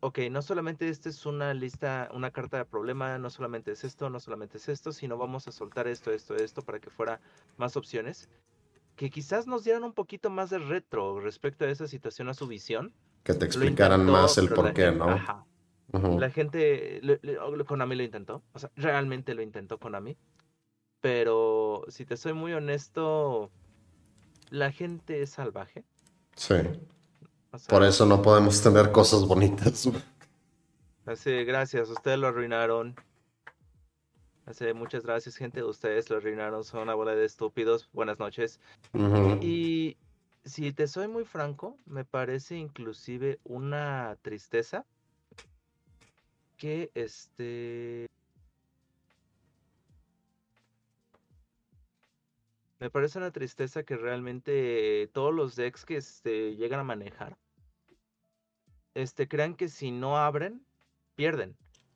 [0.01, 4.11] ok, no solamente esta es una lista, una carta de problema, no solamente es esto,
[4.11, 7.21] no solamente es esto, sino vamos a soltar esto, esto, esto para que fuera
[7.57, 8.29] más opciones.
[8.97, 12.49] Que quizás nos dieran un poquito más de retro respecto a esa situación, a su
[12.49, 12.93] visión.
[13.23, 15.11] Que te explicaran intentó, más el por qué, ¿no?
[15.11, 15.47] ajá,
[16.19, 20.17] La gente, le- le- o- Konami lo intentó, o sea, realmente lo intentó Konami,
[21.01, 23.51] pero si te soy muy honesto,
[24.51, 25.85] la gente es salvaje.
[26.37, 26.55] Sí.
[27.53, 29.89] O sea, Por eso no podemos tener cosas bonitas.
[31.07, 32.97] Así, gracias, ustedes lo arruinaron.
[34.47, 35.63] Así, muchas gracias, gente.
[35.63, 37.89] Ustedes lo arruinaron, son una bola de estúpidos.
[37.93, 38.61] Buenas noches.
[39.41, 39.97] Y
[40.45, 44.85] si te soy muy franco, me parece inclusive una tristeza
[46.65, 48.09] que este.
[52.81, 57.37] Me parece una tristeza que realmente todos los decks que este, llegan a manejar
[58.95, 60.65] este, crean que si no abren,
[61.17, 61.55] pierden.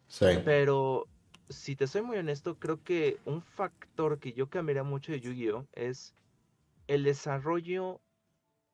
[0.08, 0.26] Sí.
[0.44, 1.06] Pero
[1.48, 5.66] si te soy muy honesto, creo que un factor que yo cambiaría mucho de Yu-Gi-Oh
[5.72, 6.14] es
[6.88, 8.02] el desarrollo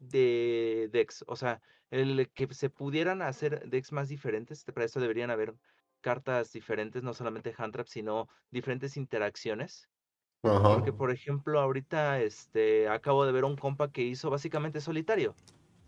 [0.00, 1.24] de decks.
[1.28, 4.64] O sea, el que se pudieran hacer decks más diferentes.
[4.64, 5.54] Para eso deberían haber
[6.04, 9.88] cartas diferentes, no solamente hand trap, sino diferentes interacciones.
[10.42, 15.34] Porque, por ejemplo, ahorita este, acabo de ver un compa que hizo básicamente solitario.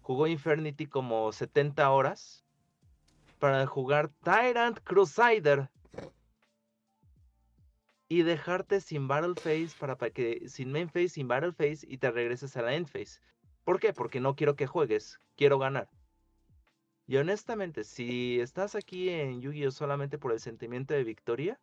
[0.00, 2.42] Jugó Infernity como 70 horas
[3.38, 5.68] para jugar Tyrant Crusader
[8.08, 11.98] y dejarte sin Battle Phase para, para que sin main phase, sin Battle Phase y
[11.98, 13.20] te regreses a la end phase.
[13.62, 13.92] ¿Por qué?
[13.92, 15.90] Porque no quiero que juegues, quiero ganar.
[17.06, 21.60] Y honestamente, si estás aquí en Yu-Gi-Oh solamente por el sentimiento de victoria,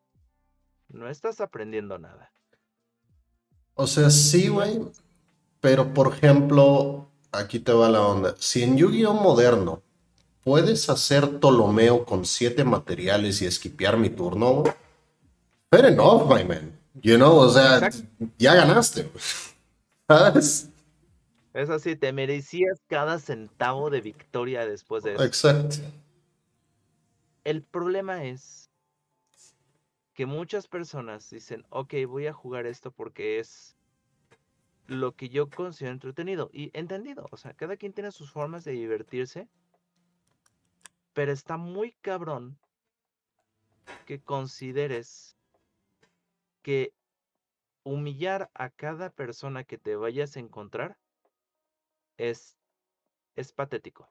[0.89, 2.31] no estás aprendiendo nada.
[3.75, 4.79] O sea, sí, güey.
[5.59, 8.35] Pero, por ejemplo, aquí te va la onda.
[8.37, 9.81] Si en Yu-Gi-Oh moderno
[10.43, 14.63] puedes hacer Ptolomeo con siete materiales y esquipear mi turno,
[15.69, 16.79] fair enough, my man.
[17.01, 18.07] You know, o sea, Exacto.
[18.37, 19.09] ya ganaste.
[20.07, 20.69] ¿Sabes?
[21.53, 25.23] Es así, te merecías cada centavo de victoria después de eso.
[25.23, 25.75] Exacto.
[27.43, 28.71] El problema es
[30.13, 33.75] que muchas personas dicen, ok, voy a jugar esto porque es
[34.87, 37.27] lo que yo considero entretenido y entendido.
[37.31, 39.47] O sea, cada quien tiene sus formas de divertirse,
[41.13, 42.57] pero está muy cabrón
[44.05, 45.35] que consideres
[46.61, 46.93] que
[47.83, 50.97] humillar a cada persona que te vayas a encontrar
[52.17, 52.57] es,
[53.35, 54.09] es patético.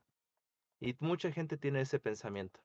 [0.80, 2.60] Y mucha gente tiene ese pensamiento.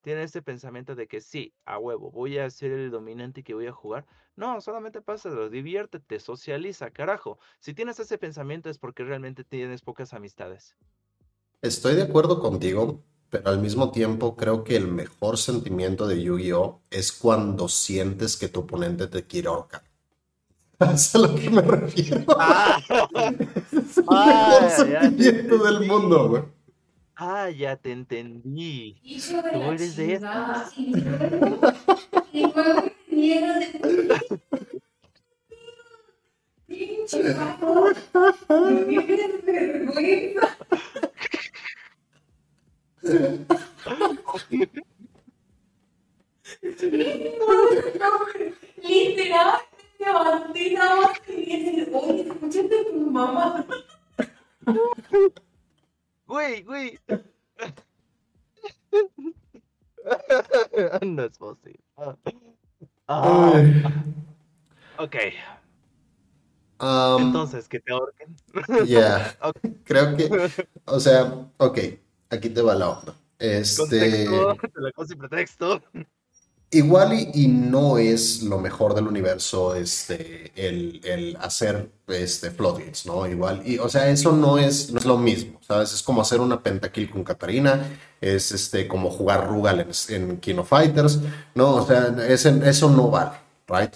[0.00, 3.54] Tiene ese pensamiento de que sí, a huevo, voy a ser el dominante y que
[3.54, 4.06] voy a jugar.
[4.36, 7.38] No, solamente pásalo, diviértete, socializa, carajo.
[7.58, 10.76] Si tienes ese pensamiento es porque realmente tienes pocas amistades.
[11.60, 16.82] Estoy de acuerdo contigo, pero al mismo tiempo creo que el mejor sentimiento de Yu-Gi-Oh
[16.88, 19.87] es cuando sientes que tu oponente te quiere ahorcar.
[20.94, 22.24] Es a lo que me refiero.
[22.38, 22.78] Ah,
[23.72, 25.86] Es el Ah, mejor ya te sentimiento del entendí.
[25.88, 26.42] mundo, güey.
[27.16, 29.00] ah, ya te entendí.
[29.52, 30.20] Tú eres de de-
[36.66, 40.56] Pinche me tienes vergüenza.
[48.82, 49.58] Literal,
[49.98, 53.66] levanté nada más y dije, oye, escúchate a tu mamá.
[56.26, 56.98] Güey, güey.
[61.02, 61.80] no es posible.
[63.06, 63.62] Ah,
[64.98, 65.16] ok,
[66.80, 68.36] Um, entonces que te ahorquen.
[68.86, 69.36] yeah.
[69.42, 69.56] Ok.
[69.84, 70.30] Creo que,
[70.84, 71.24] o sea,
[71.56, 71.78] ok,
[72.30, 73.16] aquí te va la onda.
[73.40, 75.82] Este, Contexto, te la cosa sin pretexto.
[76.70, 83.26] Igual y, no es lo mejor del universo, este, el, hacer, este, floodgates, ¿no?
[83.26, 85.92] Igual, y, o sea, eso no es, no es lo mismo, ¿sabes?
[85.92, 87.86] Es como hacer una pentakill con Katarina,
[88.20, 91.20] es, este, como jugar Rugal en, en King of Fighters,
[91.54, 91.76] ¿no?
[91.76, 93.32] O sea, ese- eso no vale,
[93.66, 93.94] ¿right?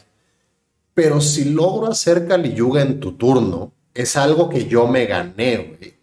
[0.95, 5.57] Pero si logro hacer Kali Yuga en tu turno, es algo que yo me gané,
[5.79, 5.95] güey.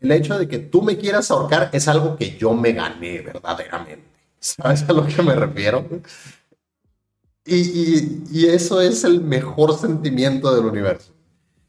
[0.00, 4.15] El hecho de que tú me quieras ahorcar es algo que yo me gané verdaderamente.
[4.40, 5.84] ¿Sabes a lo que me refiero?
[7.44, 11.12] Y, y- y eso es el mejor sentimiento del universo.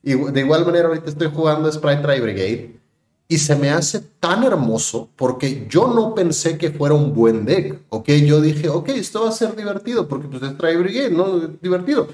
[0.04, 2.80] Y de igual manera, ahorita estoy jugando Sprite Tri Brigade
[3.28, 7.80] y se me hace tan hermoso porque yo no pensé que fuera un buen deck,
[7.90, 8.10] ¿ok?
[8.26, 11.40] Yo dije, ok, esto va a ser divertido porque pues es Tri Brigade, ¿no?
[11.40, 12.08] Divertido.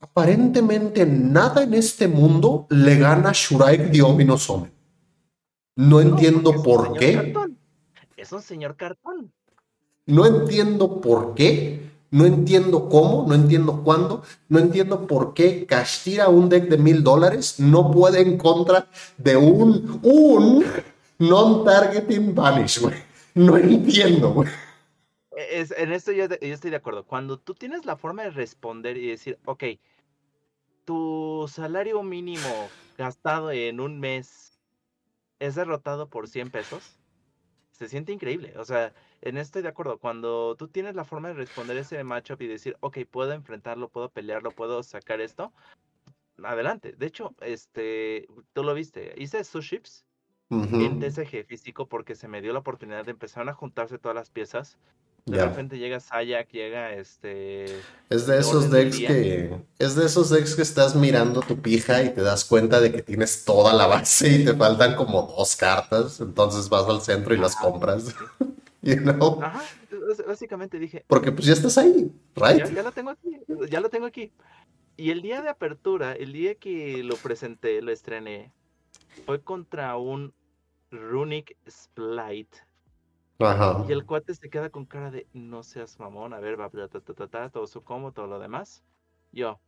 [0.00, 4.72] Aparentemente nada en este mundo le gana a Shuraik Diomino Somen.
[5.76, 7.14] No entiendo por qué.
[7.14, 7.53] cartón.
[8.24, 9.34] Es un señor cartón.
[10.06, 16.30] No entiendo por qué, no entiendo cómo, no entiendo cuándo, no entiendo por qué Castira
[16.30, 18.88] un deck de mil dólares no puede en contra
[19.18, 20.64] de un, un
[21.18, 22.94] non-targeting banish, güey.
[23.34, 24.48] No entiendo, güey.
[25.36, 27.04] E- Es, en esto yo, yo estoy de acuerdo.
[27.04, 29.64] Cuando tú tienes la forma de responder y decir, ok,
[30.86, 32.48] tu salario mínimo
[32.96, 34.58] gastado en un mes
[35.40, 36.98] es derrotado por 100 pesos,
[37.74, 38.54] se siente increíble.
[38.58, 39.98] O sea, en esto estoy de acuerdo.
[40.00, 44.10] Cuando tú tienes la forma de responder ese matchup y decir, ok, puedo enfrentarlo, puedo
[44.12, 45.52] pelearlo, puedo sacar esto,
[46.42, 46.92] adelante.
[46.96, 50.06] De hecho, este, tú lo viste, hice suships
[50.78, 54.16] en Ujú, TCG físico porque se me dio la oportunidad de empezar a juntarse todas
[54.16, 54.78] las piezas.
[55.26, 55.46] De ya.
[55.46, 57.64] repente llega Sayak, llega este.
[58.10, 62.10] Es de esos decks que es de esos decks que estás mirando tu pija y
[62.12, 66.20] te das cuenta de que tienes toda la base y te faltan como dos cartas,
[66.20, 68.14] entonces vas al centro y las compras,
[68.82, 69.40] you know?
[69.42, 72.74] Ajá, bás- básicamente dije, Porque pues ya estás ahí, ya, right?
[72.74, 73.40] ya lo tengo aquí,
[73.70, 74.30] ya lo tengo aquí.
[74.98, 78.52] Y el día de apertura, el día que lo presenté, lo estrené,
[79.24, 80.34] fue contra un
[80.90, 82.58] Runic Splite
[83.38, 83.84] Ajá.
[83.88, 86.88] Y el cuate se queda con cara de no seas mamón, a ver, va, ta,
[86.88, 88.84] ta, ta, ta, ta, todo su combo, todo lo demás.
[89.32, 89.58] Yo,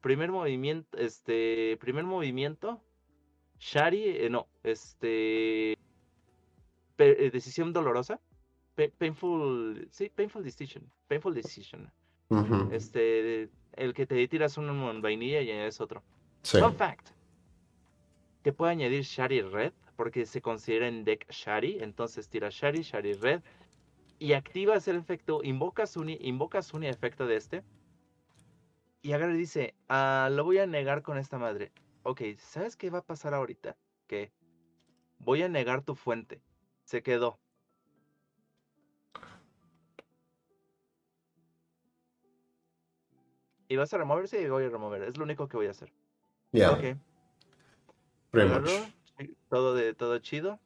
[0.00, 2.82] primer movimiento, este, primer movimiento,
[3.60, 5.78] Shari, eh, no, este,
[6.96, 8.20] pe- eh, decisión dolorosa,
[8.74, 11.90] pa- painful, sí, painful decision, painful decision.
[12.72, 16.02] Este, el que te tiras uno en vainilla y es otro.
[16.42, 16.58] Sí.
[16.58, 17.10] Fun fact.
[18.42, 21.78] Te puede añadir Shari Red porque se considera en deck Shari.
[21.80, 23.42] Entonces tiras Shari, Shari Red
[24.18, 27.64] y activas el efecto, invocas un, invocas un efecto de este.
[29.02, 31.72] Y agarra y dice, ah, lo voy a negar con esta madre.
[32.04, 33.76] Ok, ¿sabes qué va a pasar ahorita?
[34.06, 34.32] Que
[35.18, 36.40] voy a negar tu fuente.
[36.84, 37.38] Se quedó.
[43.68, 44.28] ¿Y vas a remover?
[44.28, 45.02] Sí, voy a remover.
[45.02, 45.92] Es lo único que voy a hacer.
[46.52, 46.96] Yeah, Ok.
[48.30, 48.70] pretty much.
[49.54, 50.58] Todo de todo chido.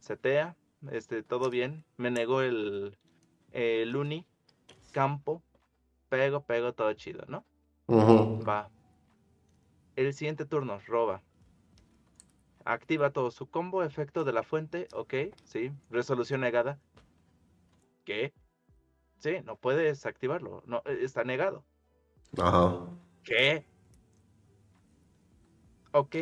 [0.00, 0.56] Setea,
[0.90, 1.84] este, todo bien.
[1.96, 2.98] Me negó el,
[3.52, 4.26] el uni,
[4.90, 5.40] campo,
[6.08, 7.44] pego, pego, todo chido, ¿no?
[7.88, 8.68] Va.
[9.94, 11.22] El siguiente turno, roba.
[12.64, 15.70] Activa todo su combo, efecto de la fuente, ok, sí.
[15.88, 16.80] Resolución negada.
[18.04, 18.32] ¿Qué?
[19.18, 21.64] Sí, no puedes activarlo, no, eh, está negado.
[22.36, 22.88] Ajá.
[23.22, 23.64] ¿Qué?
[25.92, 26.16] Ok,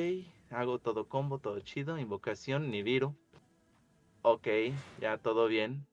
[0.50, 3.14] hago todo combo, todo chido, invocación, Nibiru.
[4.22, 4.48] Ok,
[5.00, 5.86] ya todo bien.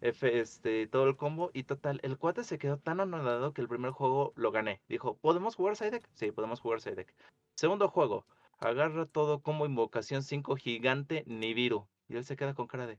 [0.00, 3.68] F, este, todo el combo y total, el cuate se quedó tan anonadado que el
[3.68, 4.82] primer juego lo gané.
[4.88, 6.08] Dijo, ¿podemos jugar side deck?
[6.14, 7.14] Sí, podemos jugar side deck.
[7.54, 8.26] Segundo juego,
[8.58, 11.88] agarra todo combo, invocación 5 gigante, Nibiru.
[12.08, 12.98] Y él se queda con cara de,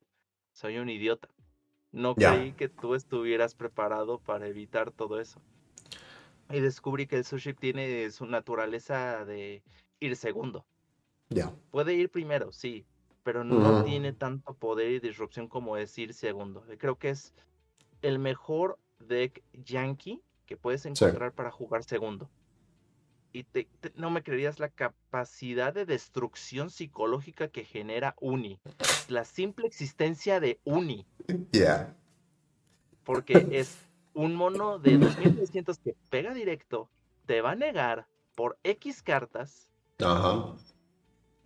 [0.51, 1.29] soy un idiota.
[1.91, 5.41] No creí que tú estuvieras preparado para evitar todo eso.
[6.49, 9.63] Y descubrí que el sushi tiene su naturaleza de
[9.99, 10.65] ir segundo.
[11.71, 12.85] Puede ir primero, sí,
[13.23, 16.63] pero no tiene tanto poder y disrupción como es ir segundo.
[16.69, 17.33] Eh, Creo que es
[18.01, 22.29] el mejor deck yankee que puedes encontrar para jugar segundo.
[23.33, 28.59] Y te- te- no me creerías la capacidad de destrucción psicológica que genera Uni.
[29.09, 31.05] La simple existencia de Uni.
[31.51, 31.95] Yeah.
[33.03, 33.77] Porque es
[34.13, 36.89] un mono de 2300 que pega directo,
[37.25, 39.67] te va a negar por X cartas
[39.99, 40.55] Ajá.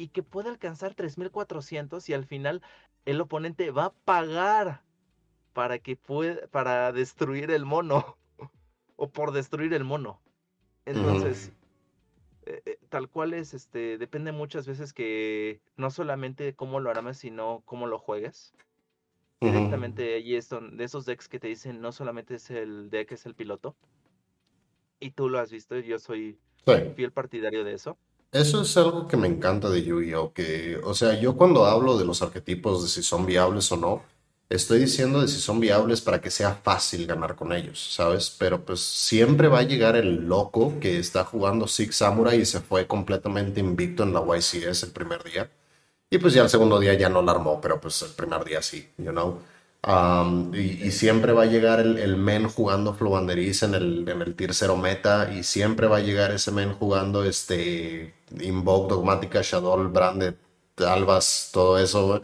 [0.01, 2.63] Y que puede alcanzar 3400 y al final
[3.05, 4.81] el oponente va a pagar
[5.53, 8.17] para que pueda para destruir el mono
[8.95, 10.19] o por destruir el mono.
[10.85, 11.51] Entonces,
[12.47, 17.17] eh, eh, tal cual es este depende muchas veces que no solamente cómo lo armas,
[17.17, 18.55] sino cómo lo juegues.
[19.39, 23.11] Directamente ahí es don- de esos decks que te dicen no solamente es el deck,
[23.11, 23.75] es el piloto.
[24.99, 26.73] Y tú lo has visto, yo soy Sí.
[26.95, 27.97] fiel partidario de eso.
[28.31, 30.31] Eso es algo que me encanta de Yu-Gi-Oh!
[30.33, 34.03] Que, o sea, yo cuando hablo de los arquetipos, de si son viables o no,
[34.49, 38.29] estoy diciendo de si son viables para que sea fácil ganar con ellos, ¿sabes?
[38.39, 42.61] Pero pues siempre va a llegar el loco que está jugando Six Samurai y se
[42.61, 45.51] fue completamente invicto en la YCS el primer día.
[46.09, 48.61] Y pues ya el segundo día ya no la armó, pero pues el primer día
[48.61, 49.39] sí, you know.
[50.53, 54.77] Y, siempre va a llegar el, men jugando Flowanderiz en el, en el tier 0
[54.77, 55.33] meta.
[55.33, 60.35] Y siempre va a llegar ese men jugando este Invoke, Dogmática, Shadow, Branded,
[60.77, 62.21] Albas, todo eso,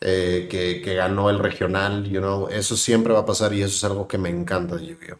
[0.00, 2.48] eh, que, que ganó el regional, you know.
[2.48, 5.18] Eso siempre va a pasar y eso es algo que me encanta de Yu-Gi-Oh!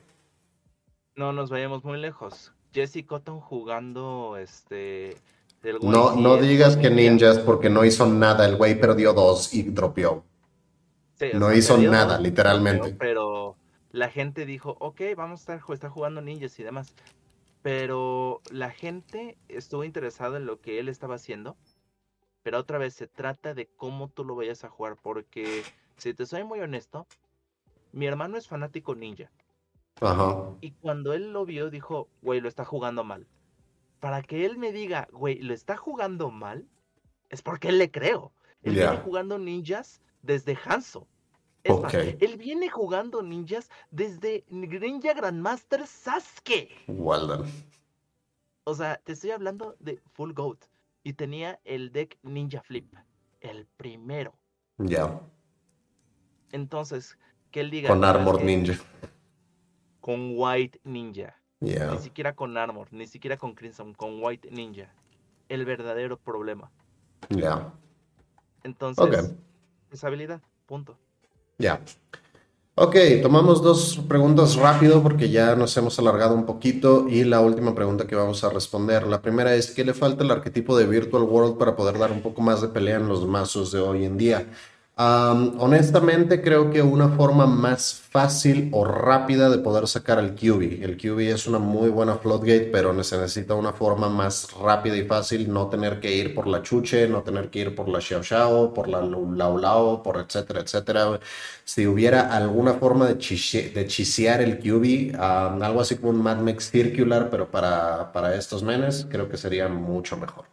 [1.14, 2.52] No nos vayamos muy lejos.
[2.72, 5.16] Jesse Cotton jugando este
[5.62, 7.12] del No, no digas que Ninja.
[7.12, 8.46] Ninjas porque no hizo nada.
[8.46, 10.24] El güey perdió dos y dropeó.
[11.14, 12.96] Sí, no sea, hizo perdió nada, literalmente.
[12.98, 13.56] Pero
[13.90, 16.94] la gente dijo, ok, vamos a estar, estar jugando ninjas y demás.
[17.62, 21.56] Pero la gente estuvo interesada en lo que él estaba haciendo.
[22.42, 24.96] Pero otra vez se trata de cómo tú lo vayas a jugar.
[25.00, 25.62] Porque,
[25.96, 27.06] si te soy muy honesto,
[27.92, 29.30] mi hermano es fanático ninja.
[30.00, 30.56] Ajá.
[30.60, 33.28] Y cuando él lo vio, dijo, güey, lo está jugando mal.
[34.00, 36.66] Para que él me diga, güey, lo está jugando mal,
[37.28, 38.32] es porque él le creo.
[38.64, 38.90] Él Ya.
[38.90, 41.06] viene jugando ninjas desde Hanzo.
[41.64, 46.68] Es más, él viene jugando ninjas desde Ninja Grandmaster Sasuke.
[46.88, 47.42] Walden.
[48.64, 50.64] O sea, te estoy hablando de Full Goat.
[51.04, 52.92] Y tenía el deck Ninja Flip.
[53.40, 54.34] El primero.
[54.78, 55.20] Ya.
[56.52, 57.18] Entonces,
[57.50, 57.88] que él diga.
[57.88, 58.44] Con "¿Sabes Armor qué?
[58.44, 58.74] Ninja.
[60.00, 61.36] Con White Ninja.
[61.60, 61.92] Ya.
[61.92, 64.92] Ni siquiera con Armor, ni siquiera con Crimson, con White Ninja.
[65.48, 66.70] El verdadero problema.
[67.30, 67.72] Ya.
[68.64, 69.36] Entonces, Ok.
[69.92, 70.98] esa habilidad, punto.
[71.62, 71.80] Ya.
[72.74, 77.72] Ok, tomamos dos preguntas rápido porque ya nos hemos alargado un poquito y la última
[77.72, 79.06] pregunta que vamos a responder.
[79.06, 82.20] La primera es, ¿qué le falta al arquetipo de Virtual World para poder dar un
[82.20, 84.48] poco más de pelea en los mazos de hoy en día?
[84.94, 90.82] Honestamente, creo que una forma más fácil o rápida de poder sacar el QB.
[90.84, 95.04] El QB es una muy buena floodgate, pero se necesita una forma más rápida y
[95.04, 98.22] fácil, no tener que ir por la chuche, no tener que ir por la xiao
[98.22, 101.18] xiao, por la lao lao, por etcétera, etcétera.
[101.64, 106.70] Si hubiera alguna forma de, de chisear el QB, algo así como un Mad Max
[106.70, 110.44] Circular, pero para, para estos menes, creo que sería mucho mejor.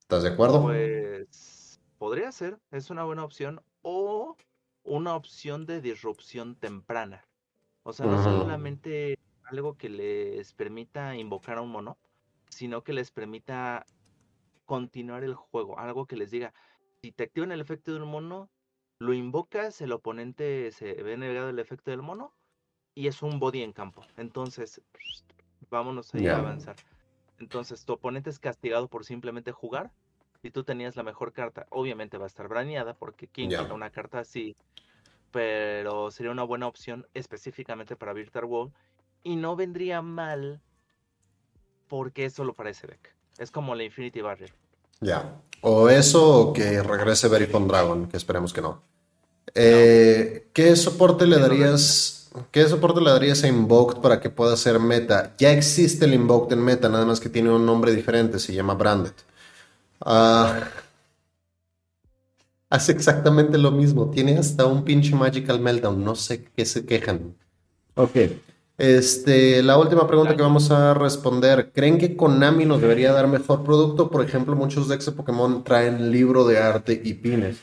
[0.00, 0.62] ¿Estás de acuerdo?
[0.62, 1.13] Pues
[2.04, 4.36] podría ser, es una buena opción, o
[4.82, 7.26] una opción de disrupción temprana.
[7.82, 11.96] O sea, no solamente algo que les permita invocar a un mono,
[12.50, 13.86] sino que les permita
[14.66, 16.52] continuar el juego, algo que les diga,
[17.00, 18.50] si te activan el efecto de un mono,
[18.98, 22.34] lo invocas, el oponente se ve negado el efecto del mono
[22.94, 24.02] y es un body en campo.
[24.18, 24.82] Entonces,
[25.70, 26.76] vámonos a avanzar.
[27.38, 29.90] Entonces, tu oponente es castigado por simplemente jugar
[30.44, 33.62] si tú tenías la mejor carta, obviamente va a estar braneada porque quien yeah.
[33.72, 34.54] una carta así,
[35.30, 38.72] pero sería una buena opción específicamente para Virtual World
[39.22, 40.60] y no vendría mal
[41.88, 43.14] porque es solo para ese deck.
[43.38, 44.52] Es como la Infinity Barrier.
[45.00, 45.40] Ya.
[45.62, 48.82] O eso o que regrese Verifone Dragon, que esperemos que no.
[49.54, 52.30] Eh, ¿Qué soporte le darías?
[52.50, 55.32] ¿Qué soporte le darías a Invoked para que pueda ser meta?
[55.38, 58.74] Ya existe el Invoked en meta, nada más que tiene un nombre diferente, se llama
[58.74, 59.14] Branded.
[60.04, 60.68] Ah,
[62.70, 64.10] hace exactamente lo mismo.
[64.10, 66.04] Tiene hasta un pinche Magical Meltdown.
[66.04, 67.34] No sé qué se quejan.
[67.94, 68.16] Ok.
[68.76, 71.72] Este, la última pregunta que vamos a responder.
[71.72, 74.10] ¿Creen que Konami nos debería dar mejor producto?
[74.10, 77.58] Por ejemplo, muchos decks de Pokémon traen libro de arte y pines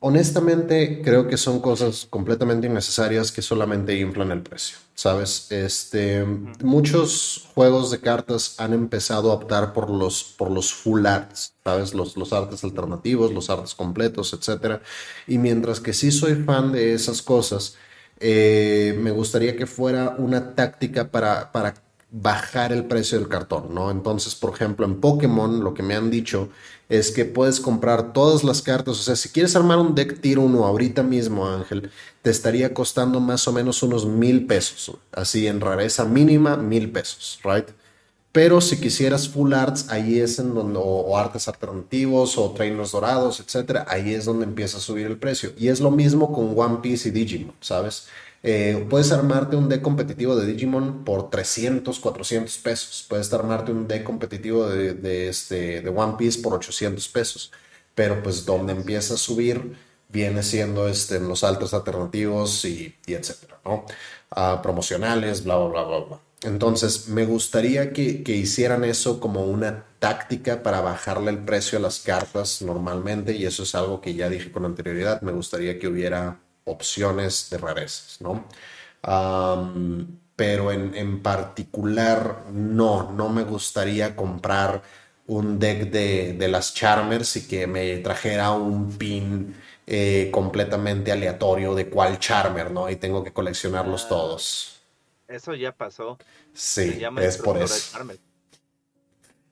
[0.00, 5.46] honestamente, creo que son cosas completamente innecesarias que solamente inflan el precio, ¿sabes?
[5.50, 6.26] Este,
[6.62, 11.94] muchos juegos de cartas han empezado a optar por los, por los full arts, ¿sabes?
[11.94, 14.82] Los, los artes alternativos, los artes completos, etc.
[15.26, 17.76] Y mientras que sí soy fan de esas cosas,
[18.18, 21.72] eh, me gustaría que fuera una táctica para, para
[22.10, 23.90] bajar el precio del cartón, ¿no?
[23.90, 26.50] Entonces, por ejemplo, en Pokémon lo que me han dicho
[26.90, 30.40] es que puedes comprar todas las cartas, o sea, si quieres armar un deck tier
[30.40, 31.90] 1 ahorita mismo, Ángel,
[32.22, 37.40] te estaría costando más o menos unos mil pesos, así en rareza mínima, mil pesos,
[37.44, 37.68] ¿right?
[38.32, 43.40] Pero si quisieras full arts, ahí es en donde, o, artes alternativos, o trainers dorados,
[43.40, 45.52] etcétera, ahí es donde empieza a subir el precio.
[45.58, 48.06] Y es lo mismo con One Piece y Digimon, ¿sabes?
[48.42, 53.04] Eh, puedes armarte un deck competitivo de Digimon por 300, 400 pesos.
[53.08, 57.50] Puedes armarte un deck competitivo de, este, de One Piece por 800 pesos.
[57.96, 59.76] Pero pues donde empieza a subir
[60.12, 63.84] viene siendo este, en los altos alternativos y, etcétera, ¿no?
[64.30, 69.84] Ah, promocionales, bla, bla, bla, bla, Entonces, me gustaría que, que, hicieran eso como una
[69.98, 74.28] táctica para bajarle el precio a las cartas normalmente, y eso es algo que ya
[74.28, 75.20] dije con anterioridad.
[75.22, 78.46] Me gustaría que hubiera opciones de rarezas, ¿no?
[80.36, 84.82] pero en, particular, no, no me gustaría comprar
[85.26, 89.54] un deck de, las Charmers y que me trajera un pin
[89.90, 92.88] eh, completamente aleatorio de cuál Charmer, ¿no?
[92.88, 94.82] Y tengo que coleccionarlos ah, todos.
[95.28, 96.18] Eso ya pasó.
[96.52, 97.98] Sí, es por eso.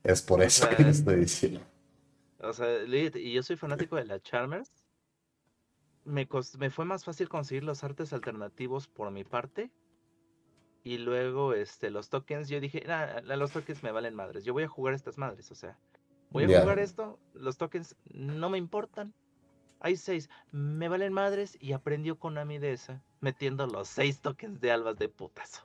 [0.03, 1.61] Es por eso que estoy diciendo.
[2.41, 4.71] O sea, y yo soy fanático de las Charmers
[6.09, 6.29] me,
[6.59, 9.71] me fue más fácil conseguir los artes alternativos por mi parte.
[10.83, 12.85] Y luego este, los tokens, yo dije,
[13.25, 14.45] los tokens me valen madres.
[14.45, 15.79] Yo voy a jugar estas madres, o sea,
[16.31, 19.13] voy a jugar esto, los tokens no me importan.
[19.81, 24.73] Hay seis, me valen madres y aprendió Konami de esa, metiendo los seis tokens de
[24.73, 25.63] albas de putazo.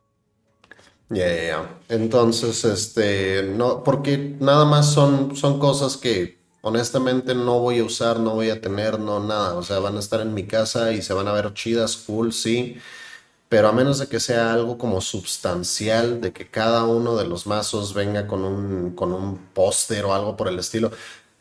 [1.10, 7.84] Yeah, Entonces, este, no, porque nada más son, son cosas que honestamente no voy a
[7.84, 9.56] usar, no voy a tener, no nada.
[9.56, 12.31] O sea, van a estar en mi casa y se van a ver chidas, full,
[12.31, 12.77] sí.
[13.49, 17.48] Pero a menos de que sea algo como sustancial, de que cada uno de los
[17.48, 20.91] mazos venga con un, con un póster o algo por el estilo.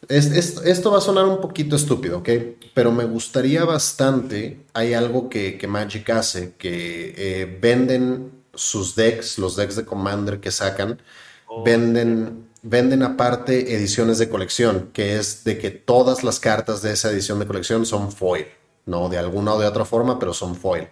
[0.09, 2.29] Esto va a sonar un poquito estúpido, ¿ok?
[2.75, 9.57] Pero me gustaría bastante, hay algo que, Magic hace, que eh, venden sus decks, los
[9.57, 11.01] decks de Commander que sacan,
[11.47, 16.93] oh, venden venden aparte ediciones de colección, que es de que todas las cartas de
[16.93, 18.47] esa edición de colección son foil,
[18.87, 20.89] no de alguna o de otra forma, pero son foil.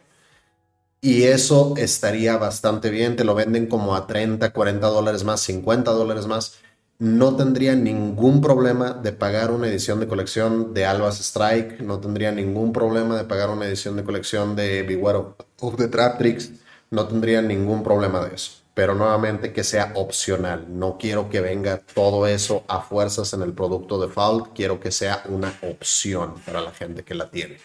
[1.00, 5.90] Y eso estaría bastante bien, te lo venden como a 30, 40 dólares más, 50
[5.92, 6.58] dólares más.
[7.00, 12.30] No tendría ningún problema de pagar una edición de colección de Albas Strike, no tendría
[12.30, 15.18] ningún problema de pagar una edición de colección de Beware
[15.60, 16.52] of, the Trap Tricks,
[16.90, 20.66] no tendría ningún problema de eso pero nuevamente que sea opcional.
[20.68, 25.22] No quiero que venga todo eso a fuerzas en el producto default, quiero que sea
[25.28, 27.58] una opción para la gente que la tiene.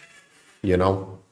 [0.62, 1.22] You know?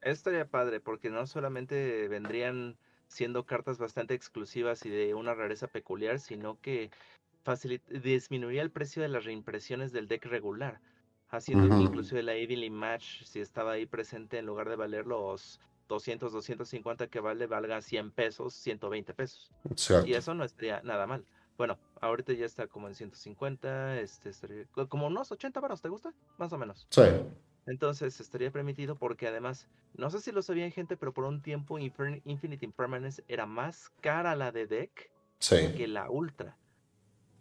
[0.00, 2.76] Estaría padre porque no solamente vendrían
[3.08, 6.90] siendo cartas bastante exclusivas y de una rareza peculiar, sino que
[8.02, 10.80] disminuiría el precio de las reimpresiones del deck regular,
[11.28, 15.60] haciendo que inclusive la Evilly Match, si estaba ahí presente, en lugar de valer los
[15.88, 19.50] 200, 250 que vale, valga 100 pesos, 120 pesos.
[20.06, 21.24] Y eso no estaría nada mal.
[21.58, 24.30] Bueno, ahorita ya está como en 150, este,
[24.88, 26.14] como unos 80 varos, ¿te gusta?
[26.38, 26.86] Más o menos.
[26.88, 27.02] Sí.
[27.66, 31.78] Entonces estaría permitido porque además, no sé si lo sabían gente, pero por un tiempo
[31.78, 35.10] Infinite Impermanence era más cara la de deck
[35.76, 36.56] que la Ultra.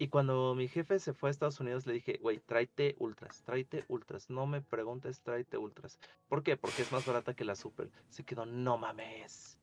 [0.01, 3.83] Y cuando mi jefe se fue a Estados Unidos, le dije, güey, tráete ultras, tráete
[3.89, 4.29] ultras.
[4.29, 5.99] No me preguntes, tráete ultras.
[6.29, 6.55] ¿Por qué?
[6.55, 7.91] Porque es más barata que la super.
[8.07, 9.59] Se quedó, no mames.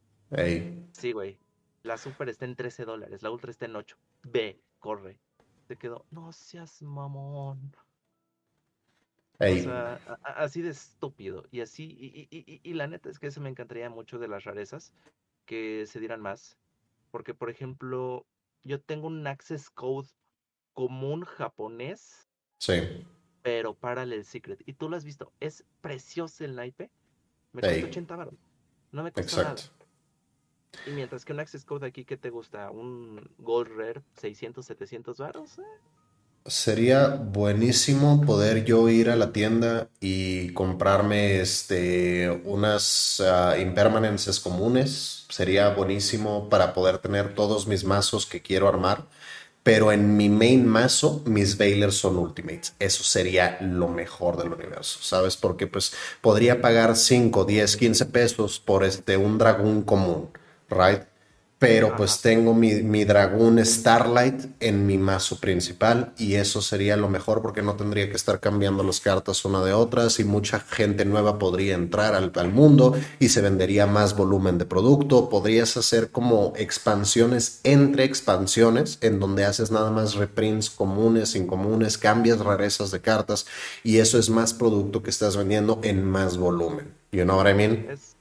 [0.93, 1.39] Sí, güey.
[1.83, 3.97] La super está en 13 dólares, la ultra está en 8.
[4.25, 5.19] Ve, corre.
[5.69, 7.75] Se quedó, no seas mamón.
[9.39, 11.47] O sea, así de estúpido.
[11.51, 14.45] Y así, y, y, y, la neta es que eso me encantaría mucho de las
[14.45, 14.93] rarezas,
[15.47, 16.59] que se dieran más.
[17.11, 18.27] Porque, por ejemplo,
[18.65, 20.09] yo tengo un access code
[20.77, 22.29] común japonés.
[22.59, 22.75] Sí.
[23.43, 24.63] Pero Parallel Secret.
[24.67, 25.33] Y tú lo has visto.
[25.41, 26.91] Es precioso el naipe.
[27.53, 28.35] Me cuesta 80 baros.
[28.93, 29.63] No me cuesta Exacto.
[29.63, 30.87] nada.
[30.87, 32.71] Y mientras que un Access Code aquí, ¿qué te gusta?
[32.71, 35.59] ¿Un Gold Rare 600, 700 baros?
[35.59, 35.63] Eh.
[36.45, 45.27] Sería buenísimo poder yo ir a la tienda y comprarme este, unas uh, impermanences comunes.
[45.31, 49.07] Sería buenísimo para poder tener todos mis mazos que quiero armar
[49.67, 52.77] pero en mi main mazo mis Veilers son Ultimates.
[52.79, 55.37] Eso sería lo mejor del universo, ¿sabes?
[55.37, 60.29] Porque pues podría pagar 5, 10, 15 pesos por este, un dragón común,
[60.71, 61.03] ¿right?
[61.59, 67.41] Pero pues tengo mi, dragón Starlight en mi mazo principal y eso sería lo mejor
[67.41, 71.39] porque no tendría que estar cambiando las cartas una de otras y mucha gente nueva
[71.39, 75.31] podría entrar al, al mundo y se vendería más volumen de producto.
[75.31, 82.41] Podrías hacer como expansiones entre expansiones en donde haces nada más reprints comunes, incomunes, cambias
[82.41, 83.47] rarezas de cartas
[83.83, 86.93] y eso es más producto que estás vendiendo en más volumen.
[87.13, 87.87] You know what I mean?
[87.91, 88.16] Es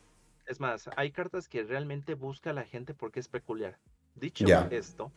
[0.60, 3.80] más, hay cartas que realmente busca la gente porque es peculiar.
[4.16, 5.12] Dicho esto,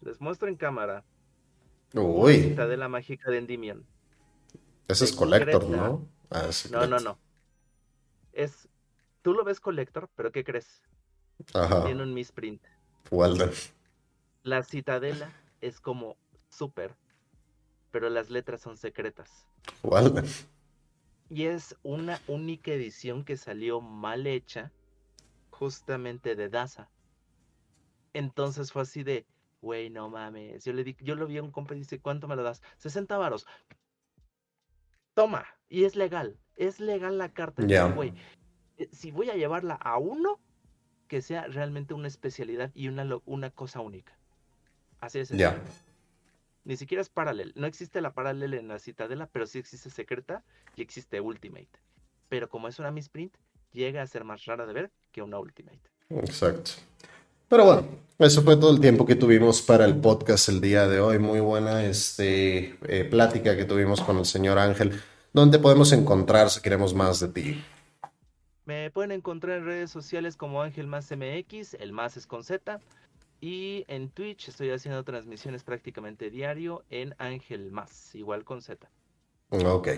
[0.00, 1.04] les muestro en cámara.
[1.94, 2.50] Uy.
[2.50, 3.86] de la mágica de Endymion.
[4.88, 6.06] Ese es Collector, ¿no?
[6.30, 7.18] Ah, no, no, no.
[8.32, 8.68] Es.
[9.22, 10.82] Tú lo ves Collector, pero ¿qué crees?
[11.54, 11.84] Ajá.
[11.84, 12.62] Tiene un misprint.
[13.10, 13.50] Walden.
[14.42, 16.16] La citadela es como
[16.50, 16.94] super,
[17.90, 19.46] pero las letras son secretas.
[19.82, 20.26] Walden.
[21.34, 24.70] Y es una única edición que salió mal hecha,
[25.50, 26.88] justamente de Daza.
[28.12, 29.26] Entonces fue así de,
[29.60, 30.64] güey, no mames.
[30.64, 32.62] Yo le di, yo lo vi a un compa y dice, ¿cuánto me lo das?
[32.76, 33.48] 60 varos.
[35.14, 37.64] Toma, y es legal, es legal la carta.
[37.96, 38.14] Güey,
[38.76, 40.38] eh, si voy a llevarla a uno,
[41.08, 44.16] que sea realmente una especialidad y una, una cosa única.
[45.00, 45.30] Así es.
[45.30, 45.60] Ya.
[46.64, 47.52] Ni siquiera es paralel.
[47.56, 50.42] No existe la paralel en la citadela, pero sí existe secreta
[50.76, 51.68] y existe ultimate.
[52.28, 53.34] Pero como es una misprint,
[53.72, 55.80] llega a ser más rara de ver que una ultimate.
[56.08, 56.72] Exacto.
[57.48, 57.86] Pero bueno,
[58.18, 61.18] eso fue todo el tiempo que tuvimos para el podcast el día de hoy.
[61.18, 64.98] Muy buena este, eh, plática que tuvimos con el señor Ángel.
[65.34, 67.64] ¿Dónde podemos encontrar si queremos más de ti?
[68.64, 72.80] Me pueden encontrar en redes sociales como Ángel Más MX, el más es con Z.
[73.40, 78.90] Y en Twitch estoy haciendo transmisiones prácticamente diario en Ángel Más, igual con Z.
[79.62, 79.88] Ok.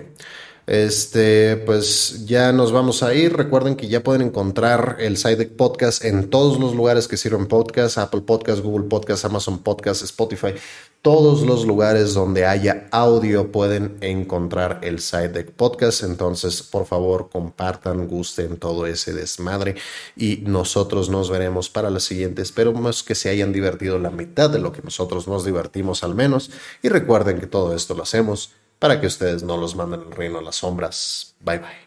[0.67, 3.37] Este, pues ya nos vamos a ir.
[3.37, 7.99] Recuerden que ya pueden encontrar el Side Podcast en todos los lugares que sirven podcast,
[7.99, 10.55] Apple Podcast, Google Podcast, Amazon Podcast, Spotify.
[11.03, 16.03] Todos los lugares donde haya audio pueden encontrar el Side Deck Podcast.
[16.03, 19.77] Entonces, por favor, compartan, gusten todo ese desmadre
[20.17, 22.43] y nosotros nos veremos para la siguiente.
[22.43, 26.51] Esperemos que se hayan divertido la mitad de lo que nosotros nos divertimos al menos.
[26.83, 30.39] Y recuerden que todo esto lo hacemos para que ustedes no los manden el reino
[30.39, 31.35] a las sombras.
[31.41, 31.86] Bye bye.